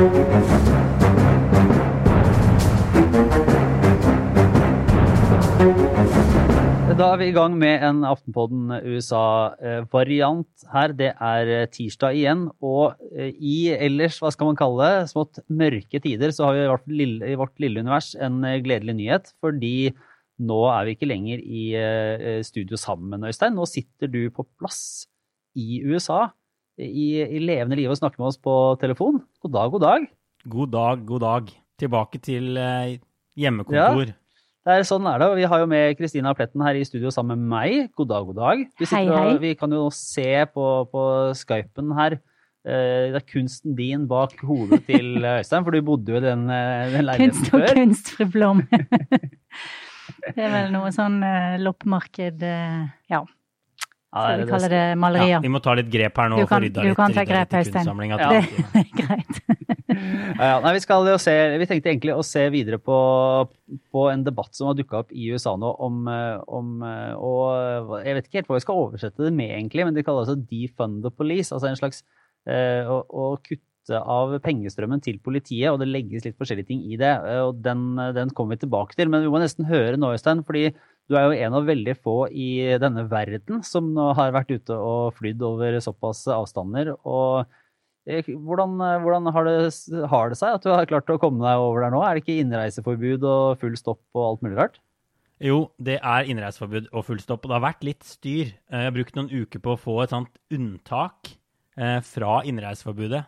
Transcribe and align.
Da 0.00 0.06
er 7.10 7.18
vi 7.20 7.26
i 7.28 7.34
gang 7.36 7.58
med 7.60 7.84
en 7.84 8.00
Aftenpodden 8.08 8.72
USA-variant 8.80 10.64
her. 10.72 10.94
Det 10.96 11.10
er 11.12 11.52
eh, 11.52 11.66
tirsdag 11.68 12.16
igjen, 12.16 12.46
og 12.64 12.96
eh, 13.12 13.36
i 13.36 13.68
ellers, 13.76 14.16
hva 14.24 14.32
skal 14.32 14.48
man 14.48 14.56
kalle 14.56 14.88
det, 14.88 15.12
smått 15.12 15.42
mørke 15.52 16.00
tider, 16.00 16.32
så 16.32 16.48
har 16.48 16.56
vi 16.56 16.64
i 16.64 17.36
vårt 17.36 17.60
lille, 17.60 17.84
univers 17.84 18.14
en 18.16 18.40
eh, 18.48 18.62
gledelig 18.64 18.96
nyhet. 19.02 19.32
Fordi 19.44 19.92
nå 20.40 20.64
er 20.72 20.88
vi 20.88 20.96
ikke 20.96 21.12
lenger 21.12 21.44
i 21.44 21.64
studio 22.48 22.80
sammen, 22.80 23.28
Øystein. 23.28 23.52
Nå 23.52 23.68
sitter 23.68 24.08
du 24.08 24.22
på 24.32 24.48
plass 24.56 25.04
i 25.60 25.82
USA 25.84 26.30
i, 26.80 27.10
i 27.24 27.42
levende 27.42 27.78
live 27.78 27.94
og 27.94 28.00
snakke 28.00 28.20
med 28.20 28.30
oss 28.32 28.40
på 28.40 28.54
telefon. 28.80 29.20
God 29.44 29.54
dag, 29.56 29.74
god 29.74 29.84
dag. 29.86 30.08
God 30.56 30.72
dag, 30.72 31.04
god 31.08 31.26
dag. 31.26 31.52
Tilbake 31.80 32.20
til 32.24 32.56
hjemmekontor. 33.38 34.10
Ja. 34.10 34.16
Det 34.60 34.74
er, 34.76 34.82
sånn 34.84 35.06
er 35.08 35.22
det. 35.22 35.28
og 35.32 35.38
Vi 35.38 35.46
har 35.48 35.62
jo 35.62 35.68
med 35.70 35.94
Kristina 35.96 36.34
Pletten 36.36 36.60
her 36.60 36.76
i 36.76 36.84
studio 36.84 37.12
sammen 37.14 37.40
med 37.40 37.48
meg. 37.48 37.92
God 37.96 38.10
dag, 38.10 38.26
god 38.28 38.36
dag. 38.36 38.64
Vi, 38.76 38.88
hei, 38.92 39.06
hei. 39.08 39.22
Og, 39.32 39.38
vi 39.40 39.54
kan 39.56 39.72
jo 39.72 39.86
se 39.94 40.28
på, 40.52 40.66
på 40.92 41.04
Skypen 41.38 41.94
her. 41.96 42.18
Eh, 42.68 43.08
det 43.08 43.22
er 43.22 43.24
kunsten 43.24 43.72
din 43.78 44.04
bak 44.08 44.34
hodet 44.44 44.82
til 44.84 45.24
Øystein, 45.24 45.64
for 45.64 45.72
du 45.72 45.80
bodde 45.84 46.12
jo 46.12 46.20
i 46.20 46.24
den, 46.26 46.44
eh, 46.52 46.92
den 46.92 47.06
leiligheten 47.08 47.48
før. 47.48 47.64
Kunst 47.64 47.72
og 47.72 47.78
kunst, 47.80 48.12
fru 48.18 48.26
Blom. 48.34 48.60
det 50.36 50.44
er 50.44 50.52
vel 50.52 50.68
noe 50.74 50.90
sånn 50.92 51.22
uh, 51.24 51.56
loppemarked 51.62 52.44
uh, 52.44 52.84
Ja. 53.08 53.24
Ja, 54.10 54.22
Skal 54.26 54.40
vi 54.40 54.50
kalle 54.50 54.68
det 54.72 54.84
malerier. 54.98 55.36
Ja, 55.36 55.38
vi 55.44 55.50
må 55.54 55.60
ta 55.62 55.76
litt 55.78 55.90
grep 55.90 56.16
her 56.18 56.30
nå. 56.32 56.40
Du 56.42 56.48
kan, 56.50 56.64
du 56.66 56.94
kan 56.98 57.12
ta 57.14 57.22
grep, 57.26 57.52
Øystein. 57.60 57.86
Ja. 58.10 58.30
Det 58.32 58.40
er 58.80 58.88
greit. 58.96 59.38
ja, 60.40 60.56
nei, 60.64 60.72
vi, 60.74 60.82
skal 60.82 61.06
jo 61.06 61.14
se, 61.22 61.34
vi 61.62 61.68
tenkte 61.70 61.92
egentlig 61.92 62.16
å 62.18 62.24
se 62.26 62.42
videre 62.50 62.80
på, 62.82 62.96
på 63.94 64.06
en 64.10 64.24
debatt 64.26 64.58
som 64.58 64.70
har 64.70 64.78
dukka 64.78 65.04
opp 65.04 65.14
i 65.14 65.30
USA 65.30 65.54
nå 65.58 65.70
om, 65.86 66.02
om, 66.10 66.74
og 67.22 67.94
Jeg 68.02 68.18
vet 68.18 68.26
ikke 68.26 68.40
helt 68.40 68.50
hva 68.50 68.58
vi 68.58 68.66
skal 68.66 68.82
oversette 68.82 69.28
det 69.28 69.34
med, 69.36 69.54
egentlig, 69.60 69.86
men 69.86 69.94
de 69.94 70.06
kaller 70.06 70.26
det 70.26 70.34
altså 70.34 70.48
defund 70.50 71.04
the 71.06 71.14
police. 71.14 71.54
Altså 71.54 71.70
en 71.70 71.78
slags 71.78 72.02
eh, 72.50 72.82
å, 72.90 73.04
å, 73.06 73.32
kutte 73.46 74.00
av 74.00 74.34
pengestrømmen 74.42 75.06
til 75.06 75.22
politiet, 75.22 75.70
og 75.70 75.78
det 75.82 75.90
legges 75.90 76.26
litt 76.26 76.38
forskjellige 76.38 76.72
ting 76.72 76.82
i 76.90 76.98
det. 76.98 77.14
og 77.46 77.62
Den, 77.62 77.94
den 78.18 78.34
kommer 78.34 78.58
vi 78.58 78.64
tilbake 78.66 78.98
til. 78.98 79.10
Men 79.10 79.22
vi 79.22 79.30
må 79.30 79.38
nesten 79.42 79.70
høre 79.70 79.94
nå, 79.98 80.16
Øystein, 80.18 80.42
fordi 80.46 80.72
du 81.10 81.16
er 81.18 81.26
jo 81.26 81.38
en 81.46 81.56
av 81.58 81.66
veldig 81.66 81.96
få 81.98 82.18
i 82.30 82.50
denne 82.78 83.02
verden 83.10 83.64
som 83.66 83.88
har 84.16 84.30
vært 84.36 84.52
ute 84.54 84.76
og 84.76 85.16
flydd 85.18 85.42
over 85.42 85.80
såpass 85.82 86.22
avstander. 86.30 86.92
og 87.02 87.50
eh, 88.06 88.28
hvordan, 88.30 88.76
hvordan 89.02 89.26
har, 89.34 89.48
det, 89.48 89.56
har, 90.12 90.30
det, 90.30 90.38
seg 90.38 90.54
at 90.54 90.62
du 90.62 90.70
har 90.70 90.86
klart 90.90 91.10
å 91.10 91.18
komme 91.18 91.42
deg 91.42 91.64
over 91.64 91.82
der 91.82 91.96
nå? 91.96 92.04
Er 92.06 92.14
det 92.14 92.22
ikke 92.22 92.38
innreiseforbud 92.44 93.26
og 93.26 93.58
full 93.58 93.74
stopp 93.80 94.04
og 94.14 94.28
alt 94.28 94.46
mulig 94.46 94.60
rart? 94.60 94.78
Jo, 95.40 95.70
det 95.80 95.96
er 96.04 96.28
innreiseforbud 96.28 96.90
og 96.92 97.04
full 97.06 97.20
stopp, 97.22 97.46
og 97.46 97.50
det 97.50 97.56
har 97.56 97.64
vært 97.64 97.84
litt 97.88 98.04
styr. 98.04 98.50
Jeg 98.52 98.86
har 98.86 98.92
brukt 98.92 99.14
noen 99.16 99.30
uker 99.32 99.62
på 99.64 99.72
å 99.72 99.80
få 99.80 99.94
et 100.04 100.12
sånt 100.12 100.34
unntak 100.52 101.32
eh, 101.80 101.98
fra 102.04 102.42
innreiseforbudet, 102.46 103.22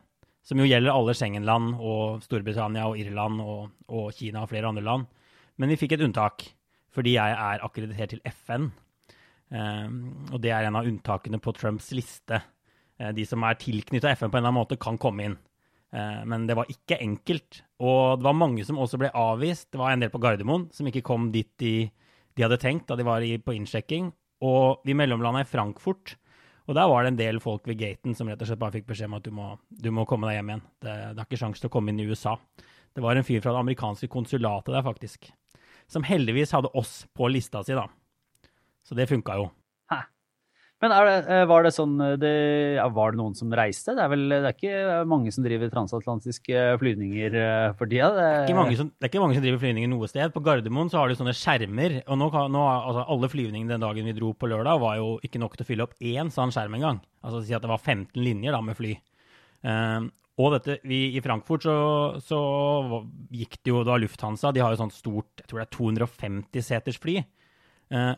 som 0.45 0.61
jo 0.61 0.69
gjelder 0.69 0.93
alle 0.93 1.15
Schengen-land 1.17 1.79
og 1.81 2.21
Storbritannia 2.27 2.85
og 2.91 3.01
Irland 3.01 3.41
og, 3.41 3.71
og 3.89 4.11
Kina 4.15 4.45
og 4.45 4.53
flere 4.53 4.69
andre 4.69 4.85
land. 4.85 5.09
Men 5.57 5.73
vi 5.73 5.79
fikk 5.81 5.97
et 5.97 6.05
unntak 6.05 6.45
fordi 6.93 7.17
jeg 7.17 7.37
er 7.37 7.65
akkreditert 7.65 8.15
til 8.15 8.23
FN. 8.29 8.71
Ehm, 9.53 10.03
og 10.33 10.41
det 10.43 10.53
er 10.53 10.67
en 10.67 10.79
av 10.81 10.89
unntakene 10.89 11.41
på 11.43 11.55
Trumps 11.57 11.91
liste. 11.97 12.41
Eh, 12.99 13.13
de 13.17 13.27
som 13.29 13.45
er 13.45 13.61
tilknytta 13.61 14.13
FN 14.17 14.31
på 14.31 14.39
en 14.39 14.43
eller 14.43 14.53
annen 14.53 14.61
måte, 14.61 14.81
kan 14.81 15.01
komme 15.01 15.29
inn. 15.29 15.37
Eh, 15.93 16.23
men 16.29 16.47
det 16.49 16.57
var 16.59 16.71
ikke 16.73 17.01
enkelt. 17.01 17.63
Og 17.81 18.21
det 18.21 18.29
var 18.29 18.39
mange 18.39 18.65
som 18.69 18.81
også 18.81 19.01
ble 19.01 19.13
avvist. 19.13 19.71
Det 19.73 19.81
var 19.81 19.93
en 19.93 20.05
del 20.05 20.13
på 20.13 20.21
Gardermoen 20.23 20.69
som 20.73 20.89
ikke 20.89 21.05
kom 21.07 21.31
dit 21.35 21.51
de, 21.61 21.91
de 22.37 22.45
hadde 22.45 22.61
tenkt 22.61 22.89
da 22.89 22.97
de 22.97 23.09
var 23.09 23.25
på 23.45 23.57
innsjekking. 23.57 24.13
Og 24.43 24.83
vi 24.87 24.97
mellomlanda 24.99 25.45
i 25.45 25.49
Frankfurt. 25.49 26.17
Og 26.71 26.77
der 26.79 26.87
var 26.87 27.03
det 27.03 27.13
en 27.13 27.19
del 27.19 27.41
folk 27.43 27.67
ved 27.67 27.81
gaten 27.81 28.15
som 28.15 28.29
rett 28.31 28.41
og 28.43 28.49
slett 28.49 28.61
bare 28.61 28.77
fikk 28.77 28.87
beskjed 28.93 29.11
om 29.11 29.19
at 29.19 29.25
du 29.27 29.33
må, 29.35 29.49
du 29.69 29.91
må 29.91 30.07
komme 30.07 30.29
deg 30.29 30.39
hjem 30.39 30.53
igjen. 30.53 30.67
Det, 30.79 30.93
det 30.93 31.23
er 31.23 31.27
ikke 31.27 31.41
sjanse 31.41 31.63
til 31.63 31.71
å 31.73 31.75
komme 31.75 31.91
inn 31.91 32.03
i 32.03 32.07
USA. 32.07 32.37
Det 32.95 33.03
var 33.03 33.19
en 33.19 33.27
fyr 33.27 33.43
fra 33.43 33.55
det 33.55 33.63
amerikanske 33.65 34.09
konsulatet 34.13 34.71
der, 34.71 34.85
faktisk 34.87 35.33
som 35.91 36.07
heldigvis 36.07 36.55
hadde 36.55 36.73
oss 36.79 37.03
på 37.17 37.31
lista 37.33 37.63
si, 37.65 37.75
da. 37.77 37.89
Så 38.87 38.99
det 38.99 39.09
funka 39.11 39.39
jo. 39.39 39.51
Hæ. 39.93 40.03
Men 40.83 40.91
det, 40.91 41.15
eh, 41.31 41.45
var 41.47 41.63
det 41.63 41.71
sånn 41.77 41.95
eh, 42.03 42.17
det, 42.19 42.33
ja, 42.75 42.89
Var 42.91 43.13
det 43.13 43.21
noen 43.21 43.37
som 43.39 43.53
reiste? 43.55 43.95
Det 43.95 44.03
er 44.03 44.11
vel 44.11 44.25
det 44.33 44.41
er 44.41 44.57
ikke 44.57 45.03
mange 45.07 45.31
som 45.35 45.45
driver 45.47 45.71
transatlantiske 45.71 46.65
flyvninger 46.81 47.37
eh, 47.39 47.67
for 47.79 47.91
tida? 47.91 48.09
Det, 48.17 48.25
det, 48.49 48.57
er 48.57 48.81
det, 48.83 48.89
er 48.99 49.13
ikke 49.13 49.23
mange 49.23 49.39
som 49.39 49.45
driver 49.45 49.63
flyvninger 49.63 49.93
noe 49.93 50.11
sted. 50.11 50.35
På 50.35 50.43
Gardermoen 50.43 50.91
så 50.91 50.99
har 50.99 51.13
de 51.13 51.19
sånne 51.21 51.37
skjermer. 51.39 52.01
Og 52.09 52.19
nå, 52.19 52.31
nå 52.51 52.65
altså, 52.73 53.07
alle 53.15 53.31
flyvningene 53.31 53.77
den 53.77 53.87
dagen 53.87 54.11
vi 54.11 54.17
dro 54.19 54.33
på 54.35 54.51
lørdag, 54.51 54.83
var 54.83 54.99
jo 54.99 55.15
ikke 55.23 55.43
nok 55.43 55.55
til 55.55 55.67
å 55.67 55.71
fylle 55.71 55.87
opp 55.87 55.95
én 56.03 56.35
sånn 56.35 56.55
skjerm 56.55 56.75
engang. 56.81 56.99
Altså 57.23 57.45
si 57.47 57.55
at 57.55 57.63
det 57.63 57.71
var 57.71 57.79
15 57.79 58.19
linjer 58.19 58.57
da 58.57 58.63
med 58.67 58.79
fly. 58.79 58.97
Um, 59.63 60.11
og 60.41 60.55
dette, 60.55 60.79
vi, 60.89 61.05
I 61.13 61.21
Frankfurt 61.25 61.67
så, 61.67 61.77
så, 62.25 62.41
gikk 63.33 63.59
det 63.61 63.73
jo 63.73 63.83
da 63.85 63.99
Lufthansa 64.01 64.53
De 64.55 64.63
har 64.65 64.73
jo 64.73 64.81
sånt 64.81 64.97
stort 64.97 65.43
jeg 65.43 65.51
tror 65.51 65.61
det 65.61 65.67
er 65.67 65.77
250 65.77 66.65
seters 66.65 67.01
fly. 67.03 67.19
Eh, 67.93 68.13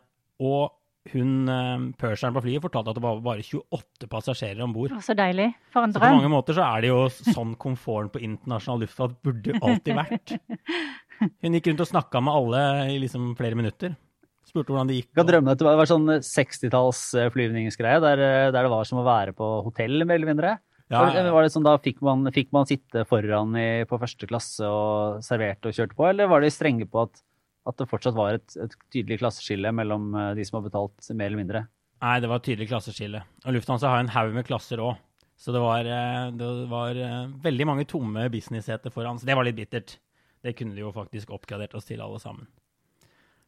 og 0.45 0.77
hun 1.13 1.51
eh, 1.51 1.83
purseren 2.01 2.37
på 2.37 2.43
flyet 2.47 2.63
fortalte 2.65 2.95
at 2.95 2.97
det 2.97 3.05
var 3.05 3.19
bare 3.25 3.43
28 3.45 4.09
passasjerer 4.13 4.63
om 4.65 4.73
bord. 4.77 4.95
Så 5.05 5.17
deilig. 5.19 5.51
For 5.75 5.85
en 5.85 5.93
drøm. 5.93 6.01
Så 6.01 6.07
på 6.07 6.21
mange 6.21 6.33
måter 6.33 6.57
så 6.57 6.69
er 6.69 6.85
det 6.85 6.93
jo 6.93 7.01
sånn 7.35 7.57
komforten 7.61 8.13
på 8.15 8.23
internasjonal 8.25 8.85
luftfart 8.85 9.19
burde 9.27 9.59
alltid 9.59 9.99
vært. 9.99 10.37
Hun 11.43 11.59
gikk 11.59 11.73
rundt 11.73 11.85
og 11.85 11.91
snakka 11.91 12.23
med 12.25 12.39
alle 12.39 12.63
i 12.95 13.01
liksom 13.03 13.33
flere 13.39 13.59
minutter. 13.59 13.99
Spurte 14.47 14.71
hvordan 14.71 14.91
det 14.91 15.01
gikk. 15.01 15.11
Jeg 15.11 15.19
kan 15.19 15.29
drømme 15.33 15.57
at 15.57 15.61
det 15.61 15.75
var 15.83 15.91
sånn 15.91 16.07
60-talls 16.21 17.03
flyvningsgreie 17.35 18.01
der, 18.07 18.23
eh, 18.23 18.53
der 18.55 18.69
det 18.69 18.73
var 18.73 18.87
som 18.89 19.03
å 19.03 19.09
være 19.09 19.35
på 19.37 19.51
hotell, 19.67 20.07
mer 20.07 20.21
eller 20.21 20.31
mindre. 20.31 20.55
Ja, 20.93 21.07
ja. 21.09 21.23
Var 21.33 21.47
det 21.47 21.53
sånn 21.55 21.65
Da 21.65 21.79
fikk 21.81 22.03
man, 22.05 22.27
fikk 22.35 22.51
man 22.53 22.69
sitte 22.69 23.07
foran 23.09 23.55
i, 23.57 23.85
på 23.89 23.99
første 24.01 24.29
klasse 24.29 24.69
og 24.69 25.23
serverte 25.25 25.71
og 25.71 25.79
kjørte 25.79 25.97
på, 25.97 26.09
eller 26.11 26.29
var 26.29 26.45
de 26.45 26.53
strenge 26.53 26.89
på 26.91 27.07
at, 27.07 27.23
at 27.65 27.79
det 27.81 27.89
fortsatt 27.89 28.17
var 28.19 28.37
et, 28.37 28.57
et, 28.61 28.77
tydelig 28.93 29.23
klasseskille 29.23 29.73
mellom 29.73 30.13
eh, 30.13 30.35
de 30.37 30.45
som 30.45 30.59
har 30.61 30.67
betalt 30.69 31.09
mer 31.15 31.31
eller 31.31 31.41
mindre? 31.41 31.65
Nei, 32.05 32.19
det 32.21 32.29
var 32.29 32.43
et 32.43 32.49
tydelig 32.51 32.69
klasseskille. 32.69 33.23
Og 33.47 33.57
Lufthansa 33.57 33.89
har 33.89 34.03
en 34.03 34.13
haug 34.13 34.35
med 34.37 34.45
klasser 34.45 34.83
òg. 34.85 34.99
Så 35.41 35.55
det 35.57 35.63
var, 35.65 35.89
eh, 35.89 36.27
det 36.37 36.51
var, 36.71 37.01
eh, 37.01 37.33
veldig 37.43 37.67
mange 37.67 37.89
tomme 37.89 38.29
business-seter 38.31 38.93
foran. 38.93 39.19
Så 39.19 39.27
det 39.27 39.37
var 39.37 39.49
litt 39.49 39.57
bittert. 39.57 39.97
Det 40.45 40.53
kunne 40.59 40.77
de 40.77 40.85
jo 40.85 40.93
faktisk 40.93 41.33
oppgradert 41.33 41.75
oss 41.75 41.89
til, 41.89 42.03
alle 42.05 42.21
sammen. 42.21 42.47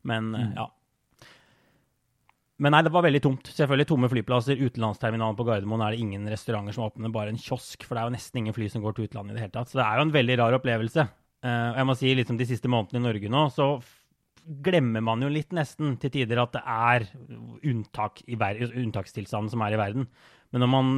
Men 0.03 0.33
mm. 0.33 0.57
ja. 0.57 0.71
Men 2.63 2.73
nei, 2.73 2.81
det 2.87 2.93
var 2.95 3.05
veldig 3.05 3.21
tomt. 3.21 3.51
Selvfølgelig 3.53 3.89
tomme 3.91 4.09
flyplasser. 4.09 4.61
Utenlandsterminalen 4.65 5.37
på 5.37 5.45
Gardermoen 5.45 5.83
er 5.85 5.93
det 5.93 6.01
ingen 6.01 6.25
restauranter 6.33 6.73
som 6.73 6.87
åpner, 6.87 7.13
bare 7.13 7.35
en 7.35 7.41
kiosk. 7.41 7.85
For 7.85 7.93
det 7.93 8.03
er 8.03 8.09
jo 8.09 8.15
nesten 8.17 8.41
ingen 8.41 8.57
fly 8.57 8.71
som 8.73 8.85
går 8.85 8.97
til 8.97 9.11
utlandet 9.11 9.35
i 9.35 9.37
det 9.37 9.45
hele 9.45 9.55
tatt. 9.59 9.73
Så 9.73 9.81
det 9.81 9.85
er 9.85 10.01
jo 10.01 10.07
en 10.07 10.15
veldig 10.15 10.39
rar 10.41 10.57
opplevelse. 10.57 11.05
Og 11.47 11.79
jeg 11.79 11.87
må 11.87 11.97
si 12.01 12.15
liksom 12.17 12.41
de 12.41 12.49
siste 12.49 12.71
månedene 12.73 13.03
i 13.03 13.07
Norge 13.07 13.31
nå, 13.31 13.43
så 13.55 13.69
glemmer 14.67 15.03
man 15.05 15.23
jo 15.25 15.29
litt 15.31 15.53
nesten 15.55 15.97
til 16.01 16.13
tider 16.15 16.41
at 16.41 16.55
det 16.55 16.63
er 16.65 17.05
unntak 17.67 18.23
unntakstilstanden 18.31 19.53
som 19.53 19.65
er 19.67 19.75
i 19.75 19.81
verden. 19.81 20.07
Men 20.55 20.65
når 20.65 20.71
man 20.73 20.91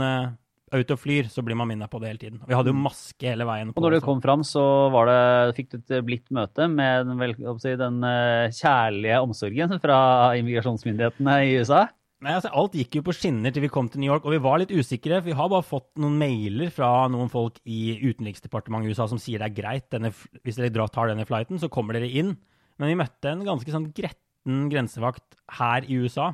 er 0.72 0.84
og 0.94 1.00
flyr, 1.00 1.28
så 1.32 1.44
blir 1.44 1.58
man 1.58 1.68
minnet 1.70 1.90
på 1.90 2.00
det 2.02 2.10
hele 2.12 2.22
tiden. 2.22 2.40
Vi 2.46 2.56
hadde 2.56 2.72
jo 2.72 2.76
mm. 2.76 2.82
maske 2.86 3.28
hele 3.28 3.46
veien. 3.48 3.74
og 3.74 3.84
når 3.84 3.98
du 3.98 4.00
kom 4.04 4.22
fram, 4.24 4.44
så 4.46 4.62
det, 5.08 5.20
fikk 5.58 5.70
du 5.72 5.78
et 5.80 5.94
blidt 6.06 6.32
møte 6.34 6.68
med 6.70 7.08
den, 7.08 7.78
den 7.82 8.02
eh, 8.08 8.56
kjærlige 8.56 9.22
omsorgen 9.24 9.78
fra 9.84 10.00
immigrasjonsmyndighetene 10.40 11.38
i 11.46 11.54
USA? 11.62 11.86
Nei, 12.18 12.32
altså 12.34 12.50
Alt 12.58 12.74
gikk 12.74 12.96
jo 12.98 13.04
på 13.06 13.14
skinner 13.14 13.52
til 13.54 13.62
vi 13.62 13.70
kom 13.70 13.86
til 13.90 14.02
New 14.02 14.10
York, 14.10 14.24
og 14.26 14.34
vi 14.34 14.40
var 14.42 14.58
litt 14.58 14.72
usikre. 14.74 15.20
for 15.20 15.30
Vi 15.30 15.36
har 15.38 15.50
bare 15.52 15.66
fått 15.66 15.90
noen 16.02 16.16
mailer 16.18 16.72
fra 16.74 16.90
noen 17.12 17.30
folk 17.30 17.60
i 17.62 17.94
utenriksdepartementet 18.02 18.90
i 18.90 18.96
USA 18.96 19.06
som 19.10 19.20
sier 19.22 19.38
det 19.38 19.52
er 19.52 19.58
greit, 19.60 19.86
denne, 19.94 20.10
hvis 20.42 20.58
dere 20.58 20.88
tar 20.90 21.12
denne 21.12 21.26
flighten, 21.28 21.60
så 21.62 21.70
kommer 21.70 21.94
dere 21.94 22.10
inn. 22.10 22.34
Men 22.78 22.90
vi 22.90 22.98
møtte 22.98 23.30
en 23.30 23.46
ganske 23.46 23.70
sånn 23.70 23.92
gretten 23.94 24.66
grensevakt 24.72 25.38
her 25.60 25.86
i 25.86 26.00
USA, 26.02 26.32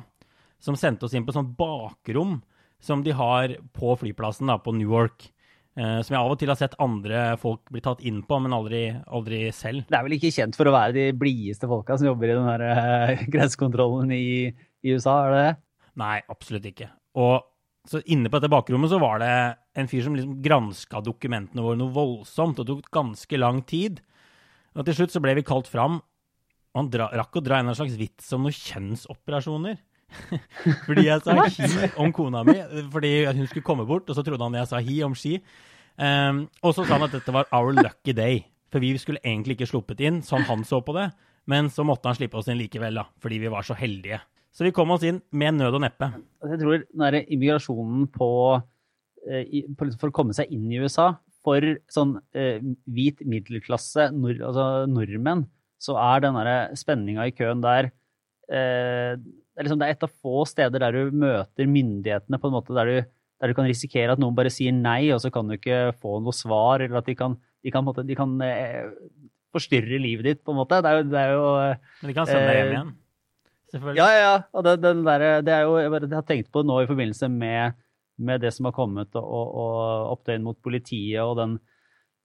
som 0.63 0.77
sendte 0.79 1.05
oss 1.05 1.13
inn 1.13 1.25
på 1.27 1.35
sånn 1.35 1.53
bakrom 1.57 2.39
som 2.85 3.01
de 3.05 3.15
har 3.15 3.57
på 3.75 3.95
flyplassen 3.99 4.51
da, 4.51 4.59
på 4.61 4.73
Newark. 4.77 5.31
Uh, 5.75 5.99
som 6.05 6.13
jeg 6.15 6.21
av 6.21 6.31
og 6.31 6.37
til 6.39 6.47
har 6.47 6.55
sett 6.55 6.77
andre 6.79 7.23
folk 7.41 7.65
bli 7.73 7.81
tatt 7.83 8.03
inn 8.07 8.21
på, 8.23 8.37
men 8.39 8.55
aldri, 8.55 8.85
aldri, 9.11 9.41
selv. 9.51 9.83
Det 9.89 9.97
er 9.97 10.05
vel 10.05 10.15
ikke 10.15 10.31
kjent 10.31 10.55
for 10.55 10.71
å 10.71 10.75
være 10.75 10.95
de 10.95 11.09
blideste 11.19 11.67
folka 11.67 11.97
som 11.99 12.07
jobber 12.07 12.31
i 12.31 12.37
den 12.37 12.47
uh, 12.47 13.25
grensekontrollen 13.33 14.13
i, 14.15 14.53
i, 14.55 14.93
USA, 14.95 15.17
er 15.25 15.33
det 15.33 15.41
det? 15.41 15.51
Nei, 15.99 16.15
absolutt 16.31 16.69
ikke. 16.71 16.87
Og 17.19 17.43
så 17.85 17.99
inne 18.11 18.31
på 18.31 18.39
dette 18.39 18.51
bakrommet 18.53 18.89
så 18.91 19.01
var 19.03 19.19
det 19.21 19.33
en 19.75 19.89
fyr 19.91 20.05
som 20.05 20.15
liksom 20.15 20.39
granska 20.45 21.01
dokumentene 21.03 21.63
våre 21.65 21.79
noe 21.79 21.93
voldsomt, 21.93 22.61
og 22.61 22.67
det 22.67 22.77
tok 22.79 22.95
ganske 22.95 23.39
lang 23.41 23.59
tid. 23.67 23.99
Og 24.79 24.87
til 24.87 24.97
slutt 25.01 25.15
så 25.15 25.21
ble 25.23 25.35
vi 25.37 25.45
kalt 25.47 25.67
fram, 25.71 25.99
og 26.71 26.79
han 26.79 26.91
dra, 26.91 27.09
rakk 27.19 27.35
å 27.39 27.43
dra 27.43 27.59
en 27.59 27.75
slags 27.75 27.99
vits 27.99 28.31
om 28.35 28.47
noen 28.47 28.55
kjønnsoperasjoner. 28.55 29.77
fordi 30.87 31.07
jeg 31.07 31.23
sa 31.25 31.35
hi 31.35 31.89
om 32.01 32.11
kona 32.15 32.43
mi, 32.47 32.57
fordi 32.93 33.13
hun 33.27 33.47
skulle 33.47 33.65
komme 33.65 33.87
bort, 33.87 34.09
og 34.09 34.17
så 34.17 34.23
trodde 34.25 34.43
han 34.43 34.57
jeg 34.59 34.69
sa 34.71 34.81
hi 34.83 34.99
om 35.05 35.15
ski. 35.17 35.37
Um, 35.95 36.45
og 36.61 36.75
så 36.75 36.83
sa 36.83 36.97
han 36.97 37.07
at 37.07 37.15
dette 37.15 37.33
var 37.35 37.47
our 37.55 37.75
lucky 37.75 38.15
day. 38.15 38.43
For 38.73 38.83
vi 38.83 38.91
skulle 38.99 39.23
egentlig 39.23 39.55
ikke 39.55 39.69
sluppet 39.69 40.01
inn, 40.03 40.21
sånn 40.25 40.43
han 40.49 40.65
så 40.67 40.81
på 40.83 40.95
det. 40.97 41.09
Men 41.49 41.69
så 41.71 41.85
måtte 41.85 42.09
han 42.09 42.17
slippe 42.17 42.39
oss 42.39 42.49
inn 42.51 42.59
likevel, 42.59 42.97
da, 42.99 43.05
fordi 43.21 43.39
vi 43.43 43.51
var 43.53 43.65
så 43.67 43.77
heldige. 43.77 44.19
Så 44.55 44.65
vi 44.65 44.73
kom 44.75 44.93
oss 44.95 45.03
inn 45.05 45.19
med 45.35 45.57
nød 45.57 45.77
og 45.77 45.83
neppe. 45.83 46.09
Jeg 46.47 46.61
tror 46.61 46.83
den 46.87 47.21
immigrasjonen 47.35 48.07
på, 48.11 48.29
eh, 49.27 49.67
på, 49.75 49.89
For 49.99 50.09
å 50.11 50.15
komme 50.15 50.35
seg 50.35 50.51
inn 50.55 50.69
i 50.71 50.79
USA 50.79 51.13
for 51.45 51.61
sånn 51.91 52.15
eh, 52.33 52.63
hvit 52.89 53.21
middelklasse 53.27 54.09
nord, 54.15 54.39
altså 54.41 54.85
nordmenn, 54.89 55.45
så 55.77 55.97
er 56.01 56.23
den 56.23 56.39
spenninga 56.79 57.27
i 57.27 57.35
køen 57.35 57.61
der 57.61 57.91
eh, 58.49 59.19
det, 59.55 59.61
er 59.61 59.67
liksom, 59.69 59.79
det 59.79 59.87
er 59.87 59.95
et 59.95 60.03
av 60.03 60.11
få 60.11 60.41
steder 60.49 60.83
der 60.83 60.95
du 60.97 61.15
møter 61.15 61.69
myndighetene 61.71 62.39
på 62.41 62.49
en 62.49 62.55
måte 62.57 62.75
der 62.75 62.89
du, 62.91 63.13
der 63.39 63.51
du 63.51 63.55
kan 63.55 63.69
risikere 63.69 64.11
at 64.11 64.19
noen 64.19 64.35
bare 64.35 64.51
sier 64.51 64.75
nei, 64.75 65.07
og 65.15 65.21
så 65.23 65.31
kan 65.31 65.47
du 65.47 65.55
ikke 65.55 65.93
få 66.01 66.17
noe 66.23 66.35
svar, 66.35 66.83
eller 66.83 66.99
at 66.99 67.07
de 67.07 67.15
kan, 67.15 67.37
de 67.63 67.71
kan, 67.71 67.85
måte, 67.87 68.03
de 68.03 68.17
kan 68.19 68.35
eh, 68.43 68.91
forstyrre 69.55 70.01
livet 70.03 70.27
ditt, 70.27 70.43
på 70.43 70.51
en 70.51 70.59
måte. 70.59 70.81
Det 70.83 70.91
er 70.91 70.99
jo, 70.99 71.07
det 71.13 71.21
er 71.21 71.33
jo 71.37 71.47
Men 72.01 72.11
de 72.11 72.17
kan 72.17 72.27
sende 72.27 72.45
deg 72.49 72.59
hjem 72.59 72.73
igjen? 72.73 72.91
Selvfølgelig. 73.71 74.01
Ja, 74.03 74.09
ja. 74.19 74.35
Og 74.51 74.67
det, 74.67 74.75
den 74.83 75.07
der, 75.07 75.25
det 75.47 75.55
er 75.55 75.63
jo, 75.69 75.79
jeg, 75.79 75.93
bare, 75.95 76.11
jeg 76.11 76.19
har 76.19 76.27
tenkt 76.27 76.51
på 76.51 76.63
det 76.63 76.71
nå 76.71 76.81
i 76.83 76.91
forbindelse 76.91 77.31
med, 77.31 77.79
med 78.27 78.43
det 78.43 78.51
som 78.55 78.67
har 78.67 78.75
kommet, 78.75 79.15
og, 79.15 79.55
og 79.63 80.11
opptøyen 80.17 80.43
mot 80.45 80.59
politiet, 80.63 81.23
og 81.23 81.39
den, 81.39 81.57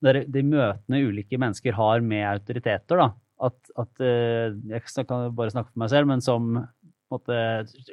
der, 0.02 0.24
de 0.26 0.44
møtene 0.46 1.02
ulike 1.06 1.38
mennesker 1.40 1.78
har 1.78 2.02
med 2.02 2.26
autoriteter. 2.34 3.04
da, 3.04 3.10
at, 3.48 3.72
at 3.80 4.04
eh, 4.04 4.56
Jeg 4.70 5.06
kan 5.08 5.30
bare 5.36 5.52
snakke 5.54 5.72
for 5.72 5.82
meg 5.82 5.92
selv, 5.92 6.10
men 6.10 6.24
som 6.24 6.52
måte, 7.14 7.36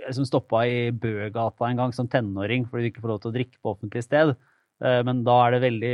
liksom 0.06 0.28
stoppa 0.28 0.64
i 0.70 0.78
Bøgata 0.92 1.68
en 1.68 1.82
gang 1.82 1.96
som 1.96 2.10
tenåring 2.12 2.68
fordi 2.68 2.88
du 2.88 2.92
ikke 2.92 3.04
får 3.04 3.14
lov 3.14 3.24
til 3.24 3.32
å 3.32 3.36
drikke 3.38 3.60
på 3.62 3.74
offentlig 3.74 4.04
sted. 4.06 4.34
Eh, 4.84 5.00
men 5.08 5.24
da 5.26 5.36
er 5.46 5.56
det 5.56 5.64
veldig 5.66 5.94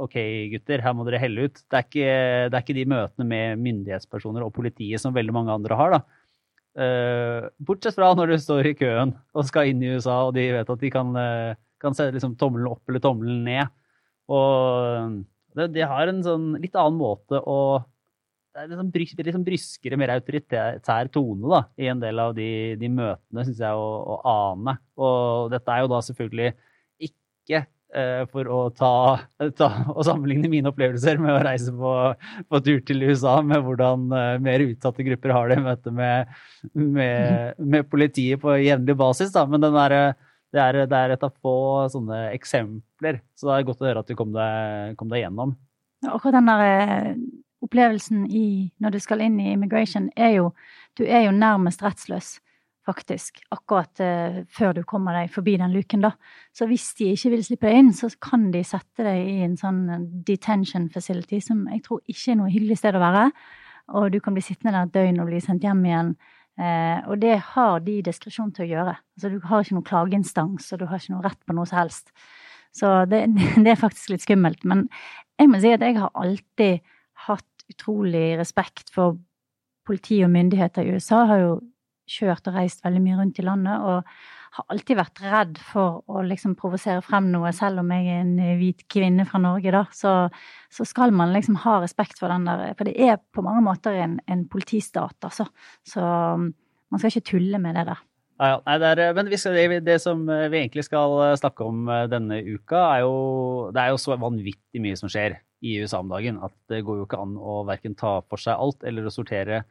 OK, 0.00 0.16
gutter, 0.54 0.84
her 0.84 0.96
må 0.96 1.06
dere 1.08 1.20
helle 1.22 1.48
ut. 1.48 1.62
Det 1.66 1.78
er 1.78 1.86
ikke, 1.86 2.16
det 2.48 2.56
er 2.58 2.64
ikke 2.64 2.78
de 2.78 2.88
møtene 2.94 3.28
med 3.28 3.62
myndighetspersoner 3.66 4.46
og 4.46 4.54
politiet 4.56 5.02
som 5.02 5.14
veldig 5.16 5.36
mange 5.36 5.54
andre 5.54 5.78
har. 5.78 5.96
da. 5.98 6.02
Eh, 6.82 7.50
bortsett 7.60 7.98
fra 7.98 8.14
når 8.16 8.32
du 8.32 8.38
står 8.40 8.70
i 8.70 8.76
køen 8.78 9.12
og 9.36 9.48
skal 9.48 9.68
inn 9.68 9.84
i 9.84 9.92
USA, 9.92 10.22
og 10.28 10.34
de 10.38 10.48
vet 10.56 10.72
at 10.72 10.82
de 10.82 10.92
kan, 10.92 11.12
kan 11.82 11.98
se 11.98 12.08
liksom 12.14 12.38
tommelen 12.40 12.72
opp 12.72 12.88
eller 12.88 13.04
tommelen 13.04 13.44
ned. 13.48 13.78
Og 14.32 15.22
de 15.52 15.84
har 15.84 16.08
en 16.08 16.22
sånn 16.24 16.52
litt 16.62 16.76
annen 16.78 16.96
måte 16.96 17.36
å 17.36 17.82
det 18.52 18.66
er 18.66 18.68
liksom, 18.68 19.22
liksom 19.24 19.44
bryskere, 19.46 19.96
mer 19.96 20.12
autoritær 20.12 21.08
tone 21.12 21.48
da, 21.48 21.60
i 21.80 21.88
en 21.88 22.00
del 22.02 22.18
av 22.20 22.34
de, 22.36 22.48
de 22.80 22.90
møtene, 22.92 23.44
syns 23.46 23.62
jeg, 23.62 23.72
å, 23.72 23.86
å, 24.12 24.18
ane. 24.28 24.74
Og 25.00 25.52
dette 25.52 25.72
er 25.72 25.84
jo 25.84 25.88
da 25.92 26.00
selvfølgelig 26.04 26.50
ikke 27.08 27.62
eh, 27.62 28.26
for 28.28 28.50
å 28.52 28.58
ta, 28.76 28.92
ta, 29.56 29.70
og 29.94 30.04
sammenligne 30.04 30.50
mine 30.52 30.68
opplevelser 30.68 31.22
med 31.22 31.32
å 31.32 31.40
reise 31.46 31.72
på, 31.72 31.94
på 32.52 32.60
tur 32.66 32.82
til 32.90 33.06
USA, 33.08 33.38
med 33.40 33.64
hvordan 33.64 34.04
eh, 34.18 34.34
mer 34.44 34.66
utsatte 34.66 35.06
grupper 35.08 35.32
har 35.32 35.48
det 35.48 35.56
i 35.62 35.64
møte 35.70 35.94
med, 35.96 36.36
med, 36.76 37.56
med, 37.56 37.88
politiet 37.88 38.42
på 38.44 38.58
jevnlig 38.60 38.98
basis. 39.00 39.32
Da. 39.32 39.46
Men 39.48 39.64
er, 39.70 39.96
det, 40.52 40.60
er, 40.60 40.82
det 40.92 41.04
er 41.06 41.16
et 41.16 41.24
av 41.24 41.32
få 41.40 41.88
sånne 41.94 42.26
eksempler, 42.34 43.24
så 43.32 43.48
det 43.48 43.56
er 43.56 43.70
godt 43.70 43.80
å 43.80 43.88
høre 43.88 44.04
at 44.04 44.12
du 44.12 44.18
kom 44.18 44.36
deg, 44.36 44.92
kom 45.00 45.08
deg 45.08 45.24
gjennom. 45.24 45.56
Akkurat 46.02 46.36
den 46.36 46.52
der 46.52 46.66
eh, 46.66 47.16
opplevelsen 47.62 48.26
i, 48.30 48.70
når 48.82 48.96
du 48.96 49.02
skal 49.02 49.22
inn 49.24 49.38
i 49.40 49.52
immigration, 49.54 50.10
er 50.16 50.38
jo 50.38 50.52
Du 50.98 51.06
er 51.06 51.22
jo 51.24 51.30
nærmest 51.32 51.80
rettsløs, 51.80 52.34
faktisk, 52.84 53.38
akkurat 53.54 54.00
uh, 54.02 54.42
før 54.50 54.74
du 54.76 54.82
kommer 54.84 55.14
deg 55.16 55.30
forbi 55.32 55.54
den 55.56 55.72
luken, 55.72 56.02
da. 56.04 56.10
Så 56.52 56.66
hvis 56.68 56.90
de 56.98 57.12
ikke 57.14 57.30
vil 57.32 57.44
slippe 57.46 57.70
deg 57.70 57.78
inn, 57.80 57.92
så 57.96 58.10
kan 58.20 58.50
de 58.52 58.60
sette 58.66 59.06
deg 59.06 59.22
i 59.22 59.38
en 59.46 59.56
sånn 59.56 59.80
eh, 59.88 60.04
detention 60.28 60.90
facility, 60.92 61.40
som 61.40 61.64
jeg 61.70 61.80
tror 61.86 62.02
ikke 62.04 62.34
er 62.34 62.38
noe 62.42 62.52
hyggelig 62.52 62.80
sted 62.82 62.98
å 62.98 63.00
være. 63.00 63.24
Og 63.96 64.10
du 64.12 64.20
kan 64.20 64.36
bli 64.36 64.44
sittende 64.44 64.74
der 64.74 64.90
et 64.90 64.94
døgn 64.98 65.22
og 65.22 65.30
bli 65.30 65.40
sendt 65.40 65.64
hjem 65.64 65.80
igjen. 65.86 66.14
Uh, 66.60 66.98
og 67.08 67.22
det 67.22 67.38
har 67.54 67.80
de 67.86 67.98
diskresjon 68.04 68.52
til 68.52 68.66
å 68.66 68.70
gjøre. 68.74 68.96
Altså, 69.16 69.32
du 69.32 69.48
har 69.48 69.64
ikke 69.64 69.78
noen 69.78 69.88
klageinstans, 69.88 70.68
og 70.74 70.82
du 70.82 70.88
har 70.90 71.00
ikke 71.00 71.14
noe 71.14 71.24
rett 71.24 71.40
på 71.46 71.56
noe 71.56 71.70
som 71.70 71.80
helst. 71.80 72.12
Så 72.76 72.90
det, 73.08 73.24
det 73.64 73.72
er 73.72 73.80
faktisk 73.80 74.12
litt 74.12 74.26
skummelt. 74.26 74.66
Men 74.68 74.88
jeg 75.40 75.50
må 75.50 75.62
si 75.62 75.72
at 75.72 75.84
jeg 75.86 75.96
har 76.00 76.12
alltid 76.18 76.82
utrolig 77.72 78.26
respekt 78.40 78.92
for 78.94 79.18
politi 79.86 80.22
og 80.24 80.30
myndigheter 80.32 80.86
i 80.86 80.94
USA. 80.94 81.24
Har 81.28 81.42
jo 81.42 81.52
kjørt 82.12 82.48
og 82.50 82.56
reist 82.58 82.84
veldig 82.84 83.02
mye 83.02 83.18
rundt 83.20 83.40
i 83.40 83.46
landet 83.46 83.82
og 83.86 84.06
har 84.52 84.66
alltid 84.68 84.98
vært 84.98 85.20
redd 85.24 85.60
for 85.64 86.02
å 86.12 86.22
liksom 86.28 86.54
provosere 86.58 87.00
frem 87.04 87.30
noe, 87.32 87.54
selv 87.56 87.80
om 87.80 87.92
jeg 87.94 88.10
er 88.12 88.20
en 88.20 88.34
hvit 88.60 88.82
kvinne 88.92 89.24
fra 89.28 89.40
Norge, 89.40 89.72
da. 89.72 89.86
Så, 89.96 90.12
så 90.68 90.84
skal 90.88 91.14
man 91.16 91.32
liksom 91.32 91.56
ha 91.62 91.78
respekt 91.80 92.20
for 92.20 92.32
den 92.32 92.44
der 92.44 92.74
For 92.76 92.88
det 92.88 92.98
er 93.00 93.16
på 93.32 93.44
mange 93.44 93.62
måter 93.64 93.96
en, 93.96 94.18
en 94.28 94.44
politistat, 94.52 95.16
altså. 95.24 95.48
Så 95.88 96.02
man 96.02 97.00
skal 97.00 97.14
ikke 97.14 97.30
tulle 97.32 97.62
med 97.62 97.78
det 97.80 97.86
der. 97.88 98.02
Ja. 98.42 98.58
Nei, 98.66 98.76
det 98.82 98.90
er, 98.90 99.14
men 99.16 99.30
skal, 99.38 99.56
det 99.86 99.96
som 100.02 100.26
vi 100.26 100.58
egentlig 100.58 100.84
skal 100.84 101.14
snakke 101.38 101.64
om 101.64 101.88
eh, 101.88 102.08
denne 102.10 102.40
uka, 102.42 102.80
er 102.96 103.04
jo 103.04 103.16
Det 103.72 103.80
er 103.80 103.92
jo 103.92 104.00
så 104.02 104.16
vanvittig 104.18 104.82
mye 104.82 104.98
som 104.98 105.12
skjer 105.12 105.38
i 105.62 105.78
USA 105.82 106.02
om 106.02 106.10
dagen. 106.10 106.40
At 106.42 106.54
det 106.70 106.82
går 106.86 107.00
jo 107.00 107.06
ikke 107.06 107.20
an 107.22 107.38
å 107.38 107.62
verken 107.68 107.94
ta 107.98 108.18
for 108.26 108.42
seg 108.42 108.58
alt 108.58 108.84
eller 108.88 109.06
å 109.06 109.14
sortere 109.14 109.62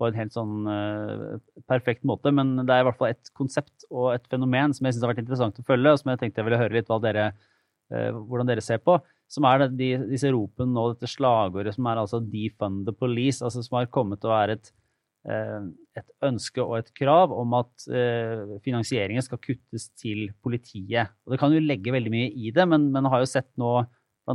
på 0.00 0.08
en 0.08 0.16
helt 0.16 0.32
sånn 0.32 0.64
uh, 0.64 1.36
perfekt 1.68 2.06
måte. 2.08 2.32
Men 2.32 2.56
det 2.62 2.72
er 2.72 2.82
i 2.82 2.88
hvert 2.88 2.98
fall 3.00 3.12
et 3.12 3.32
konsept 3.36 3.86
og 3.90 4.14
et 4.14 4.26
fenomen 4.32 4.74
som 4.76 4.86
jeg 4.86 4.96
syns 4.96 5.04
har 5.04 5.12
vært 5.12 5.24
interessant 5.26 5.60
å 5.60 5.66
følge, 5.66 5.92
og 5.92 6.00
som 6.00 6.12
jeg 6.12 6.22
tenkte 6.22 6.40
jeg 6.40 6.48
ville 6.48 6.60
høre 6.62 6.78
litt 6.78 6.92
dere, 7.04 7.30
uh, 7.92 8.10
hvordan 8.16 8.48
dere 8.48 8.64
ser 8.64 8.80
på. 8.84 8.96
Som 9.30 9.46
er 9.46 9.68
de, 9.68 9.92
disse 10.10 10.30
ropene 10.32 10.80
og 10.80 10.96
dette 10.96 11.10
slagordet 11.10 11.76
som 11.76 11.86
er 11.86 12.00
altså 12.00 12.22
'defund 12.24 12.86
the 12.88 12.96
police', 12.96 13.44
altså 13.44 13.62
som 13.62 13.78
har 13.78 13.92
kommet 13.92 14.22
til 14.22 14.32
å 14.32 14.34
være 14.38 14.56
et, 14.56 14.72
uh, 15.28 15.68
et 16.00 16.08
ønske 16.26 16.64
og 16.64 16.78
et 16.80 16.90
krav 16.96 17.36
om 17.36 17.54
at 17.60 17.86
finansieringen 18.64 19.22
skal 19.22 19.42
kuttes 19.42 19.90
til 20.00 20.30
politiet. 20.42 21.12
Og 21.26 21.34
Det 21.34 21.42
kan 21.42 21.52
jo 21.52 21.60
legge 21.60 21.92
veldig 21.92 22.10
mye 22.14 22.32
i 22.32 22.50
det, 22.56 22.66
men, 22.66 22.88
men 22.94 23.10
har 23.12 23.20
jo 23.20 23.28
sett 23.28 23.50
nå 23.60 23.82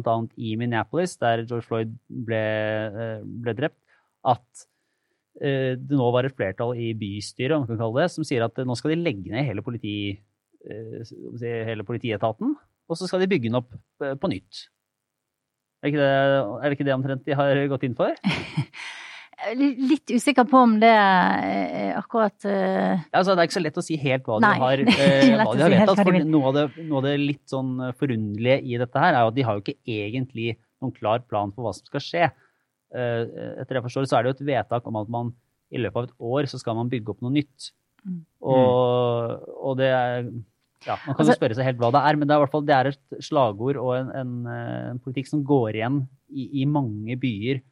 bl.a. 0.04 0.16
i 0.38 0.56
Minneapolis, 0.60 1.16
der 1.22 1.44
George 1.46 1.68
Floyd 1.68 1.96
ble, 2.28 2.44
eh, 3.06 3.20
ble 3.24 3.56
drept, 3.58 3.80
at 4.26 4.66
eh, 5.42 5.74
det 5.80 5.98
nå 5.98 6.10
var 6.14 6.28
et 6.28 6.36
flertall 6.36 6.76
i 6.80 6.92
bystyret 6.98 7.56
om 7.56 7.66
man 7.66 7.72
kan 7.72 7.82
kalle 7.84 8.04
det, 8.04 8.14
som 8.16 8.28
sier 8.28 8.46
at 8.46 8.64
nå 8.66 8.78
skal 8.80 8.96
de 8.96 9.02
legge 9.02 9.34
ned 9.34 9.48
hele, 9.48 9.66
politi, 9.66 9.98
eh, 10.66 11.16
hele 11.72 11.88
politietaten, 11.88 12.56
og 12.86 13.00
så 13.00 13.10
skal 13.10 13.24
de 13.24 13.30
bygge 13.32 13.50
den 13.50 13.60
opp 13.60 13.74
på 14.00 14.30
nytt. 14.30 14.68
Er, 15.86 15.94
det, 15.94 16.06
er 16.06 16.66
det 16.66 16.75
ikke 16.78 16.86
det 16.88 16.96
omtrent 16.96 17.25
de 17.28 17.38
har 17.38 17.60
gått 17.70 17.84
inn 17.86 17.98
for? 17.98 18.14
litt 19.56 20.12
usikker 20.15 20.48
på 20.50 20.62
om 20.65 20.75
det 20.82 20.92
er 20.92 21.96
akkurat 22.00 22.48
uh... 22.48 23.04
altså, 23.12 23.34
Det 23.34 23.44
er 23.44 23.50
ikke 23.50 23.58
så 23.58 23.63
lett 23.63 23.80
å 23.80 23.84
si 23.86 23.98
helt 24.00 24.27
hva 24.27 24.39
de 24.39 24.48
Nei, 24.48 24.56
har, 24.62 24.84
uh, 24.86 24.96
hva 25.42 25.56
de 25.56 25.65
har 25.65 25.75
vedtatt. 25.75 26.01
For 26.01 26.20
noe 26.24 26.50
av, 26.50 26.58
det, 26.58 26.65
noe 26.88 27.01
av, 27.01 27.08
det, 27.08 27.15
litt 27.22 27.44
sånn 27.51 27.74
eh, 27.84 27.96
forunderlige 28.00 28.60
i 28.63 28.80
dette 28.82 29.01
her, 29.01 29.13
er 29.13 29.25
jo 29.25 29.34
at 29.34 29.38
de 29.38 29.46
har 29.48 29.58
jo 29.58 29.65
ikke 29.65 29.96
egentlig 29.98 30.56
noen 30.84 30.96
klar 30.96 31.24
plan 31.27 31.54
for 31.56 31.68
hva 31.68 31.75
som 31.75 31.88
skal 31.89 32.04
skje. 32.04 32.32
Uh, 32.96 33.24
etter 33.60 33.75
det 33.75 33.82
jeg 33.82 33.88
forstår, 33.89 34.10
så 34.10 34.20
er 34.20 34.25
det 34.25 34.32
jo 34.32 34.38
et 34.38 34.48
vedtak 34.54 34.88
om 34.89 35.01
at 35.01 35.12
man 35.12 35.34
i 35.74 35.82
løpet 35.82 36.00
av 36.00 36.08
et 36.08 36.27
år 36.32 36.50
så 36.50 36.62
skal 36.62 36.77
man 36.77 36.92
bygge 36.92 37.12
opp 37.12 37.24
noe 37.25 37.36
nytt. 37.36 37.72
Mm. 38.06 38.20
Og, 38.46 39.46
og, 39.58 39.72
det 39.80 39.89
er 39.89 40.27
ja, 40.86 40.94
Man 41.08 41.15
kan 41.15 41.24
altså, 41.24 41.32
jo 41.34 41.39
spørre 41.39 41.56
seg 41.58 41.65
helt 41.65 41.80
hva 41.82 41.89
det 41.96 42.04
er, 42.06 42.18
men 42.20 42.30
det 42.30 42.36
er 42.36 42.39
i 42.39 42.46
hvert 42.46 42.54
fall 42.54 42.68
det 42.68 42.75
er 42.77 42.92
et 42.92 43.24
slagord 43.25 43.80
og 43.82 43.96
en, 43.98 44.12
en, 44.13 44.34
en 44.94 45.00
politikk 45.01 45.32
som 45.32 45.42
går 45.48 45.80
igjen 45.80 46.04
i, 46.30 46.46
i 46.62 46.68
mange 46.70 47.18
byer 47.18 47.63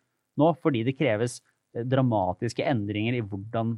nå, 0.42 0.50
fordi 0.64 0.82
det 0.88 0.96
kreves 0.98 1.38
dramatiske 1.74 2.66
endringer 2.70 3.18
i 3.18 3.24
hvordan 3.26 3.78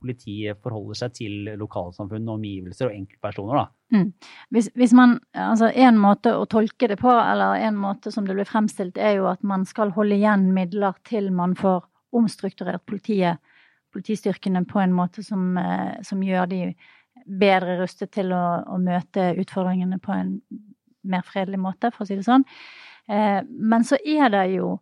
politiet 0.00 0.60
forholder 0.64 0.98
seg 0.98 1.16
til 1.18 1.48
lokalsamfunn 1.60 2.28
omgivelser 2.34 2.88
og 2.88 2.96
enkeltpersoner. 2.96 3.66
Mm. 3.94 4.06
Hvis, 4.54 4.70
hvis, 4.78 4.94
man, 4.96 5.18
altså 5.32 5.68
En 5.74 5.98
måte 6.00 6.34
å 6.36 6.46
tolke 6.50 6.88
det 6.88 6.98
på, 7.00 7.10
eller 7.10 7.60
en 7.66 7.76
måte 7.78 8.12
som 8.14 8.26
det 8.26 8.36
blir 8.36 8.48
fremstilt, 8.48 8.98
er 8.98 9.18
jo 9.18 9.28
at 9.30 9.42
man 9.42 9.66
skal 9.68 9.92
holde 9.96 10.16
igjen 10.16 10.50
midler 10.56 10.96
til 11.04 11.30
man 11.32 11.56
får 11.58 11.84
omstrukturert 12.14 12.84
politiet, 12.86 13.42
politistyrkene 13.94 14.64
på 14.70 14.80
en 14.80 14.94
måte 14.94 15.22
som, 15.22 15.56
eh, 15.58 16.00
som 16.02 16.22
gjør 16.22 16.48
de 16.50 16.62
bedre 17.24 17.78
rustet 17.80 18.12
til 18.14 18.32
å, 18.34 18.44
å, 18.66 18.78
møte 18.78 19.32
utfordringene 19.40 20.00
på 20.02 20.12
en 20.12 20.38
mer 21.04 21.22
fredelig 21.26 21.60
måte, 21.60 21.90
for 21.92 22.04
å 22.04 22.08
si 22.08 22.16
det 22.18 22.26
sånn. 22.26 22.44
Eh, 23.08 23.40
men 23.44 23.84
så 23.84 23.98
er 24.00 24.30
det 24.32 24.46
jo 24.56 24.78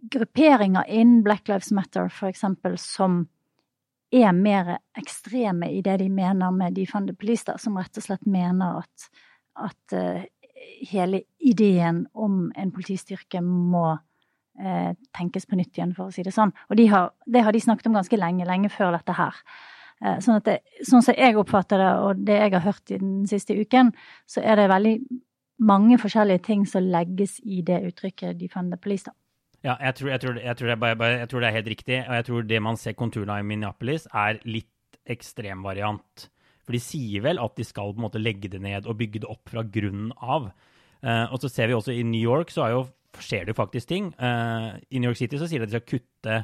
grupperinger 0.00 0.84
innen 0.88 1.22
Black 1.22 1.48
Lives 1.48 1.70
Matter, 1.70 2.08
for 2.08 2.28
eksempel, 2.28 2.78
som 2.78 3.26
er 4.10 4.32
mer 4.32 4.78
ekstreme 4.96 5.68
i 5.74 5.82
det 5.84 5.98
de 6.00 6.08
mener 6.08 6.52
med 6.54 6.76
defund 6.78 7.10
the 7.10 7.16
police, 7.16 7.44
da, 7.46 7.58
som 7.58 7.76
rett 7.78 7.98
og 7.98 8.06
slett 8.06 8.26
mener 8.26 8.80
at, 8.82 9.08
at 9.68 9.96
uh, 9.96 10.22
hele 10.88 11.22
ideen 11.38 12.06
om 12.14 12.46
en 12.56 12.72
politistyrke 12.72 13.42
må 13.44 13.86
uh, 13.98 14.92
tenkes 15.16 15.46
på 15.46 15.58
nytt 15.58 15.76
igjen, 15.76 15.94
for 15.96 16.08
å 16.08 16.14
si 16.14 16.24
det 16.24 16.34
sånn. 16.34 16.54
Og 16.70 16.80
de 16.80 16.88
har, 16.92 17.12
det 17.26 17.44
har 17.44 17.52
de 17.52 17.62
snakket 17.62 17.90
om 17.90 17.98
ganske 17.98 18.20
lenge, 18.20 18.48
lenge 18.48 18.72
før 18.72 18.96
dette 18.96 19.18
her. 19.18 19.36
Uh, 20.00 20.16
sånn, 20.24 20.40
det, 20.46 20.60
sånn 20.86 21.04
som 21.04 21.18
jeg 21.18 21.36
oppfatter 21.36 21.82
det, 21.82 21.94
og 22.06 22.26
det 22.26 22.40
jeg 22.40 22.56
har 22.56 22.68
hørt 22.70 22.94
i 22.94 23.02
den 23.02 23.24
siste 23.28 23.58
uken, 23.58 23.92
så 24.30 24.40
er 24.40 24.62
det 24.62 24.70
veldig 24.72 24.98
mange 25.68 25.98
forskjellige 25.98 26.46
ting 26.46 26.66
som 26.70 26.86
legges 26.86 27.40
i 27.42 27.64
det 27.66 27.82
uttrykket 27.90 28.38
'defend 28.38 28.72
the 28.72 28.78
police'. 28.78 29.10
da. 29.10 29.12
Ja, 29.68 29.74
jeg 29.84 29.98
tror, 29.98 30.08
jeg, 30.14 30.20
tror, 30.22 30.40
jeg, 30.40 30.56
tror 30.56 30.74
bare, 30.80 31.08
jeg 31.18 31.28
tror, 31.28 31.44
det 31.44 31.48
er 31.50 31.56
helt 31.58 31.70
riktig. 31.74 31.96
Og 32.00 32.14
jeg 32.16 32.24
tror 32.24 32.48
det 32.48 32.60
man 32.64 32.78
ser 32.80 32.96
konturene 32.96 33.34
av 33.36 33.44
i 33.44 33.48
Minneapolis, 33.48 34.06
er 34.16 34.40
litt 34.48 35.00
ekstremvariant. 35.08 36.28
For 36.64 36.76
de 36.76 36.80
sier 36.80 37.24
vel 37.24 37.40
at 37.42 37.56
de 37.56 37.66
skal 37.66 37.92
på 37.92 38.00
en 38.00 38.06
måte 38.06 38.22
legge 38.22 38.50
det 38.52 38.60
ned 38.64 38.88
og 38.88 38.96
bygge 39.00 39.24
det 39.24 39.28
opp 39.28 39.52
fra 39.52 39.64
grunnen 39.64 40.14
av. 40.20 40.50
Uh, 41.04 41.26
og 41.32 41.36
så 41.42 41.50
ser 41.52 41.68
vi 41.68 41.76
også 41.76 41.94
i 41.94 42.04
New 42.04 42.20
York 42.20 42.50
så 42.52 42.70
jo, 42.72 42.86
skjer 43.20 43.44
det 43.44 43.54
jo 43.54 43.58
faktisk 43.60 43.90
ting. 43.90 44.08
Uh, 44.20 44.76
I 44.88 45.00
New 45.00 45.12
York 45.12 45.20
City 45.20 45.40
så 45.40 45.48
sier 45.48 45.62
de 45.62 45.68
at 45.68 45.72
de 45.72 45.78
skal 45.78 46.00
kutte 46.00 46.40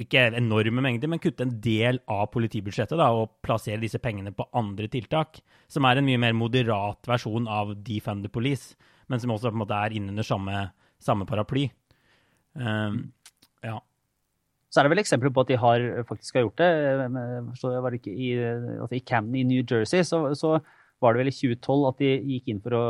ikke 0.00 0.22
enorme 0.38 0.80
mengder, 0.80 1.10
men 1.12 1.20
kutte 1.20 1.44
en 1.44 1.58
del 1.60 1.98
av 2.08 2.30
politibudsjettet 2.32 2.96
da, 2.96 3.10
og 3.12 3.42
plassere 3.44 3.82
disse 3.82 4.00
pengene 4.00 4.32
på 4.32 4.46
andre 4.56 4.88
tiltak. 4.90 5.42
Som 5.68 5.84
er 5.86 5.98
en 5.98 6.06
mye 6.06 6.20
mer 6.22 6.38
moderat 6.38 7.10
versjon 7.10 7.50
av 7.50 7.74
Defund 7.84 8.24
the 8.24 8.32
Police, 8.32 8.78
men 9.10 9.20
som 9.20 9.34
også 9.34 9.50
på 9.50 9.58
en 9.58 9.64
måte 9.66 9.76
er 9.76 9.98
innunder 9.98 10.26
samme, 10.26 10.70
samme 11.02 11.26
paraply. 11.28 11.68
Um, 12.54 13.12
ja. 13.64 13.78
Så 14.70 14.80
er 14.80 14.86
det 14.86 14.92
vel 14.94 15.02
eksempler 15.02 15.32
på 15.34 15.44
at 15.44 15.50
de 15.50 15.58
har, 15.58 15.86
faktisk 16.08 16.38
har 16.38 16.46
gjort 16.46 16.62
det. 16.62 16.70
Så 17.58 17.72
var 17.82 17.90
det 17.90 18.00
ikke 18.00 18.14
i, 18.14 18.30
altså 18.78 18.98
I 18.98 19.02
Camden 19.06 19.40
i 19.40 19.46
New 19.48 19.64
Jersey 19.64 20.06
så, 20.06 20.22
så, 20.38 20.58
var 21.00 21.16
det 21.16 21.22
vel 21.22 21.30
i 21.30 21.32
2012 21.32 21.84
at 21.88 22.00
de 22.02 22.08
gikk 22.34 22.50
inn 22.52 22.58
for 22.60 22.76
å 22.76 22.84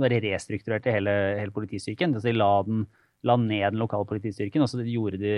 restrukturerte 0.00 0.94
hele, 0.94 1.12
hele 1.36 1.52
politistyrken. 1.52 2.14
Altså 2.16 2.30
de 2.30 2.38
la, 2.38 2.48
den, 2.64 2.86
la 3.28 3.36
ned 3.36 3.66
den 3.74 3.82
lokale 3.82 4.08
politistyrken, 4.08 4.64
og 4.64 4.70
så 4.72 4.80
gjorde 4.80 5.20
de 5.20 5.34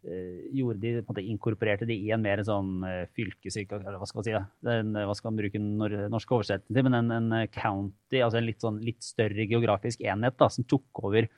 Eh, 0.00 0.46
gjorde 0.56 0.80
de, 0.80 0.90
måte 1.04 1.20
inkorporerte 1.20 1.84
de 1.84 1.92
i 1.92 2.08
en 2.14 2.22
mer 2.24 2.40
sånn 2.40 2.78
eller 2.86 3.98
hva 4.00 4.06
skal 4.08 4.20
man 4.20 4.24
si. 4.24 4.32
En, 4.72 4.94
hva 4.96 5.16
skal 5.16 5.28
man 5.28 5.40
bruke 5.42 5.60
den 5.60 6.06
norske 6.08 6.36
oversettelsen 6.38 6.76
til, 6.76 6.86
men 6.86 6.96
en, 6.96 7.10
en, 7.12 7.34
county, 7.52 8.22
altså 8.24 8.40
en 8.40 8.46
litt, 8.46 8.62
sånn, 8.64 8.78
litt 8.84 9.04
større 9.04 9.44
geografisk 9.44 10.00
enhet 10.00 10.38
da, 10.40 10.48
som 10.48 10.64
tok 10.64 11.02
over 11.04 11.28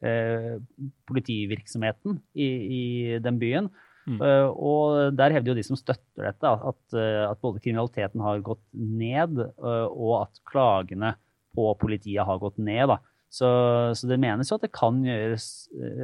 politivirksomheten 0.00 2.16
i, 2.32 2.48
i, 2.48 2.84
den 3.20 3.36
byen. 3.40 3.68
Mm. 4.08 4.16
Uh, 4.16 4.48
og 4.56 5.18
der 5.18 5.34
hevder 5.36 5.52
jo 5.52 5.58
de 5.58 5.64
som 5.66 5.76
støtter 5.76 6.30
dette, 6.30 6.48
at, 6.48 6.80
at 6.96 7.42
både 7.44 7.60
kriminaliteten 7.60 8.24
har 8.24 8.40
gått 8.46 8.62
ned, 8.72 9.42
og 9.60 10.14
at 10.22 10.40
klagene 10.48 11.12
på 11.56 11.66
politiet 11.82 12.24
har 12.24 12.40
gått 12.40 12.56
ned. 12.62 12.94
Da. 12.94 12.96
Så, 13.30 13.50
så 13.98 14.08
det 14.10 14.20
menes 14.22 14.50
jo 14.50 14.56
at 14.56 14.64
det 14.64 14.72
kan 14.74 15.04
gjøres 15.04 15.50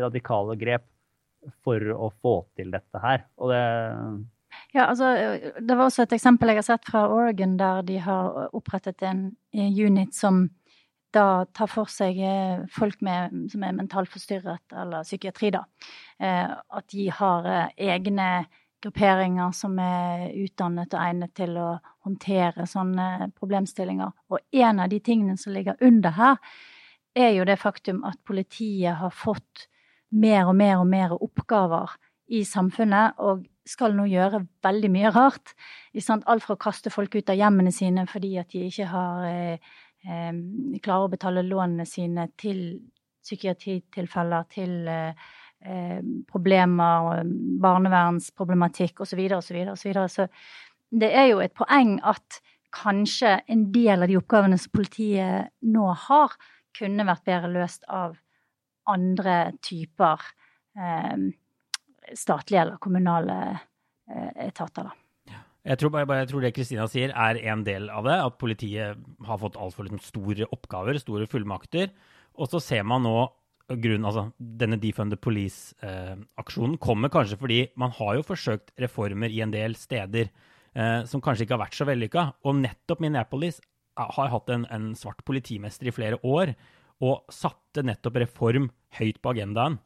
radikale 0.03 0.59
grep 0.61 0.85
for 1.65 1.83
å 1.95 2.11
få 2.23 2.39
til 2.59 2.73
dette 2.75 3.03
her. 3.03 3.25
Og 3.41 3.55
det 3.55 3.65
ja, 4.73 4.87
altså, 4.87 5.13
det 5.61 5.75
var 5.75 5.87
også 5.87 6.05
et 6.05 6.15
eksempel 6.17 6.53
jeg 6.53 6.61
har 6.61 6.67
sett 6.67 6.89
fra 6.89 7.07
Oregon, 7.13 7.57
der 7.61 7.83
de 7.87 7.99
har 8.03 8.51
opprettet 8.57 9.03
en 9.07 9.29
unit 9.53 10.15
som 10.17 10.47
da 11.17 11.47
tar 11.57 11.71
for 11.71 11.91
seg 11.91 12.21
eh, 12.21 12.63
folk 12.73 13.01
med, 13.05 13.35
som 13.53 13.65
er 13.65 13.75
mentalt 13.77 14.13
forstyrret, 14.13 14.65
eller 14.77 15.07
psykiatri, 15.07 15.51
da. 15.55 15.65
Eh, 16.21 16.53
at 16.53 16.89
de 16.93 17.09
har 17.17 17.49
eh, 17.51 17.75
egne 17.95 18.31
grupperinger 18.85 19.55
som 19.57 19.79
er 19.83 20.29
utdannet 20.37 20.95
og 20.95 21.03
egnet 21.03 21.33
til 21.37 21.57
å 21.59 21.69
håndtere 22.07 22.69
sånne 22.69 23.31
problemstillinger. 23.37 24.13
Og 24.31 24.61
en 24.63 24.83
av 24.85 24.93
de 24.93 25.01
tingene 25.01 25.39
som 25.41 25.55
ligger 25.57 25.81
under 25.85 26.15
her, 26.17 26.41
er 27.17 27.33
jo 27.33 27.47
det 27.49 27.57
faktum 27.57 28.03
at 28.05 28.21
politiet 28.29 28.99
har 29.01 29.15
fått 29.15 29.67
mer 30.13 30.51
og 30.51 30.57
mer 30.59 30.83
og 30.83 30.91
mer 30.91 31.15
oppgaver 31.17 31.97
i 32.37 32.43
samfunnet, 32.45 33.17
og 33.23 33.47
skal 33.67 33.97
nå 33.97 34.05
gjøre 34.11 34.45
veldig 34.63 34.91
mye 34.95 35.11
rart. 35.15 35.55
Alt 35.97 36.45
fra 36.45 36.55
å 36.55 36.61
kaste 36.61 36.93
folk 36.93 37.17
ut 37.17 37.33
av 37.33 37.39
hjemmene 37.39 37.73
sine 37.75 38.05
fordi 38.11 38.37
at 38.39 38.53
de 38.53 38.67
ikke 38.69 38.87
har 38.93 39.27
klarer 40.07 41.07
å 41.07 41.11
betale 41.11 41.43
lånene 41.47 41.87
sine 41.89 42.29
til 42.39 42.61
psykiatritilfeller, 43.27 44.47
til 44.53 44.89
eh, 44.89 45.27
eh 45.67 46.01
problemer, 46.31 47.25
barnevernsproblematikk 47.63 49.01
osv. 49.01 49.23
osv. 49.39 49.57
osv. 49.73 49.97
Så 50.09 50.29
det 50.91 51.11
er 51.11 51.31
jo 51.33 51.41
et 51.43 51.55
poeng 51.57 51.97
at 52.05 52.41
kanskje 52.77 53.41
en 53.49 53.71
del 53.73 54.03
av 54.05 54.09
de 54.11 54.19
oppgavene 54.19 54.59
som 54.59 54.75
politiet 54.75 55.51
nå 55.63 55.89
har, 56.07 56.37
kunne 56.77 57.07
vært 57.09 57.25
bedre 57.25 57.51
løst 57.55 57.87
av 57.89 58.19
andre 58.87 59.57
typer 59.65 60.23
eh, 60.79 61.17
statlige 62.15 62.63
eller 62.63 62.77
kommunale 62.77 63.39
eh, 64.11 64.47
etater. 64.47 64.91
da. 64.91 65.06
Jeg 65.67 65.81
tror, 65.81 65.97
jeg 65.99 66.29
tror, 66.31 66.45
det 66.45 66.53
Kristina 66.55 66.85
sier, 66.87 67.11
er 67.11 67.41
en 67.51 67.65
del 67.67 67.89
av 67.91 68.07
det. 68.07 68.15
At 68.29 68.39
politiet 68.39 69.01
har 69.27 69.41
fått 69.43 69.59
altfor 69.59 69.89
liksom, 69.89 70.03
store 70.05 70.47
oppgaver, 70.55 71.01
store 71.03 71.27
fullmakter. 71.31 71.91
Og 72.39 72.51
så 72.53 72.61
ser 72.63 72.87
man 72.87 73.03
nå 73.07 73.17
grunn, 73.67 74.07
altså, 74.07 74.29
Denne 74.39 74.79
Defund 74.79 75.11
the 75.11 75.19
Police-aksjonen 75.19 76.77
eh, 76.77 76.83
kommer 76.83 77.11
kanskje 77.11 77.39
fordi 77.41 77.61
man 77.81 77.91
har 77.97 78.19
jo 78.19 78.27
forsøkt 78.29 78.71
reformer 78.79 79.33
i 79.35 79.43
en 79.43 79.55
del 79.55 79.75
steder 79.79 80.29
eh, 80.31 81.01
som 81.11 81.23
kanskje 81.25 81.47
ikke 81.47 81.57
har 81.57 81.65
vært 81.65 81.79
så 81.79 81.89
vellykka. 81.89 82.29
Og 82.47 82.61
nettopp 82.61 83.03
Minneapolis 83.03 83.59
har 83.97 84.31
hatt 84.31 84.53
en, 84.53 84.69
en 84.71 84.91
svart 84.99 85.25
politimester 85.27 85.89
i 85.89 85.95
flere 85.97 86.21
år 86.23 86.55
og 87.05 87.27
satte 87.33 87.83
nettopp 87.85 88.21
reform 88.23 88.71
høyt 89.01 89.19
på 89.25 89.35
agendaen. 89.35 89.81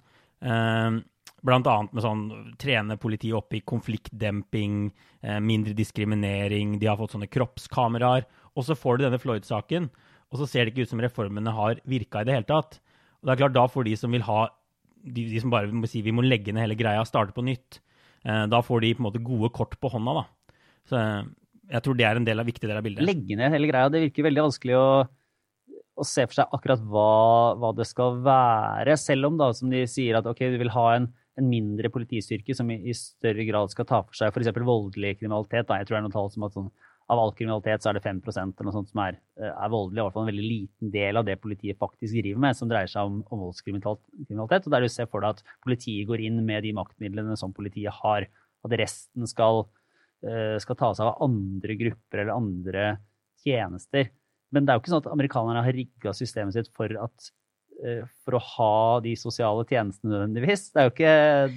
Eh, 0.45 1.01
Blant 1.47 1.69
annet 1.71 1.95
med 1.97 2.05
sånn 2.05 2.23
trene 2.61 2.99
politiet 3.01 3.37
opp 3.39 3.55
i 3.57 3.63
konfliktdemping, 3.65 4.91
eh, 5.23 5.41
mindre 5.41 5.73
diskriminering, 5.77 6.79
de 6.79 6.89
har 6.91 6.99
fått 7.01 7.15
sånne 7.17 7.31
kroppskameraer. 7.33 8.27
Og 8.57 8.67
så 8.67 8.77
får 8.77 8.99
du 8.99 9.05
denne 9.07 9.21
Floyd-saken, 9.21 9.89
og 10.31 10.39
så 10.39 10.49
ser 10.49 10.65
det 10.65 10.75
ikke 10.75 10.85
ut 10.85 10.93
som 10.93 11.01
reformene 11.01 11.55
har 11.57 11.81
virka 11.89 12.21
i 12.21 12.29
det 12.29 12.35
hele 12.37 12.49
tatt. 12.49 12.81
Og 13.21 13.29
det 13.29 13.33
er 13.33 13.43
klart, 13.45 13.57
da 13.57 13.67
får 13.67 13.89
de 13.89 13.97
som 13.97 14.13
vil 14.13 14.27
ha 14.27 14.49
de, 15.05 15.25
de 15.33 15.41
som 15.41 15.53
bare 15.53 15.73
må 15.73 15.89
si 15.89 16.03
vi 16.05 16.13
må 16.13 16.25
legge 16.27 16.53
ned 16.53 16.67
hele 16.67 16.77
greia, 16.77 17.05
starte 17.09 17.33
på 17.33 17.45
nytt, 17.45 17.81
eh, 18.25 18.45
da 18.47 18.61
får 18.61 18.85
de 18.85 18.95
på 18.95 19.01
en 19.01 19.09
måte 19.09 19.25
gode 19.25 19.53
kort 19.57 19.79
på 19.81 19.93
hånda, 19.93 20.21
da. 20.21 20.55
Så 20.91 20.99
eh, 21.01 21.23
jeg 21.71 21.87
tror 21.87 21.97
det 21.97 22.05
er 22.05 22.21
en 22.21 22.27
del 22.27 22.43
av 22.43 22.49
viktig 22.51 22.69
del 22.69 22.77
av 22.77 22.85
bildet. 22.85 23.07
Legge 23.07 23.39
ned 23.39 23.55
hele 23.55 23.71
greia, 23.71 23.89
det 23.89 24.05
virker 24.09 24.29
veldig 24.29 24.47
vanskelig 24.49 24.77
å 24.77 24.91
å 26.01 26.07
se 26.07 26.25
for 26.29 26.39
seg 26.39 26.55
akkurat 26.57 26.83
hva, 26.89 27.09
hva, 27.61 27.73
det 27.77 27.87
skal 27.89 28.21
være. 28.25 28.97
Selv 29.01 29.31
om 29.31 29.41
da, 29.41 29.51
som 29.57 29.73
de 29.73 29.85
sier 29.91 30.19
at 30.19 30.29
ok, 30.29 30.47
du 30.53 30.59
vil 30.63 30.73
ha 30.75 30.87
en, 30.97 31.11
en 31.39 31.49
mindre 31.49 31.91
politistyrke 31.93 32.55
som 32.57 32.71
i, 32.73 32.81
i, 32.91 32.95
større 32.97 33.45
grad 33.49 33.73
skal 33.73 33.87
ta 33.89 34.03
for 34.05 34.17
seg 34.17 34.33
f.eks. 34.33 34.51
voldelig 34.57 35.17
kriminalitet. 35.21 35.69
Da. 35.69 35.79
Jeg 35.81 35.89
tror 35.89 35.97
det 35.97 36.01
er 36.01 36.07
noe 36.09 36.17
tall 36.17 36.31
som 36.33 36.47
at 36.47 36.57
sånn, 36.57 36.71
av 37.11 37.19
all 37.19 37.33
kriminalitet 37.35 37.83
så 37.83 37.91
er 37.91 37.99
det 37.99 38.05
5% 38.05 38.53
eller 38.61 38.69
noe 38.69 38.75
sånt 38.77 38.91
som 38.93 39.03
er, 39.03 39.19
eh, 39.41 39.51
er 39.51 39.73
voldelig. 39.73 39.99
I 39.99 40.05
hvert 40.07 40.15
fall 40.15 40.27
en 40.27 40.31
veldig 40.31 40.47
liten 40.47 40.93
del 40.95 41.19
av 41.19 41.27
det 41.27 41.41
politiet 41.43 41.79
faktisk 41.81 42.15
driver 42.21 42.45
med, 42.45 42.59
som 42.59 42.71
dreier 42.71 42.91
seg 42.91 43.09
om, 43.09 43.19
om 43.35 43.45
voldskriminalitet. 43.49 44.69
Og 44.69 44.75
der 44.75 44.87
du 44.87 44.91
ser 44.93 45.11
for 45.11 45.25
deg 45.25 45.35
at 45.39 45.57
politiet 45.67 46.07
går 46.11 46.23
inn 46.29 46.39
med 46.47 46.63
de 46.67 46.75
maktmidlene 46.77 47.39
som 47.41 47.55
politiet 47.57 47.99
har. 48.03 48.29
At 48.67 48.77
resten 48.79 49.27
skal, 49.27 49.65
uh, 50.27 50.57
skal 50.63 50.79
ta 50.79 50.93
seg 50.95 51.09
av 51.09 51.23
andre 51.27 51.77
grupper 51.81 52.23
eller 52.23 52.37
andre 52.37 52.87
tjenester. 53.43 54.13
Men 54.55 54.67
det 54.67 54.73
er 54.73 54.79
jo 54.79 54.85
ikke 54.85 54.95
sånn 54.95 55.05
at 55.05 55.13
amerikanerne 55.15 55.65
har 55.67 55.75
rigga 55.75 56.15
systemet 56.15 56.55
sitt 56.55 56.71
for, 56.77 56.95
at, 56.95 57.31
for 58.25 58.37
å 58.37 58.43
ha 58.45 58.75
de 59.05 59.15
sosiale 59.19 59.65
tjenestene 59.69 60.13
nødvendigvis. 60.13 60.67
Det 60.73 60.81
er 60.83 60.89
jo 60.89 60.95
ikke, 60.95 61.15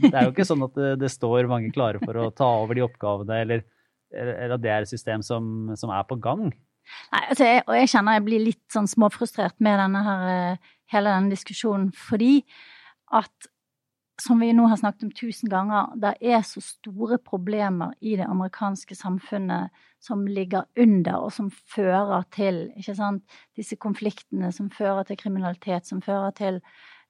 er 0.09 0.27
jo 0.27 0.33
ikke 0.33 0.47
sånn 0.47 0.65
at 0.67 0.77
det, 0.79 0.91
det, 1.01 1.11
står 1.11 1.49
mange 1.51 1.71
klare 1.75 2.01
for 2.03 2.19
å 2.21 2.29
ta 2.35 2.49
over 2.61 2.77
de 2.77 2.85
oppgavene, 2.85 3.39
eller, 3.45 3.65
eller 4.13 4.55
at 4.55 4.63
det 4.63 4.71
er 4.71 4.85
et 4.85 4.91
system 4.93 5.25
som, 5.25 5.73
som 5.79 5.91
er 5.93 6.05
på 6.07 6.19
gang. 6.23 6.47
Nei, 7.13 7.23
altså 7.29 7.47
jeg, 7.47 7.63
og 7.67 7.75
jeg 7.77 7.91
kjenner 7.93 8.17
jeg 8.17 8.25
blir 8.27 8.45
litt 8.51 8.63
sånn 8.73 8.89
småfrustrert 8.91 9.55
med 9.63 9.79
denne 9.79 10.03
her, 10.07 10.29
eh, 10.33 10.71
hele 10.93 11.15
denne 11.15 11.33
diskusjonen, 11.33 11.91
fordi 11.95 12.35
at 13.13 13.51
som 14.23 14.39
vi 14.39 14.53
nå 14.55 14.65
har 14.71 14.79
snakket 14.79 15.03
om 15.03 15.11
tusen 15.11 15.51
ganger, 15.51 15.91
det 15.99 16.13
er 16.21 16.43
så 16.47 16.61
store 16.63 17.17
problemer 17.19 17.91
i 17.99 18.15
det 18.19 18.27
amerikanske 18.29 18.95
samfunnet 18.95 19.73
som 20.03 20.23
ligger 20.27 20.67
under, 20.79 21.17
og 21.25 21.33
som 21.35 21.49
fører 21.51 22.23
til 22.31 22.65
sant, 22.87 23.23
disse 23.57 23.75
konfliktene, 23.75 24.51
som 24.55 24.69
fører 24.71 25.03
til 25.07 25.19
kriminalitet, 25.19 25.87
som 25.87 26.01
fører 26.01 26.31
til 26.37 26.61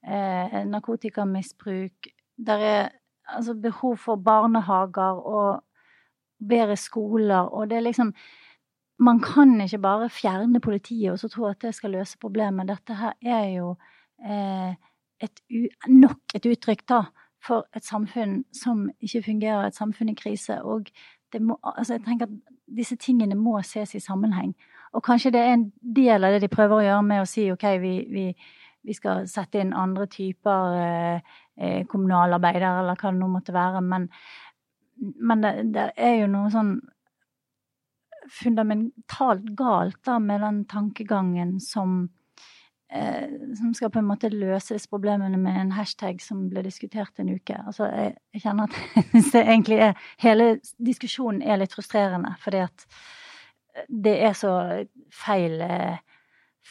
eh, 0.06 0.64
narkotikamisbruk. 0.70 2.10
Det 2.38 2.58
er 2.70 2.90
altså 3.28 3.54
behov 3.54 3.98
for 3.98 4.16
barnehager 4.16 5.22
og 5.22 5.64
bedre 6.50 6.78
skoler, 6.78 7.52
og 7.54 7.70
det 7.70 7.78
er 7.78 7.90
liksom 7.92 8.16
Man 9.00 9.20
kan 9.20 9.62
ikke 9.62 9.80
bare 9.82 10.10
fjerne 10.10 10.60
politiet 10.62 11.12
og 11.12 11.20
så 11.20 11.28
tro 11.28 11.46
at 11.46 11.62
det 11.62 11.72
skal 11.76 11.92
løse 11.92 12.18
problemet. 12.22 12.68
Dette 12.70 12.94
her 12.94 13.14
er 13.26 13.48
jo 13.50 13.72
eh, 14.24 14.76
et, 15.22 15.42
nok 15.88 16.36
et 16.36 16.46
uttrykk 16.46 16.88
da, 16.90 17.04
for 17.44 17.68
et 17.76 17.86
samfunn 17.86 18.44
som 18.56 18.88
ikke 19.04 19.24
fungerer, 19.26 19.68
et 19.68 19.76
samfunn 19.76 20.10
i 20.10 20.18
krise. 20.18 20.62
Og 20.64 20.90
må, 21.42 21.58
altså 21.64 21.98
jeg 21.98 22.06
tenker 22.06 22.30
at 22.30 22.56
disse 22.78 22.96
tingene 22.96 23.36
må 23.36 23.60
ses 23.66 23.96
i 23.96 24.02
sammenheng. 24.04 24.54
Og 24.94 25.04
kanskje 25.04 25.32
det 25.34 25.42
er 25.42 25.56
en 25.58 25.70
del 25.82 26.24
av 26.24 26.36
det 26.36 26.44
de 26.44 26.52
prøver 26.52 26.78
å 26.78 26.86
gjøre 26.86 27.06
med 27.08 27.24
å 27.24 27.30
si 27.30 27.48
ok, 27.52 27.66
vi, 27.82 27.94
vi, 28.14 28.26
vi 28.86 28.96
skal 28.96 29.28
sette 29.30 29.62
inn 29.62 29.74
andre 29.74 30.08
typer 30.12 30.80
eh, 30.80 31.38
eh 31.58 31.86
kommunalarbeidere, 31.90 32.80
eller 32.82 33.00
hva 33.00 33.12
det 33.12 33.20
nå 33.20 33.30
måtte 33.32 33.56
være. 33.56 33.82
Men, 33.82 34.10
men 35.20 35.46
det, 35.46 35.54
det, 35.74 35.88
er 35.98 36.20
jo 36.22 36.30
noe 36.32 36.52
sånn 36.54 36.76
fundamentalt 38.34 39.50
galt 39.58 40.00
da 40.06 40.20
med 40.20 40.42
den 40.42 40.64
tankegangen 40.70 41.58
som 41.60 42.06
som 43.58 43.72
skal 43.74 43.90
på 43.90 44.02
en 44.02 44.06
måte 44.06 44.30
løse 44.30 44.76
disse 44.76 44.90
problemene 44.92 45.40
med 45.42 45.56
en 45.58 45.72
hashtag 45.74 46.20
som 46.22 46.44
ble 46.52 46.62
diskutert 46.66 47.18
en 47.22 47.32
uke. 47.34 47.56
Altså, 47.58 47.88
jeg, 47.90 48.14
jeg 48.36 48.44
kjenner 48.44 48.70
at 48.70 49.02
det 49.34 49.42
egentlig 49.42 49.80
er 49.88 50.08
Hele 50.22 50.48
diskusjonen 50.78 51.42
er 51.42 51.62
litt 51.62 51.74
frustrerende, 51.74 52.36
fordi 52.44 52.62
at 52.68 52.86
det 53.90 54.14
er 54.28 54.36
så 54.38 54.54
feil, 55.14 55.58
eh, 55.66 55.98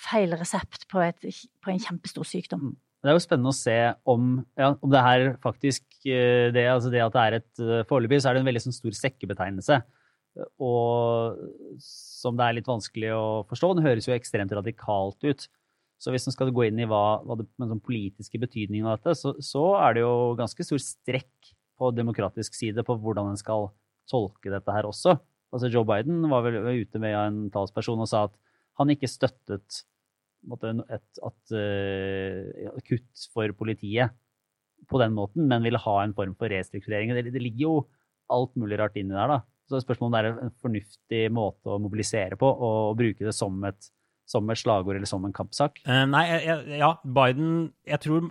feil 0.05 0.35
resept 0.39 0.87
på, 0.91 1.03
et, 1.03 1.27
på 1.63 1.73
en 1.73 1.83
kjempestor 1.83 2.27
sykdom. 2.29 2.71
Mm. 2.71 2.77
Det 3.03 3.11
er 3.11 3.17
jo 3.17 3.25
spennende 3.25 3.51
å 3.51 3.57
se 3.57 3.79
om, 4.07 4.27
ja, 4.59 4.69
om 4.79 4.93
det 4.93 5.03
her 5.03 5.25
faktisk 5.43 5.83
eh, 6.07 6.53
det, 6.55 6.69
altså 6.71 6.93
det 6.93 7.03
at 7.03 7.17
det 7.17 7.25
er 7.25 7.37
et 7.41 7.63
eh, 7.65 7.83
Foreløpig 7.89 8.21
så 8.23 8.31
er 8.31 8.39
det 8.39 8.45
en 8.45 8.51
veldig 8.53 8.63
sånn 8.69 8.77
stor 8.77 8.95
sekkebetegnelse. 8.95 9.81
Og 10.63 11.41
som 11.83 12.39
det 12.39 12.47
er 12.47 12.57
litt 12.57 12.71
vanskelig 12.71 13.11
å 13.13 13.25
forstå. 13.51 13.73
Den 13.77 13.89
høres 13.89 14.07
jo 14.09 14.15
ekstremt 14.15 14.55
radikalt 14.55 15.27
ut. 15.27 15.49
Så 16.03 16.11
hvis 16.11 16.27
man 16.27 16.35
skal 16.35 16.51
gå 16.51 16.65
inn 16.67 16.81
i 16.83 16.87
hva, 16.91 17.21
hva 17.23 17.37
den 17.39 17.71
sånn 17.71 17.83
politiske 17.85 18.41
betydningen 18.43 18.89
av 18.91 18.99
dette, 18.99 19.15
så, 19.21 19.37
så, 19.39 19.63
er 19.79 19.95
det 19.95 20.03
jo 20.03 20.15
ganske 20.39 20.67
stor 20.67 20.83
strekk 20.83 21.53
på 21.79 21.93
demokratisk 21.95 22.57
side 22.59 22.83
på 22.87 22.97
hvordan 23.05 23.31
en 23.31 23.39
skal 23.39 23.69
tolke 24.11 24.51
dette 24.51 24.75
her 24.75 24.89
også. 24.89 25.15
Altså 25.55 25.71
Joe 25.71 25.87
Biden 25.87 26.25
var 26.33 26.43
vel 26.47 26.59
ute 26.83 26.99
med 27.03 27.15
en 27.15 27.39
talsperson 27.55 28.03
og 28.03 28.11
sa 28.11 28.25
at 28.27 28.35
han 28.81 28.91
ikke 28.91 29.11
støttet 29.11 29.85
måtte, 30.49 30.73
et, 30.91 31.23
at, 31.23 31.55
uh, 31.55 32.83
kutt 32.89 33.27
for 33.31 33.55
politiet 33.55 34.17
på 34.91 34.99
den 34.99 35.15
måten, 35.15 35.47
men 35.47 35.63
ville 35.63 35.79
ha 35.79 35.97
en 36.03 36.15
form 36.17 36.35
for 36.39 36.51
restrukturering. 36.51 37.15
Det, 37.15 37.31
det 37.31 37.43
ligger 37.45 37.67
jo 37.69 37.75
alt 38.33 38.57
mulig 38.59 38.81
rart 38.81 38.99
inni 38.99 39.15
der. 39.15 39.37
da. 39.37 39.41
Så 39.71 39.85
spørsmålet 39.85 40.09
om 40.09 40.17
det 40.17 40.23
er 40.23 40.47
en 40.49 40.57
fornuftig 40.65 41.25
måte 41.31 41.71
å 41.71 41.79
mobilisere 41.83 42.39
på 42.41 42.49
og 42.51 42.97
bruke 42.99 43.23
det 43.23 43.37
som 43.37 43.61
et 43.69 43.93
som 44.29 44.49
et 44.51 44.61
slagord 44.61 44.97
eller 44.97 45.09
som 45.09 45.25
en 45.27 45.35
kampsak? 45.35 45.83
Uh, 45.89 46.05
nei, 46.09 46.25
ja, 46.79 46.95
Biden 47.03 47.73
Jeg 47.89 48.03
tror 48.05 48.31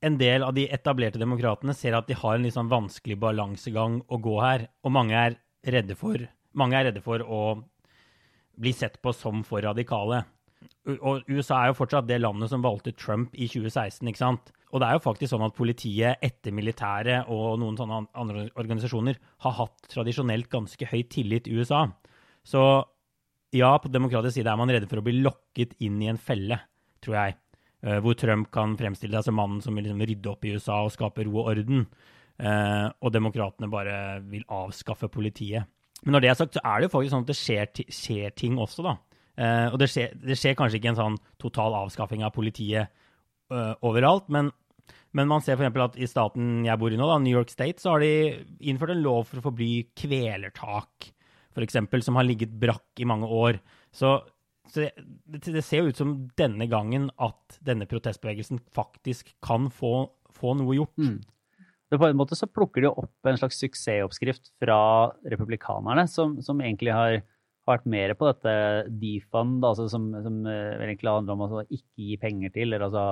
en 0.00 0.16
del 0.20 0.44
av 0.44 0.54
de 0.56 0.66
etablerte 0.72 1.20
demokratene 1.20 1.74
ser 1.76 1.96
at 1.96 2.08
de 2.08 2.16
har 2.16 2.36
en 2.36 2.44
litt 2.46 2.56
sånn 2.56 2.70
vanskelig 2.72 3.18
balansegang 3.20 4.00
å 4.08 4.20
gå 4.22 4.36
her, 4.40 4.68
og 4.84 4.94
mange 4.96 5.16
er 5.16 5.36
redde 5.68 5.96
for, 5.98 6.16
er 6.24 6.84
redde 6.88 7.02
for 7.04 7.20
å 7.20 7.40
bli 8.60 8.72
sett 8.76 8.96
på 9.02 9.12
som 9.16 9.44
for 9.44 9.64
radikale. 9.64 10.22
Og 11.00 11.28
USA 11.28 11.60
er 11.60 11.70
jo 11.70 11.78
fortsatt 11.78 12.08
det 12.08 12.20
landet 12.20 12.50
som 12.52 12.64
valgte 12.64 12.96
Trump 12.96 13.36
i 13.36 13.48
2016, 13.48 14.08
ikke 14.08 14.20
sant? 14.20 14.52
Og 14.70 14.80
det 14.80 14.88
er 14.88 14.96
jo 14.96 15.04
faktisk 15.04 15.32
sånn 15.32 15.44
at 15.44 15.56
politiet 15.56 16.22
etter 16.24 16.54
militæret 16.54 17.28
og 17.32 17.58
noen 17.60 17.78
sånne 17.78 18.04
andre 18.20 18.46
organisasjoner 18.54 19.18
har 19.44 19.56
hatt 19.56 19.88
tradisjonelt 19.90 20.50
ganske 20.52 20.88
høy 20.92 21.02
tillit 21.10 21.48
i 21.50 21.56
USA. 21.58 21.86
Så 22.46 22.62
ja, 23.56 23.70
på 23.82 23.90
demokratisk 23.90 24.38
side 24.38 24.50
er 24.52 24.58
man 24.58 24.70
redde 24.70 24.88
for 24.90 25.00
å 25.00 25.04
bli 25.04 25.20
lokket 25.24 25.74
inn 25.82 25.98
i 26.02 26.10
en 26.10 26.20
felle, 26.20 26.60
tror 27.02 27.16
jeg. 27.18 27.36
Uh, 27.80 27.96
hvor 28.04 28.16
Trump 28.18 28.50
kan 28.52 28.76
fremstille 28.78 29.16
seg 29.16 29.30
som 29.30 29.38
mannen 29.40 29.62
som 29.64 29.76
vil 29.76 29.86
liksom 29.88 30.02
rydde 30.04 30.30
opp 30.30 30.44
i 30.44 30.54
USA 30.54 30.82
og 30.84 30.92
skape 30.94 31.24
ro 31.26 31.40
og 31.42 31.52
orden. 31.54 31.86
Uh, 32.40 32.88
og 33.02 33.12
demokratene 33.14 33.70
bare 33.72 33.94
vil 34.30 34.46
avskaffe 34.52 35.10
politiet. 35.12 35.68
Men 36.04 36.16
når 36.16 36.24
det 36.24 36.30
er 36.30 36.38
sagt, 36.38 36.56
så 36.56 36.62
er 36.64 36.80
det 36.80 36.88
jo 36.88 36.94
faktisk 36.94 37.14
sånn 37.14 37.26
at 37.26 37.32
det 37.32 37.38
skjer, 37.40 37.72
skjer 37.92 38.36
ting 38.38 38.60
også, 38.60 38.86
da. 38.86 38.96
Uh, 39.40 39.68
og 39.72 39.80
det 39.80 39.90
skjer, 39.92 40.14
det 40.20 40.38
skjer, 40.38 40.56
kanskje 40.58 40.80
ikke 40.80 40.92
en 40.94 41.00
sånn 41.00 41.20
total 41.40 41.76
avskaffing 41.84 42.24
av 42.26 42.34
politiet 42.36 42.96
overalt, 43.50 44.28
men, 44.30 44.52
men 45.18 45.26
man 45.26 45.42
ser 45.42 45.56
f.eks. 45.58 45.74
at 45.82 45.96
i 45.98 46.06
staten 46.06 46.60
jeg 46.62 46.78
bor 46.78 46.94
i 46.94 46.98
nå, 47.00 47.08
da, 47.10 47.16
New 47.18 47.34
York 47.34 47.50
State, 47.50 47.82
så 47.82 47.96
har 47.96 48.04
de 48.04 48.10
innført 48.62 48.92
en 48.94 49.02
lov 49.02 49.24
for 49.26 49.40
å 49.40 49.46
forby 49.48 49.70
kvelertak 49.98 51.08
f.eks., 51.54 51.80
som 52.06 52.18
har 52.18 52.26
ligget 52.26 52.52
brakk 52.62 53.02
i 53.02 53.08
mange 53.08 53.26
år. 53.26 53.58
Så, 53.94 54.18
så 54.70 54.84
det, 54.84 55.42
det, 55.46 55.64
ser 55.66 55.82
jo 55.82 55.90
ut 55.90 56.00
som 56.00 56.14
denne 56.38 56.68
gangen 56.70 57.08
at 57.18 57.58
denne 57.66 57.88
protestbevegelsen 57.90 58.62
faktisk 58.74 59.34
kan 59.44 59.68
få, 59.74 60.10
få 60.36 60.54
noe 60.58 60.78
gjort. 60.78 60.96
Mm. 61.00 61.18
På 61.90 62.06
en 62.06 62.18
måte 62.18 62.38
så 62.38 62.46
plukker 62.46 62.84
de 62.84 62.92
opp 62.92 63.26
en 63.26 63.38
slags 63.40 63.58
suksessoppskrift 63.58 64.52
fra 64.62 65.10
republikanerne, 65.26 66.06
som, 66.10 66.36
som 66.44 66.62
egentlig 66.62 66.94
har 66.94 67.18
vært 67.68 67.86
mer 67.90 68.14
på 68.18 68.28
dette 68.30 68.52
defund, 69.00 69.64
altså 69.66 69.88
som, 69.90 70.06
som 70.24 70.38
eh, 70.48 70.78
egentlig 70.86 71.10
handler 71.10 71.36
om 71.36 71.44
å 71.46 71.64
ikke 71.66 72.06
gi 72.06 72.18
penger 72.22 72.54
til, 72.54 72.70
eller 72.70 72.86
altså 72.86 73.04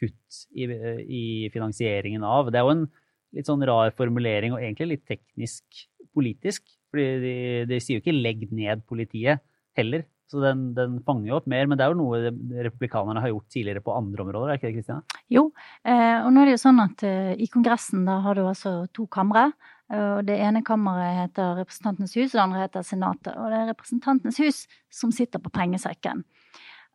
kutt 0.00 0.44
i, 0.52 0.68
i, 0.68 1.24
finansieringen 1.54 2.24
av. 2.26 2.50
Det 2.52 2.60
er 2.60 2.66
jo 2.66 2.74
en 2.74 2.86
litt 3.34 3.48
sånn 3.48 3.64
rar 3.66 3.94
formulering, 3.96 4.54
og 4.54 4.62
egentlig 4.62 4.90
litt 4.94 5.06
teknisk 5.08 5.84
politisk. 6.14 6.66
Fordi 6.94 7.06
de, 7.24 7.36
de, 7.70 7.80
sier 7.82 7.98
jo 7.98 8.04
ikke 8.04 8.16
'legg 8.16 8.48
ned 8.54 8.84
politiet' 8.88 9.42
heller. 9.74 10.06
Så 10.30 10.40
den, 10.40 10.70
den, 10.74 10.96
fanger 11.04 11.28
jo 11.28 11.36
opp 11.36 11.48
mer. 11.50 11.66
Men 11.68 11.78
det 11.78 11.84
er 11.84 11.92
jo 11.92 11.98
noe 12.00 12.32
republikanerne 12.64 13.20
har 13.20 13.32
gjort 13.32 13.50
tidligere 13.52 13.82
på 13.84 13.94
andre 13.94 14.24
områder, 14.24 14.50
er 14.50 14.58
ikke 14.58 14.70
det 14.70 14.78
Kristina? 14.78 15.20
Jo, 15.30 15.48
eh, 15.84 16.18
og 16.24 16.30
nå 16.32 16.40
er 16.40 16.48
det 16.48 16.54
jo 16.56 16.62
sånn 16.64 16.80
at 16.82 17.04
eh, 17.06 17.34
i 17.36 17.50
Kongressen 17.52 18.06
da 18.08 18.20
har 18.24 18.38
du 18.38 18.46
altså 18.46 18.76
to 18.94 19.08
kamre. 19.10 19.50
Og 19.94 20.24
det 20.24 20.38
ene 20.40 20.62
kammeret 20.64 21.12
heter 21.18 21.58
Representantenes 21.58 22.14
hus, 22.16 22.30
og 22.32 22.38
det 22.38 22.42
andre 22.42 22.62
heter 22.62 22.86
Senatet. 22.88 23.34
Og 23.36 23.50
det 23.52 23.58
er 23.58 23.66
Representantenes 23.68 24.38
hus 24.40 24.62
som 24.88 25.12
sitter 25.12 25.42
på 25.44 25.52
pengesekken. 25.52 26.24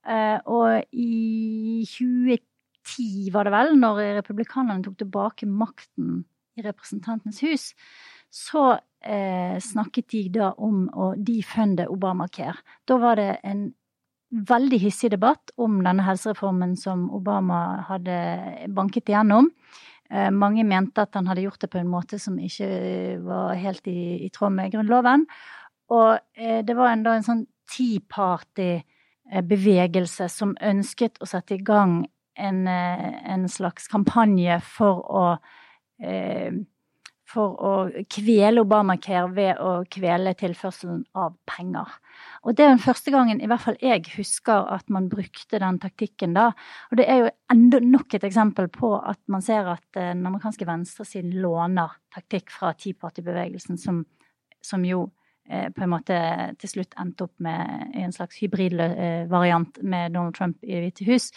Eh, 0.07 0.39
og 0.47 0.83
i 0.95 1.83
2010 1.85 3.29
var 3.33 3.47
det 3.47 3.53
vel, 3.53 3.75
når 3.79 4.01
republikanerne 4.21 4.85
tok 4.85 4.99
tilbake 5.01 5.49
makten 5.49 6.23
i 6.57 6.65
Representantenes 6.65 7.41
hus, 7.45 7.71
så 8.31 8.79
eh, 9.03 9.59
snakket 9.61 10.09
de 10.11 10.29
da 10.39 10.53
om 10.57 10.89
å 10.93 11.13
defunde 11.15 11.87
Obamacare. 11.89 12.57
Da 12.87 12.97
var 13.01 13.15
det 13.19 13.39
en 13.43 13.73
veldig 14.29 14.79
hissig 14.83 15.09
debatt 15.11 15.51
om 15.57 15.83
denne 15.83 16.03
helsereformen 16.05 16.77
som 16.77 17.09
Obama 17.15 17.81
hadde 17.87 18.17
banket 18.75 19.09
igjennom. 19.09 19.49
Eh, 20.09 20.29
mange 20.33 20.63
mente 20.65 21.01
at 21.01 21.15
han 21.17 21.27
hadde 21.29 21.41
gjort 21.45 21.61
det 21.61 21.69
på 21.73 21.77
en 21.81 21.89
måte 21.89 22.19
som 22.21 22.39
ikke 22.41 22.67
var 23.25 23.55
helt 23.57 23.87
i, 23.89 24.25
i 24.25 24.29
tråd 24.33 24.51
med 24.57 24.71
Grunnloven. 24.73 25.25
Og 25.93 26.19
eh, 26.37 26.61
det 26.65 26.75
var 26.77 26.91
enda 26.93 27.13
en 27.17 27.25
sånn 27.25 27.47
Tea 27.69 27.99
Party-bevegelse 28.09 30.23
eh, 30.25 30.33
som 30.33 30.57
ønsket 30.61 31.17
å 31.21 31.25
sette 31.29 31.55
i 31.57 31.63
gang 31.65 32.07
en, 32.39 32.67
eh, 32.67 33.33
en 33.33 33.49
slags 33.49 33.87
kampanje 33.91 34.59
for 34.65 35.03
å 35.09 35.37
eh, 36.01 36.53
for 37.29 37.55
å 37.61 37.73
kvele 38.09 38.63
Obamacare 38.63 39.29
ved 39.35 39.59
å 39.61 39.83
kvele 39.91 40.33
tilførselen 40.37 41.03
av 41.19 41.35
penger. 41.49 41.91
Og 42.43 42.55
det 42.57 42.65
er 42.65 42.73
den 42.73 42.81
første 42.81 43.13
gangen 43.13 43.41
i 43.41 43.49
hvert 43.49 43.63
fall 43.63 43.77
jeg 43.83 44.05
husker 44.15 44.65
at 44.73 44.89
man 44.93 45.09
brukte 45.11 45.61
den 45.61 45.79
taktikken 45.81 46.33
da. 46.37 46.49
Og 46.89 46.99
det 46.99 47.05
er 47.11 47.21
jo 47.21 47.31
enda 47.53 47.81
nok 47.85 48.17
et 48.17 48.25
eksempel 48.27 48.69
på 48.73 48.95
at 48.97 49.21
man 49.31 49.45
ser 49.45 49.69
at 49.75 49.85
eh, 49.95 50.11
den 50.15 50.25
amerikanske 50.25 50.67
venstresiden 50.69 51.37
låner 51.43 51.93
taktikk 52.15 52.53
fra 52.55 52.73
Tea 52.73 52.97
Party-bevegelsen, 52.97 53.77
som, 53.77 54.03
som, 54.65 54.85
jo 54.87 55.05
eh, 55.49 55.69
på 55.75 55.85
en 55.85 55.93
måte 55.93 56.19
til 56.61 56.73
slutt 56.73 56.97
endte 56.99 57.27
opp 57.27 57.35
med 57.45 57.97
en 57.99 58.15
slags 58.15 58.41
hybridvariant 58.41 59.83
med 59.83 60.17
Donald 60.17 60.39
Trump 60.39 60.57
i 60.63 60.73
Det 60.73 60.87
hvite 60.87 61.11
hus. 61.11 61.29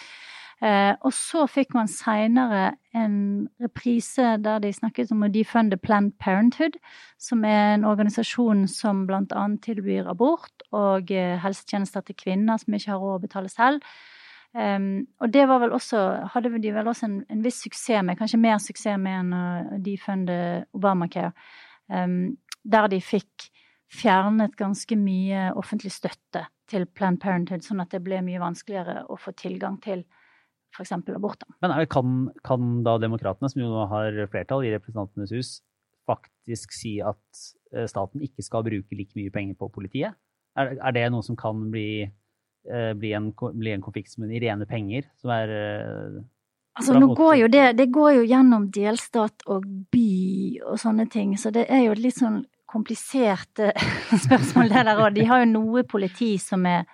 Eh, 0.62 0.94
og 1.02 1.10
så 1.10 1.42
fikk 1.50 1.72
man 1.74 1.88
seinere 1.90 2.76
en 2.94 3.48
reprise 3.62 4.36
der 4.44 4.60
de 4.62 4.70
snakket 4.70 5.10
om 5.10 5.24
å 5.26 5.30
defunde 5.32 5.78
Planned 5.80 6.14
Parenthood, 6.22 6.76
som 7.18 7.42
er 7.48 7.72
en 7.72 7.86
organisasjon 7.88 8.68
som 8.70 9.02
bl.a. 9.08 9.46
tilbyr 9.64 10.10
abort 10.12 10.62
og 10.70 11.10
eh, 11.10 11.34
helsetjenester 11.42 12.06
til 12.06 12.18
kvinner 12.20 12.62
som 12.62 12.78
ikke 12.78 12.92
har 12.94 13.02
råd 13.02 13.18
å 13.18 13.24
betale 13.26 13.50
selv. 13.50 13.82
Um, 14.52 15.08
og 15.24 15.32
det 15.32 15.46
var 15.48 15.62
vel 15.62 15.72
også, 15.72 15.98
hadde 16.34 16.50
de 16.60 16.74
vel 16.76 16.88
også 16.90 17.06
en, 17.08 17.20
en, 17.32 17.42
viss 17.42 17.62
suksess 17.64 18.04
med, 18.04 18.18
kanskje 18.20 18.42
mer 18.42 18.58
suksess 18.60 19.00
med 19.00 19.22
enn 19.22 19.30
å 19.32 19.44
defunde 19.80 20.34
Obamacare, 20.76 21.32
um, 21.88 22.34
der 22.62 22.90
de 22.92 23.00
fikk 23.00 23.48
fjernet 23.92 24.52
ganske 24.60 24.96
mye 25.00 25.48
offentlig 25.56 25.94
støtte 25.96 26.44
til 26.68 26.84
Planned 26.84 27.22
Parenthood, 27.24 27.64
sånn 27.64 27.80
at 27.80 27.96
det 27.96 28.04
ble 28.04 28.20
mye 28.24 28.44
vanskeligere 28.44 29.06
å 29.08 29.16
få 29.20 29.32
tilgang 29.40 29.80
til 29.82 30.04
f.eks. 30.72 30.94
aborter. 31.14 31.48
Men 31.62 31.74
det, 31.76 31.88
kan, 31.92 32.30
kan, 32.46 32.72
da 32.86 32.96
demokratene, 33.02 33.50
som 33.52 33.62
jo 33.62 33.70
nå 33.70 33.86
har 33.90 34.16
flertall 34.32 34.64
i 34.66 34.72
Representantenes 34.74 35.34
hus, 35.36 35.52
faktisk 36.08 36.74
si 36.74 36.96
at 37.04 37.22
eh, 37.74 37.86
staten 37.90 38.24
ikke 38.24 38.44
skal 38.44 38.66
bruke 38.66 38.98
like 38.98 39.14
mye 39.18 39.32
penger 39.34 39.58
på 39.58 39.70
politiet? 39.74 40.18
Er, 40.58 40.74
er 40.76 40.96
det 40.96 41.06
noe 41.12 41.24
som 41.24 41.38
kan 41.38 41.68
bli, 41.72 42.04
eh, 42.04 42.92
bli, 42.98 43.12
en, 43.16 43.30
bli 43.32 43.74
en 43.74 43.84
konflikt 43.84 44.18
med 44.20 44.34
rene 44.42 44.68
penger, 44.68 45.08
som 45.22 45.34
er 45.34 45.56
eh, 45.56 46.22
Altså, 46.72 46.94
nå 46.96 47.10
går 47.12 47.34
jo 47.36 47.48
det, 47.52 47.64
det 47.76 47.84
går 47.92 48.14
jo 48.16 48.20
gjennom 48.24 48.62
delstat 48.72 49.42
og 49.52 49.66
by 49.92 50.12
og 50.70 50.78
sånne 50.80 51.04
ting, 51.12 51.34
så 51.36 51.50
det 51.52 51.66
er 51.68 51.82
jo 51.84 51.92
et 51.92 52.00
litt 52.00 52.16
sånn 52.16 52.38
komplisert 52.72 53.60
spørsmål 54.24 54.72
det 54.72 54.84
der 54.88 55.02
òg. 55.04 55.10
De 55.12 55.26
har 55.28 55.42
jo 55.42 55.50
noe 55.50 55.82
politi 55.84 56.30
som 56.40 56.64
er 56.64 56.86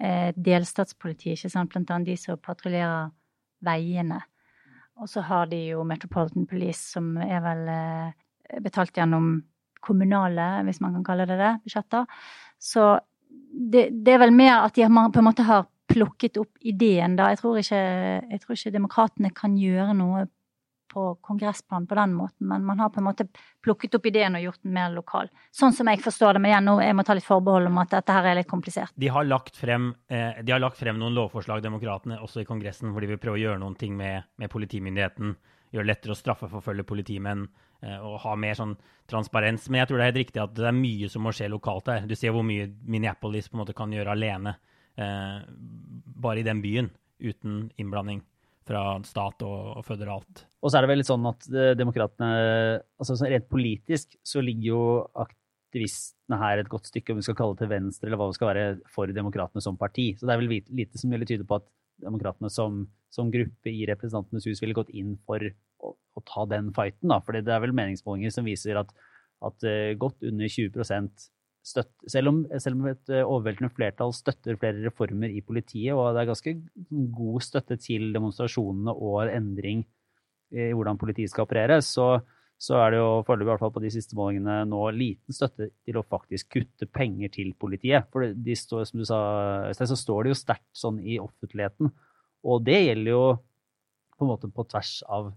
eh, 0.00 0.30
delstatspolitiet, 0.36 1.38
ikke 1.38 1.52
sant, 1.52 1.72
blant 1.72 1.92
annet 1.94 2.12
de 2.12 2.16
som 2.20 2.40
patruljerer 2.40 3.10
veiene. 3.64 4.20
Og 5.00 5.08
så 5.08 5.22
har 5.24 5.48
de 5.50 5.60
jo 5.70 5.84
Metropolitan 5.88 6.48
Police, 6.48 6.82
som 6.96 7.14
er 7.20 7.40
vel 7.44 7.68
eh, 7.72 8.60
betalt 8.64 8.96
gjennom 8.96 9.38
kommunale, 9.80 10.48
hvis 10.66 10.80
man 10.84 10.98
kan 10.98 11.06
kalle 11.06 11.28
det 11.28 11.38
det, 11.40 11.54
budsjetter. 11.64 12.08
Så 12.60 12.92
det, 13.30 13.88
det 14.04 14.14
er 14.14 14.24
vel 14.26 14.34
mer 14.36 14.66
at 14.66 14.76
de 14.76 14.84
på 14.84 15.22
en 15.22 15.26
måte 15.26 15.46
har 15.48 15.68
plukket 15.90 16.36
opp 16.38 16.60
ideen, 16.60 17.16
da. 17.18 17.30
Jeg 17.32 17.40
tror 17.40 17.58
ikke, 17.58 17.80
jeg 18.30 18.42
ikke 18.44 18.74
demokratene 18.74 19.32
kan 19.34 19.56
gjøre 19.58 19.96
noe 19.98 20.26
på 20.90 21.14
kongressplan 21.26 21.86
på 21.86 21.94
den 21.94 22.14
måten, 22.14 22.48
men 22.48 22.64
man 22.64 22.80
har 22.82 22.90
på 22.90 23.00
en 23.00 23.06
måte 23.06 23.26
plukket 23.64 23.94
opp 23.94 24.06
ideen 24.10 24.36
og 24.38 24.42
gjort 24.42 24.62
den 24.64 24.74
mer 24.74 24.90
lokal. 24.94 25.30
Sånn 25.54 25.74
som 25.76 25.90
jeg 25.90 26.02
forstår 26.02 26.36
det, 26.36 26.42
men 26.42 26.52
igjen, 26.52 26.66
nå 26.66 26.76
jeg 26.82 26.96
må 26.98 27.04
ta 27.06 27.16
litt 27.16 27.26
forbehold 27.26 27.70
om 27.70 27.80
at 27.82 27.94
dette 27.94 28.16
her 28.16 28.30
er 28.30 28.40
litt 28.40 28.50
komplisert. 28.50 28.94
De 28.98 29.10
har 29.12 29.26
lagt 29.28 29.58
frem, 29.58 29.92
eh, 30.10 30.42
har 30.42 30.62
lagt 30.62 30.80
frem 30.80 30.98
noen 30.98 31.16
lovforslag, 31.16 31.62
demokratene, 31.62 32.20
også 32.20 32.42
i 32.42 32.48
Kongressen, 32.48 32.90
hvor 32.90 33.04
de 33.04 33.12
vil 33.12 33.22
prøve 33.22 33.38
å 33.38 33.44
gjøre 33.44 33.62
noen 33.62 33.76
ting 33.78 33.96
med, 33.96 34.26
med 34.36 34.50
politimyndigheten. 34.50 35.36
Gjøre 35.70 35.86
det 35.86 35.92
lettere 35.92 36.16
å 36.16 36.18
straffeforfølge 36.18 36.86
politimenn 36.88 37.44
eh, 37.82 37.98
og 37.98 38.18
ha 38.24 38.34
mer 38.34 38.58
sånn 38.58 38.74
transparens. 39.10 39.68
Men 39.70 39.84
jeg 39.84 39.90
tror 39.90 40.00
det 40.00 40.06
er 40.06 40.12
helt 40.12 40.24
riktig 40.24 40.42
at 40.42 40.56
det 40.56 40.66
er 40.66 40.74
mye 40.74 41.10
som 41.12 41.22
må 41.22 41.34
skje 41.36 41.50
lokalt 41.52 41.92
her. 41.92 42.08
Du 42.10 42.16
ser 42.18 42.34
hvor 42.34 42.46
mye 42.46 42.66
Minneapolis 42.82 43.48
på 43.48 43.58
en 43.58 43.62
måte 43.62 43.76
kan 43.78 43.94
gjøre 43.94 44.16
alene, 44.16 44.56
eh, 44.98 45.38
bare 46.20 46.42
i 46.42 46.46
den 46.46 46.64
byen, 46.64 46.90
uten 47.20 47.68
innblanding 47.78 48.24
fra 48.70 48.84
stat 49.06 49.42
og, 49.46 49.58
og 49.80 49.84
føderalt. 49.86 50.44
Og 50.62 50.70
så 50.70 50.78
er 50.78 50.84
det 50.84 50.92
vel 50.92 51.00
litt 51.02 51.10
sånn 51.10 51.26
at 51.30 51.46
eh, 51.50 51.74
demokratene 51.78 52.30
altså 53.00 53.18
Rent 53.24 53.48
politisk 53.50 54.14
så 54.26 54.42
ligger 54.44 54.68
jo 54.68 54.82
aktivistene 55.24 56.38
her 56.40 56.62
et 56.62 56.70
godt 56.70 56.90
stykke, 56.90 57.12
om 57.12 57.20
vi 57.20 57.26
skal 57.26 57.38
kalle 57.38 57.56
det 57.56 57.64
til 57.64 57.72
venstre, 57.72 58.08
eller 58.08 58.20
hva 58.20 58.30
det 58.30 58.38
skal 58.38 58.50
være, 58.52 58.64
for 58.94 59.14
demokratene 59.14 59.64
som 59.64 59.78
parti. 59.80 60.12
Så 60.18 60.26
det 60.26 60.34
er 60.34 60.42
vel 60.42 60.54
lite 60.54 61.00
som 61.00 61.12
ville 61.14 61.28
tyde 61.28 61.46
på 61.48 61.58
at 61.60 61.66
demokratene 62.00 62.50
som, 62.52 62.84
som, 63.12 63.30
gruppe 63.32 63.72
i 63.72 63.84
Representantenes 63.90 64.46
hus 64.48 64.62
ville 64.62 64.76
gått 64.76 64.92
inn 64.96 65.16
for 65.26 65.42
å, 65.42 65.92
å 65.94 66.24
ta 66.26 66.46
den 66.50 66.70
fighten. 66.76 67.10
da, 67.12 67.20
fordi 67.24 67.44
det 67.46 67.54
er 67.54 67.64
vel 67.64 67.76
meningsmålinger 67.76 68.34
som 68.34 68.48
viser 68.48 68.80
at, 68.80 68.94
at 69.46 69.66
uh, 69.66 69.92
godt 70.00 70.24
under 70.26 70.48
20 70.48 70.72
støtt, 71.66 71.92
selv, 72.08 72.32
om, 72.32 72.42
selv 72.62 72.80
om 72.80 72.90
et 72.90 73.12
eh, 73.12 73.24
overveldende 73.24 73.72
flertall 73.76 74.14
støtter 74.16 74.58
flere 74.60 74.80
reformer 74.86 75.32
i 75.32 75.42
politiet, 75.44 75.92
og 75.94 76.14
det 76.14 76.22
er 76.22 76.30
ganske 76.30 76.54
god 77.16 77.44
støtte 77.44 77.76
til 77.80 78.10
demonstrasjonene 78.16 78.94
og 78.96 79.30
endring 79.30 79.84
i 80.50 80.70
hvordan 80.74 80.98
politiet 80.98 81.30
skal 81.30 81.46
operere, 81.46 81.76
så, 81.84 82.16
så 82.58 82.78
er 82.80 82.94
det 82.94 82.98
jo 83.00 83.10
foreløpig, 83.26 83.46
i 83.46 83.50
hvert 83.52 83.62
fall 83.62 83.74
på 83.76 83.82
de 83.84 83.92
siste 83.94 84.16
målingene, 84.18 84.64
nå 84.68 84.80
liten 84.96 85.36
støtte 85.36 85.70
til 85.86 86.00
å 86.00 86.06
faktisk 86.06 86.50
kutte 86.56 86.88
penger 86.90 87.30
til 87.36 87.52
politiet. 87.60 88.08
For 88.10 88.32
de 88.34 88.56
står, 88.58 88.88
som 88.90 89.02
du 89.02 89.06
sa, 89.06 89.20
så 89.78 89.98
står 89.98 90.26
det 90.26 90.32
jo 90.34 90.40
sterkt 90.40 90.68
sånn 90.76 90.98
i 91.00 91.20
offentligheten. 91.22 91.92
Og 92.50 92.64
det 92.66 92.80
gjelder 92.80 93.12
jo 93.12 93.22
på 94.16 94.26
en 94.26 94.32
måte 94.32 94.50
på 94.52 94.66
tvers 94.68 94.98
av 95.08 95.30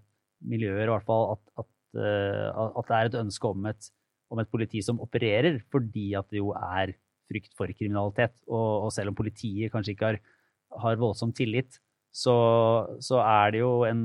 miljøer, 0.43 0.87
i 0.87 0.91
hvert 0.91 1.07
fall 1.07 1.35
at, 1.37 1.43
at, 1.63 1.69
eh, 1.95 2.49
at 2.65 2.89
det 2.89 2.97
er 2.97 3.11
et 3.11 3.21
ønske 3.21 3.53
om 3.53 3.69
et 3.69 3.91
om 4.33 4.41
et 4.41 4.49
politi 4.49 4.81
som 4.85 5.01
opererer 5.03 5.61
fordi 5.71 6.11
at 6.17 6.27
det 6.33 6.41
jo 6.41 6.51
er 6.57 6.95
frykt 7.29 7.53
for 7.57 7.71
kriminalitet. 7.77 8.35
Og, 8.49 8.87
og 8.87 8.93
selv 8.93 9.13
om 9.13 9.17
politiet 9.17 9.71
kanskje 9.73 9.95
ikke 9.95 10.11
har, 10.11 10.21
har 10.83 11.01
voldsom 11.01 11.33
tillit, 11.35 11.79
så, 12.13 12.35
så, 13.01 13.19
er 13.25 13.53
det 13.55 13.61
jo 13.63 13.71
en, 13.87 14.01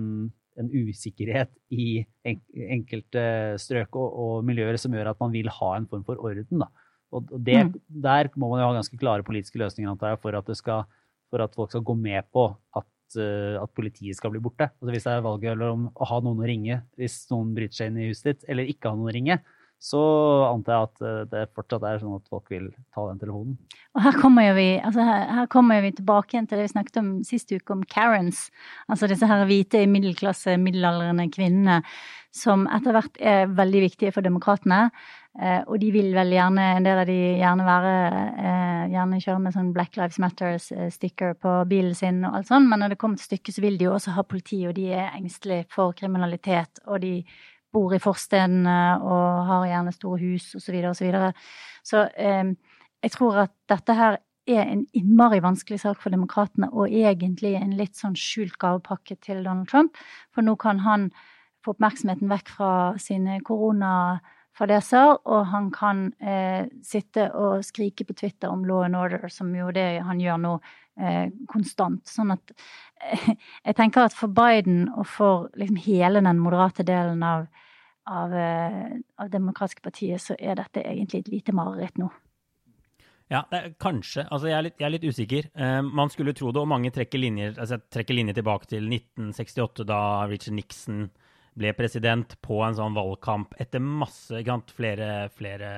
en 0.60 0.68
usikkerhet 0.72 1.50
i 1.74 1.88
en, 2.28 2.38
enkelte 2.78 3.24
strøk 3.60 3.98
og, 4.00 4.08
og, 4.08 4.36
miljøer 4.48 4.78
som 4.80 4.94
gjør 4.96 5.12
at 5.12 5.20
man 5.20 5.34
vil 5.34 5.50
ha 5.52 5.72
en 5.76 5.88
form 5.90 6.06
for 6.06 6.20
orden. 6.24 6.64
Da. 6.64 6.70
Og 7.12 7.28
det, 7.36 7.58
mm. 7.68 7.74
Der 8.04 8.30
må 8.36 8.52
man 8.52 8.62
jo 8.62 8.70
ha 8.70 8.78
ganske 8.78 9.00
klare 9.00 9.26
politiske 9.26 9.60
løsninger 9.60 9.96
for 10.22 10.38
at, 10.40 10.54
skal, 10.56 10.86
for 11.28 11.44
at 11.44 11.56
folk 11.56 11.74
skal 11.74 11.84
gå 11.84 11.96
med 12.00 12.24
på 12.32 12.48
at, 12.76 12.88
uh, 13.20 13.60
at 13.60 13.76
politiet 13.76 14.16
skal 14.16 14.32
bli 14.32 14.42
borte. 14.44 14.70
Altså 14.80 14.94
hvis 14.94 15.08
det 15.08 15.14
er 15.14 15.28
valget 15.28 15.68
om 15.68 15.88
å 15.92 16.08
ha 16.08 16.20
noen 16.24 16.40
å 16.40 16.48
ringe 16.48 16.80
hvis 17.00 17.22
noen 17.32 17.52
bryter 17.56 17.82
seg 17.82 17.92
inn 17.92 18.00
i 18.00 18.10
huset 18.10 18.32
ditt, 18.32 18.48
eller 18.48 18.72
ikke 18.72 18.88
ha 18.88 18.96
noen 18.96 19.12
å 19.12 19.16
ringe, 19.16 19.40
så 19.78 20.02
antar 20.48 20.74
jeg 20.74 20.88
at 20.88 21.02
eh, 21.06 21.24
det 21.30 21.44
fortsatt 21.54 21.84
er 21.86 22.00
sånn 22.02 22.16
at 22.18 22.30
folk 22.30 22.50
vil 22.50 22.68
ta 22.94 23.04
den 23.06 23.20
telefonen. 23.20 23.56
Og 23.94 24.02
her 24.02 24.18
kommer 24.18 24.50
vi, 24.56 24.68
altså 24.82 25.06
her, 25.06 25.26
her 25.38 25.50
kommer 25.52 25.82
vi 25.84 25.94
tilbake 25.94 26.34
igjen 26.34 26.48
til 26.50 26.58
det 26.58 26.66
vi 26.66 26.74
snakket 26.74 27.00
om 27.02 27.10
sist 27.26 27.52
uke, 27.54 27.76
om 27.76 27.84
Karens. 27.86 28.48
Altså 28.90 29.10
disse 29.10 29.28
her 29.30 29.46
hvite 29.48 29.84
middelklasse, 29.90 30.58
middelaldrende 30.60 31.28
kvinnene 31.34 31.82
som 32.34 32.66
etter 32.74 32.94
hvert 32.94 33.18
er 33.22 33.48
veldig 33.56 33.80
viktige 33.86 34.12
for 34.14 34.26
demokratene. 34.26 34.88
Eh, 35.38 35.60
og 35.70 35.78
de 35.78 35.92
vil 35.94 36.10
vel 36.16 36.32
gjerne, 36.34 36.64
en 36.74 36.86
del 36.86 37.00
av 37.02 37.06
de 37.06 37.18
gjerne 37.38 37.66
være 37.66 37.92
eh, 38.42 38.64
Gjerne 38.88 39.18
kjøre 39.20 39.42
med 39.44 39.52
sånn 39.54 39.74
Black 39.74 39.98
Lives 39.98 40.16
Matters-sticker 40.22 41.34
på 41.38 41.50
bilen 41.68 41.92
sin 41.94 42.22
og 42.24 42.38
alt 42.38 42.48
sånt, 42.48 42.70
men 42.70 42.80
når 42.80 42.94
det 42.94 42.98
kommer 43.02 43.20
til 43.20 43.28
stykket, 43.28 43.54
så 43.54 43.62
vil 43.62 43.76
de 43.78 43.84
jo 43.84 43.92
også 43.92 44.14
ha 44.16 44.24
politi, 44.24 44.62
og 44.66 44.72
de 44.78 44.86
er 44.96 45.12
engstelige 45.12 45.66
for 45.74 45.92
kriminalitet, 45.98 46.80
og 46.88 47.02
de 47.04 47.12
bor 47.72 47.92
i 47.94 48.00
forstedene 48.02 48.78
og 49.02 49.44
har 49.48 49.66
gjerne 49.68 49.92
store 49.94 50.20
hus 50.22 50.54
osv. 50.54 50.62
Så, 50.62 50.72
videre, 50.72 50.90
og 50.90 50.96
så, 50.96 51.42
så 51.84 52.06
eh, 52.16 52.54
jeg 53.04 53.14
tror 53.14 53.44
at 53.44 53.54
dette 53.70 53.96
her 53.96 54.18
er 54.48 54.64
en 54.72 54.86
innmari 54.96 55.42
vanskelig 55.44 55.82
sak 55.82 56.00
for 56.02 56.14
demokratene, 56.14 56.70
og 56.72 56.88
egentlig 56.88 57.54
en 57.58 57.76
litt 57.76 57.98
sånn 57.98 58.16
skjult 58.18 58.56
gavepakke 58.60 59.18
til 59.24 59.44
Donald 59.44 59.68
Trump. 59.68 59.98
For 60.32 60.44
nå 60.44 60.56
kan 60.60 60.80
han 60.86 61.10
få 61.64 61.74
oppmerksomheten 61.74 62.30
vekk 62.30 62.52
fra 62.56 62.72
sine 63.02 63.38
koronafadeser, 63.44 65.18
og 65.28 65.48
han 65.52 65.70
kan 65.74 66.06
eh, 66.22 66.64
sitte 66.86 67.28
og 67.36 67.64
skrike 67.66 68.06
på 68.08 68.16
Twitter 68.16 68.52
om 68.52 68.64
law 68.68 68.86
and 68.86 68.96
order, 68.96 69.28
som 69.32 69.52
jo 69.54 69.70
det 69.74 70.00
han 70.06 70.22
gjør 70.22 70.40
nå, 70.46 70.54
konstant. 71.50 72.02
Sånn 72.08 72.34
at 72.34 72.52
eh, 73.02 73.28
jeg 73.68 73.78
tenker 73.78 74.06
at 74.06 74.16
for 74.16 74.32
Biden 74.34 74.88
og 74.94 75.06
for 75.08 75.48
liksom 75.58 75.80
hele 75.86 76.22
den 76.24 76.42
moderate 76.42 76.86
delen 76.86 77.22
av, 77.26 77.48
av, 78.08 78.34
eh, 78.34 78.96
av 79.18 79.30
demokratiske 79.32 79.84
partiet, 79.84 80.22
så 80.24 80.38
er 80.38 80.58
dette 80.58 80.84
egentlig 80.84 81.24
et 81.24 81.34
lite 81.36 81.56
mareritt 81.56 82.00
nå. 82.00 82.10
Ja, 83.28 83.42
er, 83.52 83.74
kanskje. 83.76 84.24
Altså, 84.32 84.48
jeg 84.48 84.56
er, 84.56 84.64
litt, 84.64 84.78
jeg 84.80 84.86
er 84.88 84.92
litt, 84.94 85.04
usikker. 85.04 85.48
Uh, 85.52 85.82
man 85.84 86.08
skulle 86.08 86.32
tro 86.32 86.48
det, 86.48 86.62
og 86.62 86.70
mange 86.70 86.88
trekker 86.94 87.20
linjer, 87.20 87.58
altså, 87.60 87.76
trekker 87.92 88.16
linjer 88.16 88.38
tilbake 88.38 88.70
til 88.70 88.86
1968, 88.88 89.84
da 89.88 89.98
Richard 90.30 90.56
Nixon 90.56 91.02
ble 91.58 91.74
president 91.76 92.38
på 92.44 92.62
en 92.64 92.76
sånn 92.78 92.96
valgkamp 92.96 93.56
etter 93.60 93.82
masse 93.84 94.40
flere, 94.72 95.28
flere, 95.34 95.70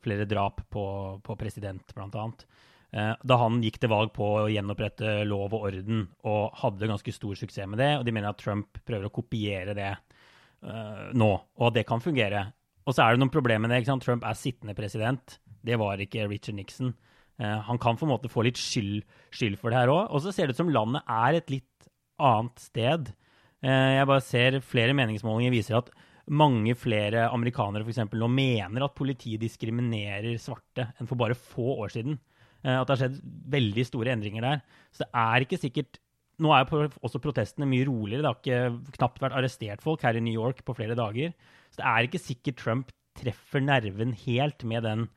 flere 0.00 0.26
drap 0.30 0.62
på, 0.72 0.86
på 1.24 1.36
president, 1.36 1.92
blant 1.92 2.16
annet. 2.16 2.46
Eh, 2.88 3.14
da 3.20 3.36
han 3.42 3.60
gikk 3.60 3.76
til 3.82 3.90
valg 3.92 4.14
på 4.16 4.26
å 4.40 4.46
gjenopprette 4.48 5.20
lov 5.28 5.52
og 5.52 5.66
orden, 5.68 6.06
og 6.28 6.54
hadde 6.62 6.88
ganske 6.88 7.12
stor 7.12 7.36
suksess 7.36 7.68
med 7.68 7.80
det. 7.82 7.90
Og 7.98 8.06
de 8.06 8.14
mener 8.16 8.32
at 8.32 8.40
Trump 8.40 8.80
prøver 8.88 9.10
å 9.10 9.14
kopiere 9.14 9.74
det 9.76 9.90
uh, 9.92 11.10
nå, 11.12 11.28
og 11.58 11.66
at 11.68 11.76
det 11.76 11.84
kan 11.88 12.02
fungere. 12.02 12.46
Og 12.88 12.96
så 12.96 13.04
er 13.04 13.14
det 13.14 13.22
noen 13.22 13.34
problemer 13.34 13.66
med 13.66 13.74
det. 13.74 13.82
ikke 13.82 13.92
sant? 13.92 14.06
Trump 14.06 14.24
er 14.24 14.38
sittende 14.38 14.76
president. 14.78 15.36
Det 15.60 15.76
var 15.80 16.00
ikke 16.00 16.28
Richard 16.30 16.56
Nixon. 16.56 16.94
Uh, 17.36 17.60
han 17.68 17.80
kan 17.82 17.98
på 18.00 18.08
en 18.08 18.14
måte 18.14 18.32
få 18.32 18.46
litt 18.46 18.60
skyld, 18.60 19.02
skyld 19.36 19.60
for 19.60 19.70
det 19.70 19.82
her 19.82 19.92
òg. 19.92 20.06
Og 20.08 20.24
så 20.24 20.32
ser 20.32 20.48
det 20.48 20.56
ut 20.56 20.62
som 20.62 20.72
landet 20.72 21.04
er 21.12 21.42
et 21.42 21.52
litt 21.52 21.90
annet 22.16 22.64
sted. 22.64 23.12
Uh, 23.60 23.98
jeg 23.98 24.08
bare 24.08 24.24
ser 24.24 24.62
flere 24.64 24.96
meningsmålinger 24.96 25.52
viser 25.52 25.82
at 25.82 25.92
mange 26.28 26.74
flere 26.76 27.28
amerikanere 27.32 27.84
for 27.84 27.92
eksempel, 27.92 28.20
nå 28.20 28.28
mener 28.32 28.84
at 28.84 28.96
politiet 28.96 29.40
diskriminerer 29.40 30.36
svarte 30.40 30.90
enn 30.98 31.08
for 31.08 31.20
bare 31.20 31.36
få 31.36 31.78
år 31.84 31.92
siden. 31.92 32.18
Eh, 32.64 32.74
at 32.74 32.86
det 32.88 32.94
har 32.94 33.02
skjedd 33.04 33.18
veldig 33.54 33.86
store 33.86 34.14
endringer 34.14 34.44
der. 34.44 34.62
Så 34.92 35.04
det 35.04 35.10
er 35.22 35.46
ikke 35.46 35.62
sikkert 35.64 36.02
Nå 36.38 36.52
er 36.54 36.68
jo 36.70 36.84
også 37.02 37.18
protestene 37.18 37.66
mye 37.66 37.82
roligere. 37.88 38.22
Det 38.22 38.28
har 38.30 38.36
ikke 38.38 38.92
knapt 38.94 39.16
vært 39.24 39.34
arrestert 39.34 39.80
folk 39.82 40.04
her 40.06 40.14
i 40.14 40.20
New 40.22 40.30
York 40.30 40.60
på 40.62 40.76
flere 40.78 40.94
dager. 40.94 41.32
Så 41.74 41.80
det 41.80 41.88
er 41.90 42.06
ikke 42.06 42.20
sikkert 42.22 42.60
Trump 42.60 42.92
treffer 43.18 43.58
nerven 43.58 44.12
helt 44.20 44.62
med 44.62 44.86
den 44.86 45.08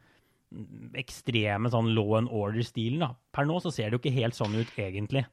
ekstreme 0.97 1.69
sånn 1.69 1.91
law 1.93 2.15
and 2.17 2.31
order-stilen. 2.33 3.13
Per 3.37 3.45
nå 3.45 3.59
så 3.61 3.69
ser 3.69 3.91
det 3.91 3.99
jo 3.99 4.01
ikke 4.01 4.15
helt 4.17 4.39
sånn 4.39 4.57
ut, 4.57 4.73
egentlig. 4.81 5.23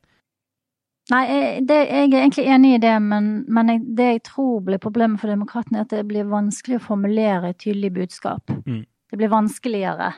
Nei, 1.09 1.23
jeg, 1.25 1.65
det, 1.71 1.79
jeg 1.89 2.11
er 2.11 2.21
egentlig 2.21 2.47
enig 2.53 2.75
i 2.77 2.85
det, 2.85 2.95
men, 3.01 3.33
men 3.49 3.73
jeg, 3.73 3.85
det 3.97 4.09
jeg 4.11 4.25
tror 4.29 4.61
blir 4.69 4.85
problemet 4.85 5.23
for 5.23 5.33
demokratene, 5.33 5.81
er 5.81 5.89
at 5.89 5.97
det 5.97 6.05
blir 6.11 6.29
vanskelig 6.29 6.83
å 6.83 6.87
formulere 6.91 7.55
et 7.55 7.63
tydelig 7.65 7.95
budskap. 7.97 8.53
Mm. 8.69 8.83
Det 9.09 9.17
blir 9.17 9.33
vanskeligere 9.33 10.13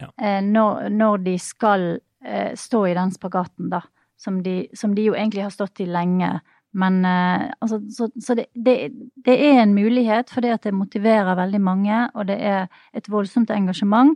Eh, 0.00 0.40
når, 0.44 0.88
når, 0.88 1.24
de 1.26 1.36
skal 1.38 1.86
eh, 2.24 2.54
stå 2.56 2.84
i 2.86 2.94
den 2.96 3.12
spagaten, 3.14 3.70
da. 3.72 3.82
Som 4.20 4.42
de, 4.44 4.66
som 4.76 4.94
de, 4.94 5.06
jo 5.08 5.16
egentlig 5.16 5.46
har 5.46 5.54
stått 5.54 5.80
i 5.80 5.88
lenge. 5.88 6.28
Men 6.76 7.00
eh, 7.08 7.48
altså, 7.60 7.80
så, 7.90 8.10
så 8.20 8.36
det, 8.38 8.50
det, 8.54 8.76
det, 9.24 9.38
er 9.48 9.62
en 9.62 9.74
mulighet, 9.74 10.30
fordi 10.30 10.52
at 10.52 10.66
det 10.66 10.76
motiverer 10.76 11.38
veldig 11.38 11.60
mange, 11.60 12.04
og 12.14 12.28
det 12.28 12.36
er 12.38 12.68
et 12.94 13.10
voldsomt 13.10 13.50
engasjement. 13.50 14.14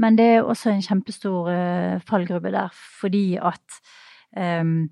Men 0.00 0.16
det 0.16 0.26
er 0.36 0.46
også 0.48 0.70
en 0.70 0.80
kjempestor 0.82 1.50
fallgruppe 2.08 2.48
der, 2.54 2.70
fordi 2.72 3.36
at 3.36 3.80
um, 4.62 4.88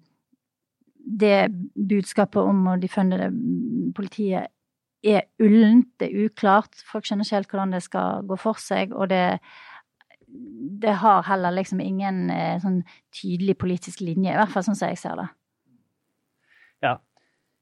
det 1.09 1.49
budskapet 1.89 2.43
om 2.45 2.67
å 2.69 2.77
defunde 2.77 3.31
politiet 3.97 4.51
er 5.05 5.29
ullent, 5.43 5.89
det 6.01 6.11
er 6.11 6.27
uklart. 6.29 6.81
Folk 6.87 7.07
skjønner 7.07 7.27
ikke 7.27 7.39
helt 7.39 7.53
hvordan 7.53 7.75
det 7.75 7.83
skal 7.87 8.27
gå 8.29 8.39
for 8.41 8.61
seg, 8.61 8.93
og 8.93 9.11
det 9.13 9.39
det 10.83 10.95
har 11.03 11.27
heller 11.27 11.55
liksom 11.57 11.81
ingen 11.83 12.29
eh, 12.31 12.57
sånn 12.63 12.83
tydelig 13.15 13.59
politisk 13.59 14.03
linje, 14.05 14.33
i 14.33 14.39
hvert 14.39 14.53
fall 14.53 14.67
sånn 14.67 14.79
som 14.79 14.91
jeg 14.91 15.01
ser 15.01 15.19
det. 15.19 15.29
Ja. 16.85 16.99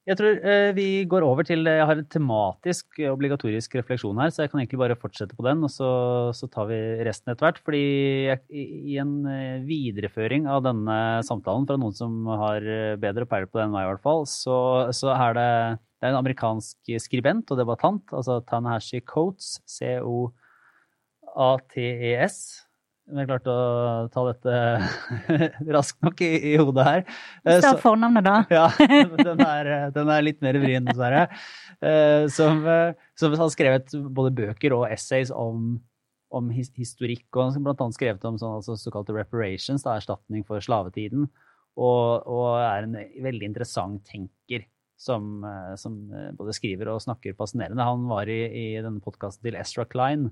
Jeg 0.07 0.20
tror 0.20 0.37
eh, 0.46 0.68
vi 0.70 1.02
går 1.11 1.24
over 1.26 1.42
til 1.42 1.66
Jeg 1.66 1.87
har 1.88 1.98
en 1.98 2.07
tematisk, 2.07 2.87
eh, 3.00 3.11
obligatorisk 3.11 3.72
refleksjon 3.74 4.20
her, 4.22 4.31
så 4.31 4.44
jeg 4.44 4.52
kan 4.52 4.61
egentlig 4.61 4.79
bare 4.79 4.98
fortsette 4.98 5.35
på 5.35 5.42
den, 5.46 5.64
og 5.66 5.72
så, 5.72 5.88
så 6.37 6.46
tar 6.52 6.68
vi 6.70 6.79
resten 7.07 7.33
etter 7.33 7.48
hvert. 7.48 7.59
Fordi 7.66 7.83
jeg, 8.29 8.42
i, 8.55 8.94
en 9.02 9.16
eh, 9.31 9.64
videreføring 9.66 10.46
av 10.46 10.62
denne 10.68 10.98
samtalen 11.26 11.66
fra 11.66 11.79
noen 11.83 11.96
som 11.96 12.20
har 12.31 12.62
eh, 12.62 12.94
bedre 13.02 13.26
peil 13.26 13.48
på 13.50 13.59
det 13.59 13.66
enn 13.66 13.74
meg, 13.74 13.88
i 13.88 13.90
hvert 13.90 14.07
fall, 14.07 14.22
så, 14.31 14.59
så 14.94 15.11
er 15.16 15.38
det, 15.40 15.50
det 15.98 16.07
er 16.07 16.14
en 16.14 16.22
amerikansk 16.22 16.94
skribent 17.02 17.50
og 17.50 17.59
debattant, 17.59 18.14
altså 18.14 18.38
Tanahashi 18.46 19.02
Coates, 19.02 19.57
C-O-A-T-E-S. 21.37 22.62
Om 23.07 23.20
jeg 23.20 23.29
klarte 23.29 23.53
å 23.55 24.07
ta 24.11 24.22
dette 24.27 24.55
raskt 25.77 26.01
nok 26.03 26.20
i, 26.27 26.31
i 26.51 26.55
hodet 26.59 26.87
her. 26.88 27.03
Eh, 27.46 27.61
Stav 27.61 27.77
så- 27.77 27.83
fornavnet, 27.85 28.25
da. 28.27 28.40
ja, 28.51 28.64
den 29.20 29.42
er, 29.44 29.70
den 29.94 30.11
er 30.11 30.25
litt 30.27 30.40
mer 30.42 30.59
vrien, 30.59 30.87
dessverre. 30.88 31.29
Eh, 31.79 32.27
Som, 32.35 32.64
eh, 32.66 32.96
som 33.14 33.37
har 33.38 33.53
skrevet 33.55 33.94
både 34.16 34.33
bøker 34.35 34.75
og 34.75 34.88
essays 34.90 35.31
om, 35.31 35.77
om 36.35 36.49
historikk, 36.51 37.29
og 37.37 37.53
han 37.53 37.68
har 37.68 37.77
annet 37.77 37.94
skrevet 37.99 38.27
om 38.27 38.40
sånn, 38.42 38.57
altså, 38.59 38.75
såkalte 38.81 39.14
reparations, 39.14 39.87
da, 39.87 39.94
erstatning 40.01 40.42
for 40.49 40.59
slavetiden, 40.64 41.29
og, 41.79 42.27
og 42.27 42.57
er 42.59 42.88
en 42.88 42.96
veldig 43.22 43.53
interessant 43.53 44.03
tenker. 44.09 44.66
Som, 44.99 45.44
eh, 45.44 45.75
som 45.77 45.92
eh, 46.16 46.31
både 46.33 46.55
skriver 46.57 46.88
og 46.88 47.03
snakker 47.05 47.35
fascinerende. 47.37 47.85
Han 47.85 48.07
var 48.09 48.27
i, 48.33 48.40
i 48.49 48.66
denne 48.81 48.99
podkasten 49.05 49.44
til 49.44 49.59
Ezra 49.61 49.85
Klein 49.85 50.31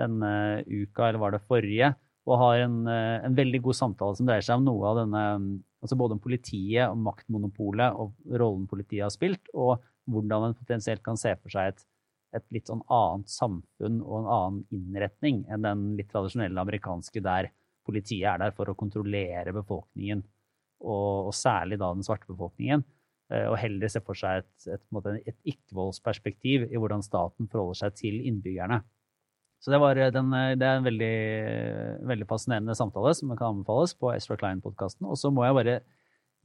denne 0.00 0.30
uka, 0.66 1.08
eller 1.08 1.20
var 1.22 1.36
det 1.36 1.44
forrige, 1.46 1.92
og 2.28 2.38
har 2.42 2.64
en, 2.66 2.80
eh, 2.88 3.18
en 3.26 3.36
veldig 3.36 3.62
god 3.64 3.76
samtale 3.78 4.16
som 4.16 4.28
dreier 4.28 4.44
seg 4.44 4.60
om 4.60 4.66
noe 4.68 4.86
av 4.90 5.04
denne 5.04 5.24
altså 5.80 5.96
Både 5.96 6.12
om 6.12 6.20
politiet, 6.20 6.90
og 6.90 6.98
maktmonopolet 7.00 7.96
og 7.96 8.12
rollen 8.36 8.66
politiet 8.68 9.06
har 9.06 9.12
spilt, 9.14 9.48
og 9.56 9.78
hvordan 10.12 10.50
en 10.50 10.58
potensielt 10.58 11.00
kan 11.00 11.16
se 11.16 11.32
for 11.40 11.48
seg 11.54 11.70
et, 11.72 11.86
et 12.36 12.44
litt 12.52 12.68
sånn 12.68 12.82
annet 12.92 13.32
samfunn 13.32 14.02
og 14.02 14.18
en 14.18 14.28
annen 14.34 14.58
innretning 14.76 15.40
enn 15.48 15.64
den 15.64 15.86
litt 15.96 16.10
tradisjonelle 16.12 16.60
amerikanske 16.60 17.22
der 17.24 17.48
politiet 17.88 18.28
er 18.28 18.42
der 18.42 18.52
for 18.52 18.68
å 18.68 18.76
kontrollere 18.76 19.56
befolkningen, 19.56 20.20
og, 20.84 21.30
og 21.30 21.34
særlig 21.34 21.80
da 21.80 21.88
den 21.96 22.04
svarte 22.04 22.28
befolkningen. 22.28 22.84
eh, 23.32 23.48
Og 23.48 23.56
heller 23.62 23.88
se 23.88 24.04
for 24.04 24.20
seg 24.20 24.44
et, 24.44 24.68
et, 24.76 24.84
et, 24.84 25.32
et 25.32 25.54
ikke-voldsperspektiv 25.54 26.68
i 26.68 26.76
hvordan 26.76 27.02
staten 27.06 27.48
forholder 27.48 27.86
seg 27.86 27.96
til 28.04 28.20
innbyggerne. 28.20 28.82
Så 29.60 29.72
det, 29.72 29.80
var 29.82 29.98
den, 29.98 30.30
det 30.56 30.64
er 30.64 30.78
en 30.78 30.86
veldig, 30.86 31.16
veldig 32.08 32.26
fascinerende 32.28 32.76
samtale 32.76 33.12
som 33.16 33.32
kan 33.36 33.58
anbefales 33.58 33.92
på 33.92 34.08
Ezra 34.14 34.38
Klein-podkasten. 34.40 35.04
Og 35.04 35.18
så 35.20 35.28
må 35.28 35.44
jeg 35.44 35.56
bare 35.58 35.80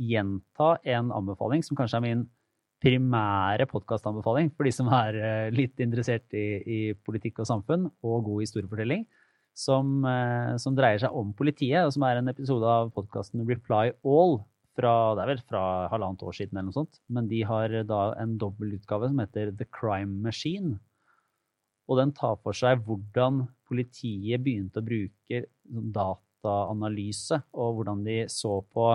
gjenta 0.02 0.74
en 0.98 1.14
anbefaling 1.16 1.64
som 1.64 1.78
kanskje 1.80 2.02
er 2.02 2.04
min 2.04 2.26
primære 2.84 3.68
podkastanbefaling 3.72 4.52
for 4.54 4.68
de 4.68 4.74
som 4.76 4.90
er 4.94 5.18
eh, 5.18 5.54
litt 5.56 5.80
interessert 5.84 6.36
i, 6.38 6.48
i 6.60 6.80
politikk 7.08 7.42
og 7.42 7.50
samfunn 7.50 7.88
og 8.06 8.26
god 8.28 8.44
historiefortelling, 8.44 9.06
som, 9.56 10.02
eh, 10.10 10.56
som 10.62 10.76
dreier 10.78 11.00
seg 11.02 11.16
om 11.16 11.32
politiet, 11.38 11.86
og 11.86 11.94
som 11.96 12.06
er 12.08 12.20
en 12.20 12.32
episode 12.32 12.68
av 12.68 12.92
podkasten 12.96 13.46
Reply 13.48 13.96
All. 14.04 14.42
Fra, 14.76 14.92
det 15.16 15.24
er 15.24 15.30
vel 15.30 15.44
fra 15.48 15.64
halvannet 15.88 16.24
år 16.28 16.36
siden, 16.36 16.58
eller 16.58 16.68
noe 16.68 16.76
sånt. 16.76 16.98
Men 17.08 17.30
de 17.32 17.38
har 17.48 17.72
da 17.88 18.00
en 18.20 18.34
dobbeltutgave 18.42 19.08
som 19.08 19.22
heter 19.24 19.54
The 19.56 19.70
Crime 19.72 20.18
Machine. 20.26 20.82
Og 21.86 22.00
den 22.00 22.14
tar 22.18 22.38
for 22.42 22.58
seg 22.58 22.82
hvordan 22.86 23.44
politiet 23.70 24.42
begynte 24.42 24.82
å 24.82 24.86
bruke 24.86 25.42
sånn 25.46 25.92
dataanalyse, 25.94 27.42
og 27.58 27.80
hvordan 27.80 28.06
de 28.06 28.24
så 28.32 28.60
på 28.74 28.94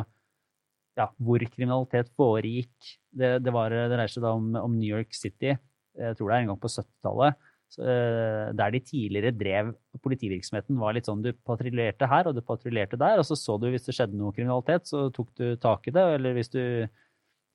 ja, 0.98 1.06
hvor 1.22 1.42
kriminalitet 1.46 2.10
foregikk. 2.18 2.74
Det, 3.10 3.36
det, 3.44 3.52
var, 3.54 3.72
det 3.74 3.90
dreier 3.92 4.10
seg 4.10 4.24
da 4.26 4.34
om, 4.36 4.50
om, 4.58 4.74
New 4.78 4.90
York 4.90 5.14
City, 5.16 5.54
jeg 5.98 6.18
tror 6.18 6.30
det 6.30 6.36
er 6.36 6.44
en 6.44 6.52
gang 6.52 6.60
på 6.60 6.70
70-tallet, 6.70 7.46
der 8.58 8.72
de 8.74 8.80
tidligere 8.82 9.30
drev 9.30 9.68
politivirksomheten. 10.02 10.78
var 10.80 10.96
litt 10.96 11.06
sånn 11.06 11.20
Du 11.22 11.30
patruljerte 11.46 12.08
her, 12.10 12.26
og 12.26 12.34
du 12.34 12.42
patruljerte 12.42 12.98
der, 12.98 13.20
og 13.22 13.26
så 13.28 13.38
så 13.38 13.54
du 13.62 13.68
hvis 13.70 13.86
det 13.86 13.94
skjedde 13.94 14.18
noe 14.18 14.34
kriminalitet, 14.34 14.90
så 14.90 15.06
tok 15.14 15.30
du 15.38 15.54
tak 15.62 15.86
i 15.86 15.94
det, 15.94 16.06
eller 16.16 16.34
hvis 16.34 16.50
du 16.50 16.62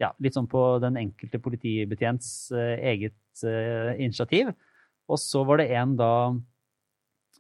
ja, 0.02 0.10
Litt 0.20 0.36
sånn 0.36 0.50
på 0.52 0.62
den 0.84 0.98
enkelte 1.00 1.40
politibetjents 1.40 2.30
uh, 2.52 2.76
eget 2.84 3.44
uh, 3.48 3.94
initiativ. 3.96 4.52
Og 5.12 5.22
så 5.22 5.44
var 5.46 5.62
det 5.62 5.70
en 5.78 5.94
da 6.00 6.14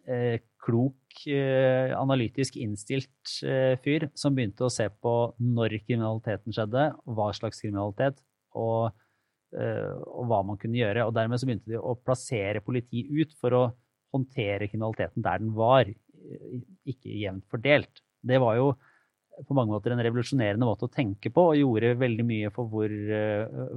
eh, 0.05 0.37
klok, 0.65 1.25
eh, 1.29 1.93
analytisk 1.97 2.57
innstilt 2.61 3.39
eh, 3.45 3.73
fyr 3.81 4.09
som 4.17 4.35
begynte 4.37 4.67
å 4.67 4.73
se 4.73 4.87
på 4.89 5.15
når 5.41 5.79
kriminaliteten 5.85 6.55
skjedde, 6.55 6.91
hva 7.05 7.31
slags 7.37 7.63
kriminalitet, 7.63 8.21
og, 8.55 8.93
og, 9.55 10.23
hva 10.29 10.39
man 10.47 10.59
kunne 10.61 10.79
gjøre. 10.79 11.07
Og 11.07 11.15
dermed 11.15 11.41
så 11.41 11.49
begynte 11.49 11.73
de 11.73 11.79
å 11.79 11.97
plassere 11.99 12.63
politi 12.63 13.03
ut 13.11 13.33
for 13.41 13.55
å 13.57 13.63
håndtere 14.15 14.69
kriminaliteten 14.69 15.25
der 15.25 15.41
den 15.43 15.51
var, 15.57 15.89
ikke 16.87 17.17
jevnt 17.19 17.43
fordelt. 17.51 17.99
Det 18.25 18.39
var 18.41 18.55
jo 18.57 18.69
på 19.45 19.57
mange 19.57 19.75
måter 19.75 19.91
en 19.91 20.01
revolusjonerende 20.05 20.67
måte 20.67 20.87
å 20.87 20.93
tenke 20.93 21.29
på, 21.35 21.49
og 21.51 21.59
gjorde 21.59 21.97
veldig 21.99 22.25
mye 22.25 22.51
for 22.55 22.71
hvor, 22.71 22.93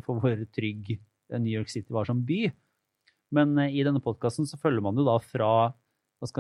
for 0.07 0.23
hvor 0.23 0.45
trygg 0.55 0.95
New 1.35 1.51
York 1.51 1.73
City 1.73 1.91
var 1.95 2.07
som 2.07 2.23
by. 2.27 2.47
Men 3.35 3.59
i 3.69 3.85
denne 3.85 4.01
podkasten 4.03 4.49
så 4.49 4.59
følger 4.61 4.85
man 4.85 4.97
jo 4.97 5.05
da 5.07 5.19
fra, 5.21 5.51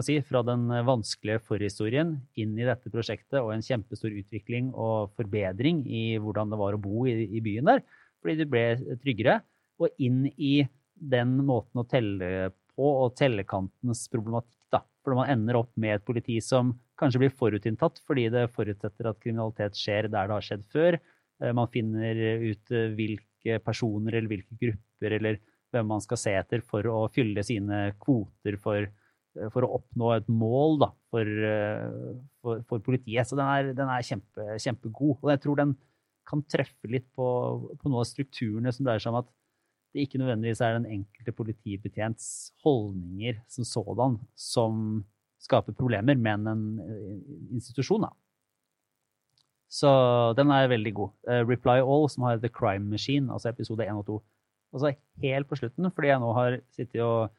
si, 0.00 0.16
fra 0.24 0.42
den 0.46 0.66
vanskelige 0.88 1.42
forhistorien 1.44 2.14
inn 2.40 2.56
i 2.56 2.66
dette 2.66 2.92
prosjektet 2.92 3.40
og 3.42 3.52
en 3.54 3.64
kjempestor 3.64 4.14
utvikling 4.16 4.70
og 4.72 5.12
forbedring 5.18 5.84
i 5.84 6.02
hvordan 6.22 6.52
det 6.52 6.60
var 6.60 6.76
å 6.76 6.82
bo 6.82 7.04
i, 7.10 7.26
i 7.28 7.42
byen 7.44 7.68
der, 7.68 7.84
fordi 8.22 8.38
det 8.40 8.48
ble 8.50 8.64
tryggere, 9.02 9.40
og 9.78 9.92
inn 10.02 10.24
i 10.34 10.62
den 10.98 11.36
måten 11.46 11.84
å 11.84 11.86
telle 11.86 12.50
på 12.74 12.88
og 13.04 13.14
tellekantens 13.18 14.06
problematikk. 14.10 14.54
da, 14.74 14.82
For 15.04 15.16
man 15.18 15.30
ender 15.32 15.60
opp 15.60 15.70
med 15.78 15.98
et 15.98 16.06
politi 16.06 16.40
som 16.42 16.74
kanskje 16.98 17.22
blir 17.22 17.36
forutinntatt 17.36 18.00
fordi 18.06 18.26
det 18.34 18.48
forutsetter 18.54 19.10
at 19.10 19.20
kriminalitet 19.22 19.78
skjer 19.78 20.10
der 20.10 20.28
det 20.28 20.34
har 20.34 20.46
skjedd 20.46 20.64
før. 20.72 20.98
Man 21.54 21.70
finner 21.70 22.18
ut 22.42 22.74
hvilke 22.98 23.60
personer 23.62 24.18
eller 24.18 24.32
hvilke 24.32 24.58
grupper 24.58 25.14
eller 25.20 25.38
hvem 25.74 25.90
man 25.92 26.02
skal 26.04 26.20
se 26.20 26.32
etter 26.38 26.62
for 26.64 26.86
å 26.90 27.02
fylle 27.12 27.44
sine 27.46 27.88
kvoter 28.00 28.56
for, 28.62 28.86
for 29.52 29.66
å 29.66 29.72
oppnå 29.78 30.12
et 30.16 30.30
mål 30.32 30.78
da, 30.84 30.90
for, 31.12 31.32
for, 32.42 32.62
for, 32.70 32.84
politiet. 32.84 33.28
Så 33.28 33.38
den 33.38 33.48
er, 33.48 33.72
den 33.76 33.92
er 33.92 34.06
kjempe, 34.06 34.46
kjempegod. 34.64 35.18
Og 35.20 35.32
jeg 35.34 35.42
tror 35.44 35.60
den 35.60 35.74
kan 36.28 36.44
treffe 36.50 36.90
litt 36.92 37.08
på, 37.16 37.26
på 37.80 37.88
noen 37.88 38.02
av 38.02 38.08
strukturene 38.08 38.72
som 38.74 38.88
dreier 38.88 39.02
seg 39.02 39.14
om 39.14 39.22
at 39.22 39.30
det 39.94 40.04
ikke 40.04 40.20
nødvendigvis 40.20 40.60
er 40.64 40.76
den 40.76 40.88
enkelte 40.98 41.32
politibetjents 41.32 42.26
holdninger 42.64 43.38
som 43.48 43.64
sådan 43.64 44.18
som 44.36 44.82
skaper 45.40 45.76
problemer, 45.76 46.18
men 46.18 46.46
en 46.50 46.64
institusjon. 47.54 48.04
da. 48.04 48.12
Så 49.68 49.88
den 50.36 50.50
er 50.50 50.70
veldig 50.70 50.92
god. 50.96 51.14
Uh, 51.28 51.42
Reply 51.46 51.78
All, 51.80 52.08
som 52.08 52.24
har 52.24 52.40
The 52.40 52.48
Crime 52.48 52.88
Machine, 52.88 53.32
altså 53.32 53.52
episode 53.52 53.84
1 53.84 54.00
og 54.00 54.06
2. 54.06 54.18
Og 54.72 54.82
så 54.82 54.94
helt 55.22 55.48
på 55.48 55.58
slutten, 55.58 55.90
fordi 55.94 56.12
jeg 56.12 56.22
nå 56.22 56.32
har 56.36 56.58
sittet 56.76 57.02
og 57.04 57.30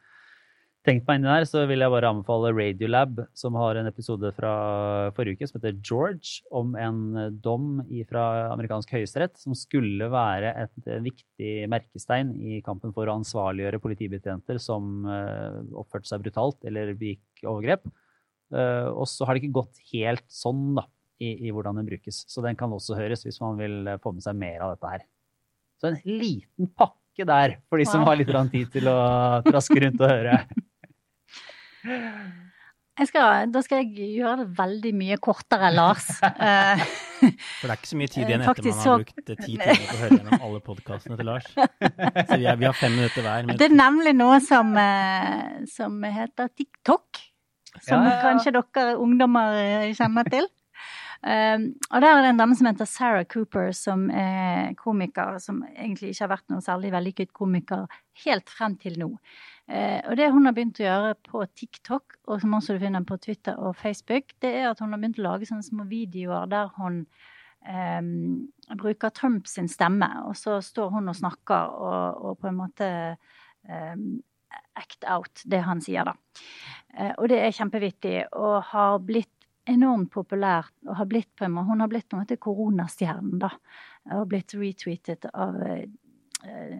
tenkt 0.87 1.05
meg 1.05 1.19
inn 1.19 1.25
i 1.25 1.27
det 1.27 1.33
her, 1.35 1.47
så 1.49 1.61
vil 1.67 1.83
jeg 1.83 1.91
bare 1.91 2.09
anbefale 2.09 2.51
Radiolab, 2.55 3.17
som 3.37 3.57
har 3.59 3.77
en 3.77 3.89
episode 3.89 4.31
fra 4.37 4.51
forrige 5.15 5.37
uke 5.37 5.49
som 5.49 5.59
heter 5.59 5.79
George, 5.85 6.39
om 6.55 6.71
en 6.79 7.01
dom 7.43 7.81
fra 8.09 8.23
amerikansk 8.53 8.93
høyesterett 8.95 9.35
som 9.41 9.57
skulle 9.57 10.07
være 10.11 10.53
et 10.63 10.89
viktig 11.05 11.51
merkestein 11.71 12.31
i 12.39 12.61
kampen 12.65 12.95
for 12.95 13.09
å 13.09 13.17
ansvarliggjøre 13.19 13.81
politibetjenter 13.83 14.61
som 14.63 15.03
oppførte 15.77 16.09
seg 16.09 16.23
brutalt 16.23 16.63
eller 16.69 16.95
begikk 16.97 17.43
overgrep. 17.43 17.85
Og 18.49 19.05
så 19.11 19.27
har 19.27 19.35
det 19.35 19.43
ikke 19.43 19.59
gått 19.59 19.83
helt 19.91 20.25
sånn, 20.31 20.71
da, 20.79 20.87
i, 21.21 21.35
i 21.49 21.53
hvordan 21.53 21.77
den 21.77 21.91
brukes. 21.91 22.23
Så 22.31 22.41
den 22.45 22.57
kan 22.57 22.71
også 22.73 22.97
høres 22.97 23.27
hvis 23.27 23.41
man 23.43 23.59
vil 23.59 23.83
få 24.01 24.15
med 24.15 24.25
seg 24.25 24.39
mer 24.39 24.63
av 24.63 24.73
dette 24.73 24.95
her. 24.95 25.05
Så 25.79 25.91
en 25.91 25.99
liten 26.07 26.71
pakke 26.75 26.98
der 27.27 27.57
for 27.69 27.81
de 27.81 27.87
som 27.89 28.05
har 28.07 28.19
litt 28.19 28.31
tid 28.51 28.69
til 28.75 28.89
å 28.91 28.99
traske 29.47 29.79
rundt 29.83 30.03
og 30.03 30.11
høre. 30.11 30.39
Skal, 33.07 33.47
da 33.53 33.61
skal 33.63 33.79
jeg 33.79 34.09
gjøre 34.19 34.41
det 34.41 34.47
veldig 34.57 34.91
mye 34.99 35.17
kortere, 35.23 35.69
Lars. 35.71 36.07
For 36.19 37.67
det 37.67 37.71
er 37.71 37.77
ikke 37.77 37.89
så 37.89 37.99
mye 37.99 38.11
tid 38.11 38.25
igjen 38.25 38.43
etter 38.43 38.67
man 38.67 38.81
har 38.81 39.01
brukt 39.03 39.21
ti 39.29 39.35
timer 39.55 39.79
på 39.79 39.95
å 39.95 39.99
høre 40.01 40.17
gjennom 40.17 40.43
alle 40.49 40.59
podkastene 40.63 41.17
til 41.19 41.29
Lars. 41.29 41.47
Så 41.53 42.37
vi, 42.39 42.43
er, 42.43 42.59
vi, 42.59 42.67
har 42.67 42.75
fem 42.75 42.95
minutter 42.95 43.23
hver. 43.23 43.49
Det 43.59 43.67
er 43.69 43.75
nemlig 43.75 44.13
noe 44.19 44.41
som, 44.43 44.75
som 45.71 45.97
heter 46.03 46.51
TikTok. 46.51 47.23
Som 47.77 48.03
ja, 48.03 48.09
ja, 48.09 48.13
ja. 48.15 48.21
kanskje 48.23 48.55
dere 48.57 48.95
ungdommer 48.99 49.59
kjenner 49.95 50.31
til. 50.31 50.47
Um, 51.19 51.73
og 51.91 51.99
der 51.99 52.13
er 52.13 52.21
det 52.23 52.29
en 52.31 52.37
dame 52.39 52.55
som 52.55 52.67
heter 52.69 52.87
Sarah 52.87 53.25
Cooper, 53.27 53.73
som 53.75 54.05
er 54.07 54.71
komiker, 54.79 55.35
som 55.43 55.65
egentlig 55.73 56.13
ikke 56.13 56.23
har 56.23 56.31
vært 56.31 56.45
noen 56.47 56.63
særlig 56.63 56.93
vellykket 56.93 57.33
komiker 57.35 57.89
helt 58.23 58.47
frem 58.47 58.77
til 58.79 58.95
nå. 59.01 59.09
Uh, 59.67 59.99
og 60.07 60.15
det 60.15 60.29
hun 60.31 60.47
har 60.47 60.55
begynt 60.55 60.79
å 60.79 60.85
gjøre 60.85 61.17
på 61.27 61.43
TikTok, 61.59 62.21
og 62.23 62.39
som 62.39 62.55
også 62.55 62.77
du 62.77 62.85
finner 62.85 63.03
på 63.03 63.19
Twitter 63.19 63.59
og 63.59 63.75
Facebook, 63.81 64.31
det 64.39 64.53
er 64.61 64.69
at 64.69 64.79
hun 64.79 64.95
har 64.95 65.01
begynt 65.01 65.19
å 65.19 65.27
lage 65.27 65.49
sånne 65.49 65.67
små 65.67 65.89
videoer 65.89 66.47
der 66.53 66.71
hun 66.79 67.01
um, 67.67 68.47
bruker 68.79 69.11
Trump 69.11 69.51
sin 69.51 69.67
stemme, 69.67 70.07
og 70.23 70.39
så 70.39 70.61
står 70.63 70.93
hun 70.95 71.11
og 71.11 71.19
snakker 71.19 71.75
og, 71.83 72.23
og 72.29 72.39
på 72.39 72.47
en 72.47 72.61
måte 72.61 72.89
um, 73.67 74.21
act 74.79 75.03
out 75.03 75.43
det 75.43 75.59
han 75.67 75.83
sier, 75.83 76.07
da. 76.07 76.15
Uh, 76.95 77.11
og 77.17 77.27
det 77.33 77.43
er 77.43 77.57
kjempevittig, 77.59 78.15
og 78.39 78.71
har 78.71 79.03
blitt 79.03 79.33
enormt 79.69 80.11
populær 80.13 80.67
og 80.87 80.97
har 80.99 81.07
blitt 81.09 81.31
på 81.37 81.45
en 81.45 81.55
måte, 81.55 81.69
Hun 81.69 81.81
har 81.83 81.89
blitt 81.91 82.09
på 82.09 82.17
en 82.17 82.23
måte 82.23 82.39
koronastjernen, 82.41 83.39
da. 83.41 83.53
Og 84.17 84.27
blitt 84.31 84.55
retweetet 84.57 85.27
av 85.33 85.55
uh, 85.59 85.83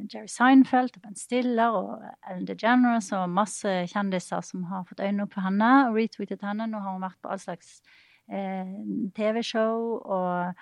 Jerry 0.10 0.28
Seinfeld 0.32 1.00
Ben 1.04 1.18
Stiller 1.20 1.76
og 1.76 2.04
Ellen 2.30 2.46
DeGeneres 2.48 3.12
og 3.18 3.30
masse 3.34 3.74
kjendiser 3.92 4.44
som 4.46 4.64
har 4.70 4.86
fått 4.88 5.04
øynene 5.04 5.26
opp 5.26 5.36
for 5.36 5.46
henne 5.46 5.72
og 5.90 5.98
retweetet 6.00 6.46
henne. 6.48 6.70
Nå 6.70 6.80
har 6.80 6.96
hun 6.96 7.04
vært 7.04 7.20
på 7.22 7.34
all 7.34 7.42
slags 7.42 7.82
eh, 8.32 8.72
TV-show 9.18 10.00
og 10.00 10.54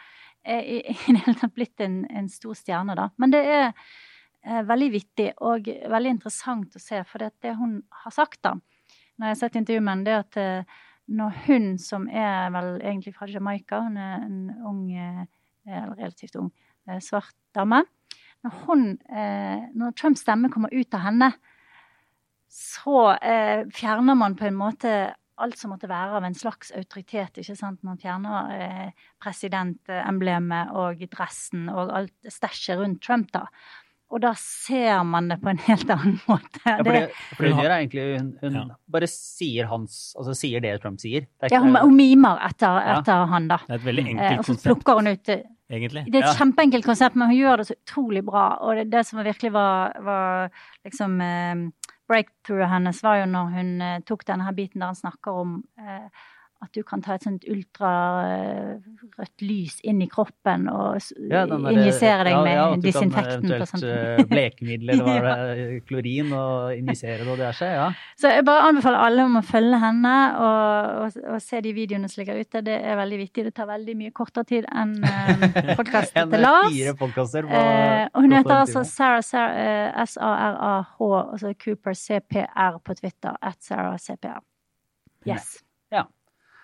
er 0.47 0.63
i, 0.63 0.79
i 0.81 0.95
det 1.13 1.21
hele 1.25 1.37
tatt 1.37 1.55
blitt 1.55 1.83
en, 1.83 2.01
en, 2.09 2.29
stor 2.31 2.57
stjerne, 2.57 2.95
da. 2.97 3.09
Men 3.21 3.33
det 3.35 3.43
er 3.45 3.67
eh, 3.67 4.63
veldig 4.65 4.89
vittig 4.93 5.29
og 5.45 5.67
veldig 5.67 6.15
interessant 6.17 6.77
å 6.77 6.81
se, 6.81 7.03
for 7.05 7.23
det, 7.23 7.35
det 7.45 7.57
hun 7.59 7.81
har 8.03 8.15
sagt, 8.15 8.41
da, 8.47 8.55
når 9.17 9.27
jeg 9.27 9.35
har 9.35 9.41
sett 9.43 9.61
intervjuet 9.61 9.85
med 9.85 9.93
henne, 9.95 10.07
det 10.07 10.15
er 10.15 10.25
at 10.25 10.41
eh, 10.41 10.83
når 11.07 11.35
hun 11.47 11.67
som 11.79 12.07
er 12.11 12.49
vel 12.55 12.77
egentlig 12.81 13.13
fra 13.15 13.27
Jamaica, 13.31 13.81
hun 13.85 13.97
er 13.97 14.23
en 14.25 14.39
ung, 14.67 14.81
eh, 14.91 15.25
eller 15.65 15.95
relativt 15.95 16.35
ung, 16.39 16.51
eh, 16.87 16.99
svart 17.03 17.35
dame 17.55 17.83
når, 18.43 18.57
hun, 18.65 18.89
eh, 19.09 19.69
når 19.73 19.95
Trumps 19.97 20.21
stemme 20.21 20.51
kommer 20.53 20.73
ut 20.73 20.93
av 20.93 21.07
henne, 21.07 21.31
så 22.47 23.17
fjerner 23.75 24.15
man 24.15 24.35
på 24.39 24.45
en 24.47 24.55
måte 24.55 24.91
alt 25.37 25.57
som 25.59 25.73
måtte 25.73 25.89
være 25.89 26.15
av 26.15 26.23
en 26.23 26.37
slags 26.37 26.71
autoritet. 26.71 27.37
ikke 27.37 27.57
sant? 27.57 27.83
Man 27.83 27.99
fjerner 27.99 28.93
presidentemblemet 29.21 30.71
og 30.71 31.03
dressen 31.11 31.67
og 31.69 31.91
alt 31.91 32.31
stæsjet 32.31 32.79
rundt 32.79 33.03
Trump. 33.03 33.31
da. 33.33 33.43
Og 34.07 34.21
da 34.23 34.31
ser 34.39 35.01
man 35.03 35.27
det 35.27 35.39
på 35.41 35.49
en 35.51 35.59
helt 35.65 35.89
annen 35.91 36.15
måte. 36.29 36.61
Ja, 36.63 36.77
for 36.79 36.95
det, 36.95 37.01
for 37.33 37.43
det 37.43 37.51
hun 37.51 37.61
gjør 37.63 37.71
er 37.73 37.77
egentlig 37.81 38.05
Hun, 38.13 38.29
hun 38.43 38.57
ja. 38.61 38.63
bare 38.95 39.09
sier 39.11 39.67
hans, 39.71 39.99
altså 40.17 40.35
sier 40.37 40.63
det 40.63 40.77
Trump 40.83 41.01
sier. 41.03 41.27
Det 41.41 41.51
ja, 41.51 41.59
hun, 41.63 41.75
hun, 41.75 41.95
mimer 41.97 42.39
etter, 42.47 42.79
etter 42.95 43.25
ja. 43.25 43.27
han, 43.33 43.49
da. 43.51 43.59
Det 43.67 43.75
er 43.75 43.81
et 43.81 43.87
veldig 43.89 44.05
enkelt 44.07 44.23
konsept. 44.23 44.47
Eh, 44.47 44.55
og 44.55 44.61
så 44.61 44.69
plukker 44.69 45.01
hun 45.01 45.11
ut 45.11 45.33
egentlig. 45.33 46.05
Det 46.07 46.15
er 46.15 46.23
et 46.23 46.29
ja. 46.29 46.37
kjempeenkelt 46.39 46.87
konsept, 46.87 47.19
men 47.19 47.33
hun 47.33 47.39
gjør 47.41 47.61
det 47.61 47.67
så 47.67 47.75
utrolig 47.75 48.23
bra. 48.27 48.45
Og 48.63 48.79
det, 48.79 48.87
det 48.93 49.03
som 49.09 49.19
virkelig 49.25 49.51
var, 49.57 49.99
var 50.07 50.63
liksom 50.87 51.19
eh, 51.27 51.67
breakthrough 52.07 52.71
hennes, 52.71 53.03
var 53.03 53.21
jo 53.21 53.29
når 53.33 53.53
hun 53.57 53.75
eh, 53.83 53.99
tok 54.07 54.25
denne 54.27 54.47
her 54.47 54.55
biten 54.55 54.83
der 54.83 54.93
han 54.93 54.99
snakker 54.99 55.43
om 55.43 55.59
eh, 55.81 56.27
at 56.63 56.73
du 56.73 56.81
kan 56.85 57.01
ta 57.05 57.13
et 57.17 57.25
sånt 57.25 57.43
ultrarødt 57.45 59.43
lys 59.45 59.75
inn 59.85 59.99
i 60.01 60.07
kroppen 60.09 60.65
og 60.71 60.97
ja, 61.29 61.43
injisere 61.45 62.25
deg 62.25 62.37
med 62.41 62.49
ja, 62.49 62.55
ja, 62.57 62.63
at 62.73 62.81
du 62.81 62.89
kan 62.95 63.11
eventuelt 63.21 64.31
blekemiddel 64.31 64.93
eller 64.95 65.05
hva 65.05 65.17
det 65.27 65.35
er, 65.35 65.75
klorin, 65.85 66.31
og 66.33 66.73
injisere 66.73 67.19
det 67.21 67.29
og 67.29 67.37
diverse. 67.37 67.69
Ja. 67.69 67.91
Så 68.17 68.31
jeg 68.33 68.45
bare 68.47 68.71
anbefaler 68.71 69.05
alle 69.05 69.27
om 69.27 69.37
å 69.37 69.43
følge 69.45 69.81
henne 69.83 70.15
og, 70.47 71.03
og, 71.03 71.19
og, 71.35 71.37
se 71.45 71.61
de 71.61 71.75
videoene 71.77 72.09
som 72.09 72.23
ligger 72.23 72.41
ute. 72.41 72.63
Det 72.65 72.79
er 72.79 72.99
veldig 73.03 73.21
viktig. 73.21 73.45
Det 73.49 73.53
tar 73.59 73.69
veldig 73.69 73.97
mye 74.01 74.15
kortere 74.17 74.49
tid 74.55 74.67
enn 74.73 74.97
uh, 75.05 75.71
podkasten 75.77 76.33
til 76.33 76.45
Lars. 76.47 76.73
Fire 76.73 76.97
podkaster 76.97 77.47
eh, 77.47 78.03
og 78.09 78.25
hun 78.25 78.33
heter 78.33 78.55
altså 78.63 78.85
Sarah, 78.87 79.21
Sarah 79.25 79.93
uh, 79.93 80.03
S-A-R-A-H, 80.07 81.13
altså 81.21 81.53
Cooper 81.61 81.93
CPR 81.93 82.81
på 82.81 82.97
Twitter. 82.97 83.37
At 83.45 83.61
Sarah 83.61 83.97
CPR. 84.01 84.41
Yes. 85.27 85.57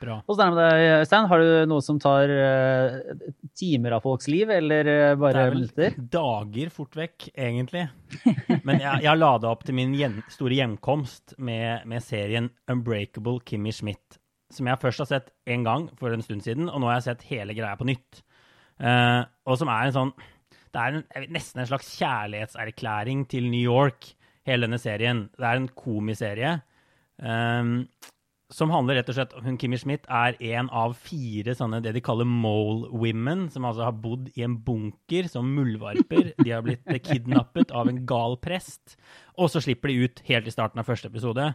Bra. 0.04 0.18
Hvordan 0.28 0.50
er 0.50 0.52
det 0.52 0.58
med 0.58 0.74
deg, 0.74 1.04
Øystein? 1.04 1.28
Har 1.32 1.42
du 1.42 1.50
noe 1.72 1.84
som 1.86 2.00
tar 2.02 2.32
uh, 2.34 3.30
timer 3.56 3.96
av 3.96 4.04
folks 4.04 4.28
liv, 4.32 4.52
eller 4.52 4.90
uh, 4.90 5.14
bare 5.20 5.46
minutter? 5.54 5.96
Dager 6.12 6.74
fort 6.74 6.98
vekk, 7.00 7.30
egentlig. 7.32 7.86
Men 8.68 8.82
jeg, 8.82 9.04
jeg 9.06 9.10
har 9.10 9.20
lada 9.20 9.52
opp 9.54 9.64
til 9.68 9.78
min 9.78 9.96
gjen, 9.96 10.20
store 10.34 10.60
hjemkomst 10.60 11.38
med, 11.40 11.88
med, 11.90 12.04
serien 12.04 12.52
Unbreakable 12.72 13.40
Kimmy 13.48 13.72
Schmidt. 13.76 14.20
Som 14.54 14.68
jeg 14.70 14.82
først 14.82 15.06
har 15.06 15.10
sett 15.10 15.32
én 15.50 15.64
gang 15.66 15.88
for 16.00 16.14
en 16.14 16.26
stund 16.26 16.44
siden, 16.46 16.68
og 16.68 16.84
nå 16.84 16.92
har 16.92 17.00
jeg 17.00 17.08
sett 17.08 17.28
hele 17.32 17.56
greia 17.58 17.80
på 17.80 17.88
nytt. 17.88 18.24
Uh, 18.84 19.24
og 19.48 19.60
som 19.62 19.70
er 19.70 19.86
en 19.86 19.94
sånn 19.94 20.12
Det 20.74 20.82
er 20.82 20.96
en, 20.98 21.28
nesten 21.32 21.62
en 21.62 21.68
slags 21.70 21.92
kjærlighetserklæring 22.00 23.28
til 23.32 23.48
New 23.54 23.62
York, 23.62 24.12
hele 24.50 24.68
denne 24.68 24.82
serien. 24.82 25.28
Det 25.38 25.48
er 25.48 25.62
en 25.62 25.72
komiserie. 25.78 26.58
Um, 27.22 27.86
som 28.54 28.72
handler 28.74 29.00
rett 29.00 29.10
og 29.10 29.18
slett 29.18 29.34
hun 29.42 29.58
Kimmy 29.58 29.80
Schmidt 29.82 30.06
er 30.14 30.36
en 30.54 30.70
av 30.74 30.94
fire 31.02 31.56
sånne 31.58 31.80
det 31.84 31.96
de 31.96 32.04
kaller 32.06 32.28
mole 32.30 32.90
women, 32.92 33.48
som 33.54 33.66
altså 33.66 33.88
har 33.88 33.96
bodd 34.04 34.30
i 34.38 34.44
en 34.46 34.60
bunker 34.66 35.30
som 35.32 35.50
muldvarper. 35.56 36.34
De 36.38 36.52
har 36.52 36.66
blitt 36.66 36.86
kidnappet 37.08 37.74
av 37.74 37.90
en 37.90 38.04
gal 38.10 38.38
prest, 38.44 38.98
og 39.38 39.50
så 39.50 39.64
slipper 39.64 39.90
de 39.90 40.06
ut 40.06 40.22
helt 40.30 40.50
i 40.50 40.54
starten 40.54 40.82
av 40.82 40.90
første 40.90 41.10
episode. 41.10 41.48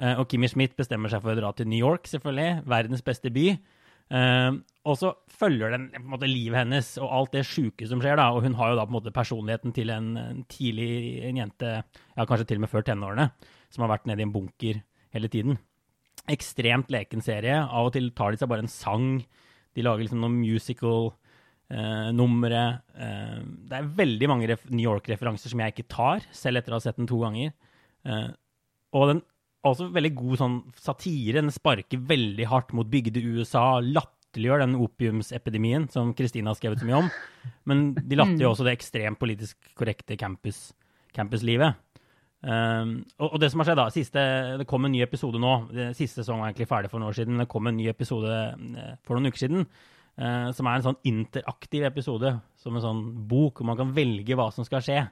Eh, 0.00 0.16
og 0.16 0.26
Kimmy 0.30 0.50
Schmidt 0.50 0.74
bestemmer 0.78 1.12
seg 1.12 1.22
for 1.22 1.34
å 1.34 1.38
dra 1.38 1.52
til 1.54 1.70
New 1.70 1.78
York, 1.78 2.10
selvfølgelig, 2.10 2.64
verdens 2.74 3.06
beste 3.06 3.32
by. 3.34 3.52
Uh, 4.10 4.56
og 4.90 4.96
så 4.98 5.12
følger 5.38 5.70
den 5.70 5.84
på 5.92 6.00
en 6.00 6.14
måte 6.16 6.26
livet 6.26 6.64
hennes 6.64 6.88
og 6.98 7.12
alt 7.14 7.36
det 7.36 7.44
sjuke 7.46 7.86
som 7.86 8.00
skjer. 8.02 8.18
da, 8.18 8.32
Og 8.34 8.42
hun 8.42 8.58
har 8.58 8.72
jo 8.72 8.80
da 8.80 8.88
på 8.88 8.90
en 8.90 8.96
måte 8.96 9.14
personligheten 9.14 9.76
til 9.76 9.94
en, 9.94 10.10
en 10.18 10.42
tidlig 10.50 11.22
en 11.30 11.38
jente, 11.44 11.76
ja 11.86 12.26
kanskje 12.26 12.50
til 12.50 12.58
og 12.58 12.66
med 12.66 12.74
før 12.74 12.88
tenårene, 12.90 13.30
som 13.70 13.86
har 13.86 13.94
vært 13.94 14.10
nede 14.10 14.24
i 14.24 14.26
en 14.26 14.34
bunker 14.34 14.82
hele 15.14 15.30
tiden 15.30 15.60
ekstremt 16.30 16.90
leken 16.92 17.22
serie. 17.24 17.56
Av 17.62 17.86
og 17.88 17.94
til 17.96 18.06
tar 18.16 18.30
de 18.32 18.38
seg 18.40 18.50
bare 18.50 18.62
en 18.64 18.70
sang. 18.70 19.06
De 19.76 19.82
lager 19.86 20.02
liksom 20.04 20.22
noen 20.22 20.42
musical-numre. 20.42 22.64
Eh, 22.96 23.06
eh, 23.06 23.40
det 23.70 23.76
er 23.78 23.94
veldig 24.02 24.26
mange 24.30 24.46
New 24.68 24.84
York-referanser 24.84 25.48
som 25.52 25.60
jeg 25.62 25.70
ikke 25.74 25.92
tar, 25.92 26.18
selv 26.34 26.56
etter 26.60 26.72
å 26.74 26.78
ha 26.78 26.84
sett 26.84 26.98
den 27.00 27.10
to 27.10 27.18
ganger. 27.22 27.48
Eh, 28.04 28.30
og 28.96 29.04
den 29.12 29.20
også 29.66 29.84
veldig 29.92 30.14
god 30.16 30.36
sånn 30.40 30.58
satire. 30.80 31.40
Den 31.40 31.54
sparker 31.54 32.08
veldig 32.10 32.46
hardt 32.50 32.70
mot 32.76 32.88
bygde 32.90 33.20
USA. 33.20 33.64
Latterliggjør 33.84 34.58
den 34.64 34.80
opiumsepidemien 34.80 35.84
som 35.92 36.14
Kristine 36.16 36.50
har 36.50 36.58
skrevet 36.58 36.80
så 36.80 36.88
mye 36.88 37.02
om. 37.04 37.08
Men 37.68 37.76
de 37.98 38.14
latterliggjør 38.16 38.50
mm. 38.50 38.56
også 38.56 38.66
det 38.66 38.78
ekstremt 38.78 39.20
politisk 39.20 39.56
korrekte 39.78 40.14
campus, 40.20 40.58
campuslivet. 41.16 41.70
Um, 42.40 42.92
og, 43.18 43.34
og, 43.34 43.38
det 43.42 43.50
som 43.52 43.60
har 43.60 43.68
skjedd 43.68 43.76
da, 43.76 43.90
siste, 43.92 44.20
Det 44.56 44.64
kom 44.68 44.86
en 44.88 44.94
ny 44.94 45.02
episode 45.04 45.36
nå. 45.40 45.52
Siste 45.92 46.22
sesong 46.22 46.40
var 46.40 46.48
egentlig 46.48 46.70
ferdig 46.70 46.88
for 46.92 47.00
noen 47.00 47.12
år 47.12 47.18
siden. 47.18 47.40
Det 47.42 47.48
kom 47.52 47.68
en 47.68 47.76
ny 47.76 47.90
episode 47.92 48.30
uh, 48.32 48.92
for 49.04 49.16
noen 49.18 49.28
uker 49.28 49.42
siden. 49.42 49.66
Uh, 50.20 50.48
som 50.56 50.68
er 50.68 50.78
en 50.78 50.86
sånn 50.88 51.00
interaktiv 51.08 51.84
episode, 51.88 52.32
som 52.60 52.76
en 52.76 52.84
sånn 52.84 53.02
bok 53.28 53.60
hvor 53.60 53.68
man 53.70 53.78
kan 53.78 53.92
velge 53.96 54.36
hva 54.38 54.48
som 54.54 54.66
skal 54.66 54.84
skje. 54.84 55.02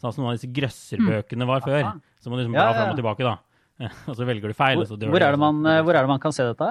Sånn 0.00 0.14
som 0.14 0.24
noen 0.24 0.32
av 0.32 0.38
disse 0.38 0.52
grøsserbøkene 0.54 1.48
var 1.48 1.64
før. 1.66 1.92
Så 2.22 2.30
må 2.30 2.38
du 2.38 2.44
liksom 2.44 2.54
bla 2.56 2.68
ja, 2.68 2.72
ja. 2.72 2.78
fram 2.78 2.94
og 2.94 3.00
tilbake, 3.02 3.26
da. 3.26 3.36
og 4.12 4.16
så 4.16 4.28
velger 4.28 4.52
du 4.52 4.56
feil. 4.56 4.80
Hvor, 4.84 5.06
hvor, 5.10 5.26
er 5.26 5.38
man, 5.40 5.62
uh, 5.66 5.80
hvor, 5.82 5.96
er 5.96 6.06
det 6.06 6.12
man, 6.12 6.22
kan 6.22 6.34
se 6.36 6.46
dette? 6.46 6.70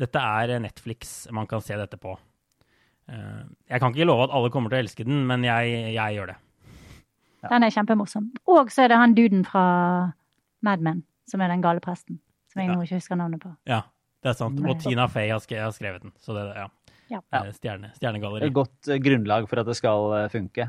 Dette 0.00 0.22
er 0.40 0.60
Netflix 0.62 1.24
man 1.34 1.50
kan 1.50 1.62
se 1.64 1.76
dette 1.76 1.98
på. 2.00 2.14
jeg 3.10 3.82
kan 3.82 3.90
ikke 3.90 4.06
love 4.06 4.28
at 4.28 4.34
alle 4.38 4.52
kommer 4.54 4.70
til 4.70 4.78
å 4.78 4.82
elske 4.84 5.04
den, 5.04 5.24
men 5.26 5.42
jeg, 5.44 5.74
jeg 5.96 6.16
gjør 6.16 6.30
det. 6.30 6.36
Den 7.48 7.64
er 7.64 7.72
kjempemorsom. 7.72 8.26
Og 8.50 8.72
så 8.72 8.84
er 8.84 8.92
det 8.92 8.98
han 9.00 9.14
duden 9.16 9.46
fra 9.48 9.62
Mad 10.66 10.82
Men, 10.84 11.04
som 11.30 11.40
er 11.40 11.52
den 11.52 11.62
gale 11.64 11.80
presten. 11.84 12.20
Som 12.52 12.62
jeg 12.62 12.70
ja. 12.70 12.76
nå 12.76 12.84
ikke 12.84 12.98
husker 12.98 13.18
navnet 13.20 13.42
på. 13.42 13.52
Ja, 13.70 13.84
det 14.24 14.32
er 14.32 14.36
sant. 14.38 14.60
Og 14.60 14.82
Tina 14.82 15.06
Fey 15.10 15.30
har 15.30 15.40
skrevet 15.40 16.02
den. 16.02 16.12
Så 16.20 16.34
det, 16.36 16.44
ja. 16.56 16.66
ja. 17.14 17.42
Stjerne, 17.56 17.92
stjernegalleri. 17.96 18.50
Et 18.50 18.56
godt 18.56 18.90
eh, 18.90 19.00
grunnlag 19.02 19.48
for 19.50 19.62
at 19.62 19.70
det 19.70 19.78
skal 19.78 20.16
eh, 20.18 20.28
funke. 20.32 20.66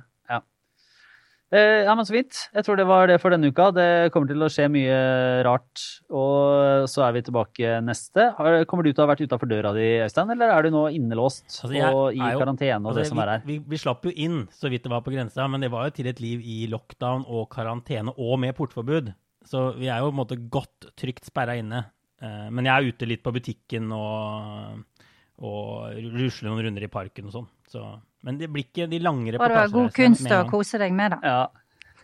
Eh, 1.51 1.83
ja, 1.83 1.91
men 1.95 2.07
Så 2.07 2.13
fint. 2.15 2.37
Jeg 2.55 2.63
tror 2.63 2.77
det 2.79 2.85
var 2.87 3.09
det 3.11 3.17
for 3.19 3.33
denne 3.33 3.49
uka. 3.51 3.67
Det 3.75 4.11
kommer 4.13 4.29
til 4.31 4.45
å 4.45 4.47
skje 4.51 4.69
mye 4.71 4.99
rart. 5.43 5.83
Og 6.07 6.87
så 6.87 7.03
er 7.03 7.17
vi 7.17 7.23
tilbake 7.27 7.73
neste. 7.83 8.29
Kommer 8.71 8.87
du 8.87 8.93
til 8.93 9.03
å 9.03 9.05
ha 9.05 9.11
vært 9.11 9.25
utafor 9.27 9.51
døra 9.51 9.73
di, 9.75 9.87
Øystein, 10.05 10.31
eller 10.31 10.53
er 10.55 10.63
du 10.63 10.71
nå 10.71 10.85
innelåst 10.95 11.43
altså, 11.49 11.73
og 11.91 12.15
i 12.15 12.21
jo, 12.21 12.39
karantene 12.39 12.79
og 12.79 12.93
altså, 12.93 13.01
det 13.01 13.09
som 13.09 13.19
vi, 13.19 13.25
er 13.25 13.33
her? 13.33 13.43
Vi, 13.49 13.59
vi, 13.73 13.81
slapp 13.81 14.07
jo 14.07 14.15
inn 14.15 14.45
så 14.55 14.71
vidt 14.71 14.87
det 14.87 14.93
var 14.93 15.03
på 15.03 15.11
grensa, 15.11 15.49
men 15.51 15.63
det 15.63 15.71
var 15.73 15.89
jo 15.89 15.97
til 15.99 16.07
et 16.11 16.23
liv 16.23 16.39
i 16.39 16.61
lockdown 16.71 17.27
og 17.27 17.49
karantene 17.51 18.15
og 18.15 18.39
med 18.39 18.55
portforbud. 18.55 19.11
Så 19.47 19.71
vi 19.75 19.89
er 19.91 19.99
jo 19.99 20.11
på 20.11 20.15
en 20.15 20.21
måte 20.21 20.39
godt 20.53 20.91
trygt 20.99 21.27
sperra 21.27 21.57
inne. 21.59 21.83
Eh, 22.23 22.47
men 22.47 22.69
jeg 22.69 22.73
er 22.77 22.95
ute 22.95 23.09
litt 23.09 23.25
på 23.25 23.33
butikken 23.35 23.91
og, 23.91 25.03
og 25.43 25.99
rusler 26.15 26.47
noen 26.47 26.69
runder 26.69 26.87
i 26.87 26.93
parken 26.93 27.27
og 27.27 27.41
sånn. 27.41 27.51
Så 27.71 27.83
men 28.25 28.37
det 28.37 28.51
blir 28.53 28.67
ikke 28.67 28.87
de 28.89 28.99
lange 29.01 29.33
reportasjene. 29.33 29.65
Bare 29.65 29.73
god 29.73 29.95
kunst 29.95 30.33
å 30.35 30.43
kose 30.49 30.79
deg 30.81 30.93
med, 30.93 31.15
da. 31.15 31.19
Ja. 31.25 31.41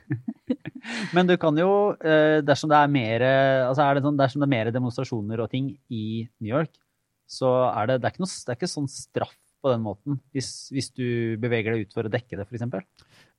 Men 1.16 1.28
du 1.28 1.36
kan 1.42 1.58
jo, 1.60 1.70
eh, 2.00 2.40
dersom 2.46 2.72
det 2.72 2.80
er 2.80 2.92
mer, 2.92 3.26
altså 3.68 3.84
er 3.84 3.98
det 3.98 4.06
sånn, 4.06 4.20
dersom 4.20 4.42
det 4.42 4.48
er 4.48 4.54
mer 4.54 4.70
demonstrasjoner 4.74 5.44
og 5.44 5.52
ting 5.52 5.74
i 5.94 6.06
New 6.40 6.50
York, 6.50 6.72
så 7.28 7.52
er 7.68 7.92
det, 7.92 8.00
det, 8.02 8.08
er 8.08 8.16
ikke, 8.16 8.24
noe, 8.24 8.32
det 8.32 8.54
er 8.54 8.60
ikke 8.60 8.72
sånn 8.72 8.88
straff 8.92 9.36
på 9.62 9.74
den 9.74 9.84
måten, 9.84 10.22
hvis, 10.36 10.52
hvis 10.74 10.90
du 10.96 11.08
beveger 11.44 11.76
deg 11.76 11.88
ut 11.88 11.98
for 11.98 12.08
å 12.08 12.14
dekke 12.14 12.40
det, 12.40 12.48
f.eks. 12.48 12.66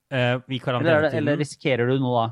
Uh, 0.09 0.41
eller, 0.45 1.09
eller 1.19 1.41
risikerer 1.41 1.89
du 1.89 1.99
noe 2.03 2.27
da? 2.27 2.29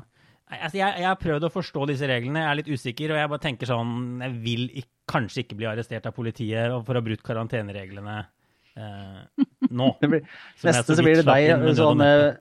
Altså, 0.47 0.77
jeg, 0.79 1.01
jeg, 1.01 1.05
har 1.09 1.19
prøvd 1.19 1.43
å 1.43 1.51
forstå 1.51 1.89
disse 1.89 2.07
reglene, 2.07 2.39
jeg 2.39 2.49
er 2.49 2.59
litt 2.61 2.71
usikker, 2.71 3.11
og 3.11 3.19
jeg 3.19 3.29
bare 3.33 3.43
tenker 3.43 3.67
sånn 3.67 4.21
Jeg 4.23 4.35
vil 4.45 4.63
ikke, 4.69 4.93
kanskje 5.11 5.43
ikke 5.43 5.57
bli 5.59 5.67
arrestert 5.67 6.07
av 6.07 6.15
politiet 6.15 6.71
for 6.87 6.95
å 6.95 7.01
ha 7.01 7.03
brutt 7.03 7.23
karantenereglene 7.23 8.15
eh, 8.21 8.29
nå. 8.77 9.91
Blir, 10.01 10.25
som 10.57 10.71
neste 10.71 10.97
så 10.97 11.05
blir 11.05 11.21
det 11.21 11.27
deg. 11.27 11.69
Sånn, 11.77 12.01
eh, 12.05 12.37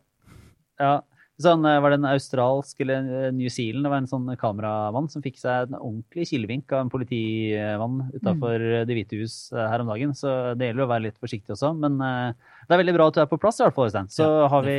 ja, 0.82 0.94
sånn, 1.42 1.64
eh, 1.68 1.78
var 1.82 1.92
det 1.92 1.98
en 2.00 2.08
australsk 2.10 2.80
eller 2.84 3.08
eh, 3.26 3.28
New 3.36 3.48
Zealand? 3.52 3.86
Det 3.86 3.92
var 3.92 4.02
en 4.02 4.10
sånn 4.10 4.28
kameramann 4.40 5.08
som 5.12 5.24
fikk 5.24 5.38
seg 5.40 5.68
en 5.68 5.78
ordentlig 5.78 6.28
kilevink 6.30 6.72
av 6.72 6.84
en 6.84 6.92
politimann 6.92 8.06
utafor 8.14 8.66
Det 8.88 8.98
hvite 8.98 9.20
hus 9.20 9.38
eh, 9.54 9.68
her 9.72 9.84
om 9.84 9.92
dagen. 9.92 10.14
Så 10.16 10.32
det 10.58 10.70
gjelder 10.70 10.86
å 10.86 10.90
være 10.92 11.06
litt 11.08 11.20
forsiktig 11.22 11.56
også. 11.56 11.72
Men 11.80 12.00
eh, 12.04 12.52
det 12.66 12.76
er 12.76 12.82
veldig 12.82 12.96
bra 12.98 13.08
at 13.10 13.18
du 13.18 13.22
er 13.24 13.30
på 13.30 13.40
plass, 13.40 13.60
i 13.60 13.66
hvert 13.66 13.76
fall, 13.76 13.90
Øystein. 13.90 14.12
Så 14.12 14.26
Ja, 14.26 14.50
har 14.52 14.66
vi, 14.66 14.76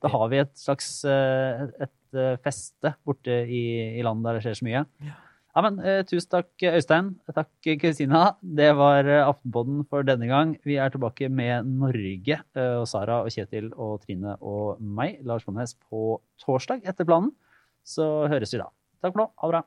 da 0.00 0.14
har 0.16 0.32
vi 0.32 0.42
et 0.44 0.56
slags 0.58 0.90
eh, 1.08 1.68
et 1.88 2.18
eh, 2.20 2.40
feste 2.44 2.94
borte 3.04 3.44
i, 3.44 3.64
i 3.98 4.04
landet 4.06 4.28
der 4.28 4.40
det 4.40 4.44
skjer 4.46 4.60
så 4.60 4.68
mye. 4.68 4.84
Ja. 5.04 5.20
Ja, 5.54 5.62
men 5.62 5.76
eh, 5.86 6.00
Tusen 6.02 6.30
takk, 6.32 6.48
Øystein. 6.66 7.12
Takk, 7.30 7.50
Kristina. 7.78 8.24
Det 8.42 8.72
var 8.74 9.06
eh, 9.06 9.22
Aftenpodden 9.22 9.84
for 9.86 10.02
denne 10.02 10.26
gang. 10.26 10.56
Vi 10.66 10.80
er 10.82 10.90
tilbake 10.90 11.28
med 11.30 11.68
Norge 11.70 12.40
eh, 12.40 12.74
og 12.80 12.88
Sara 12.90 13.20
og 13.22 13.30
Kjetil 13.30 13.70
og 13.70 14.00
Trine 14.02 14.34
og 14.42 14.82
meg, 14.82 15.20
Lars 15.22 15.46
Monnes, 15.46 15.76
på 15.86 16.18
torsdag 16.42 16.82
etter 16.90 17.06
planen. 17.06 17.30
Så 17.86 18.26
høres 18.32 18.56
vi 18.56 18.64
da. 18.64 18.66
Takk 18.98 19.14
for 19.14 19.22
nå. 19.22 19.30
Ha 19.30 19.46
det 19.52 19.54
bra. 19.54 19.62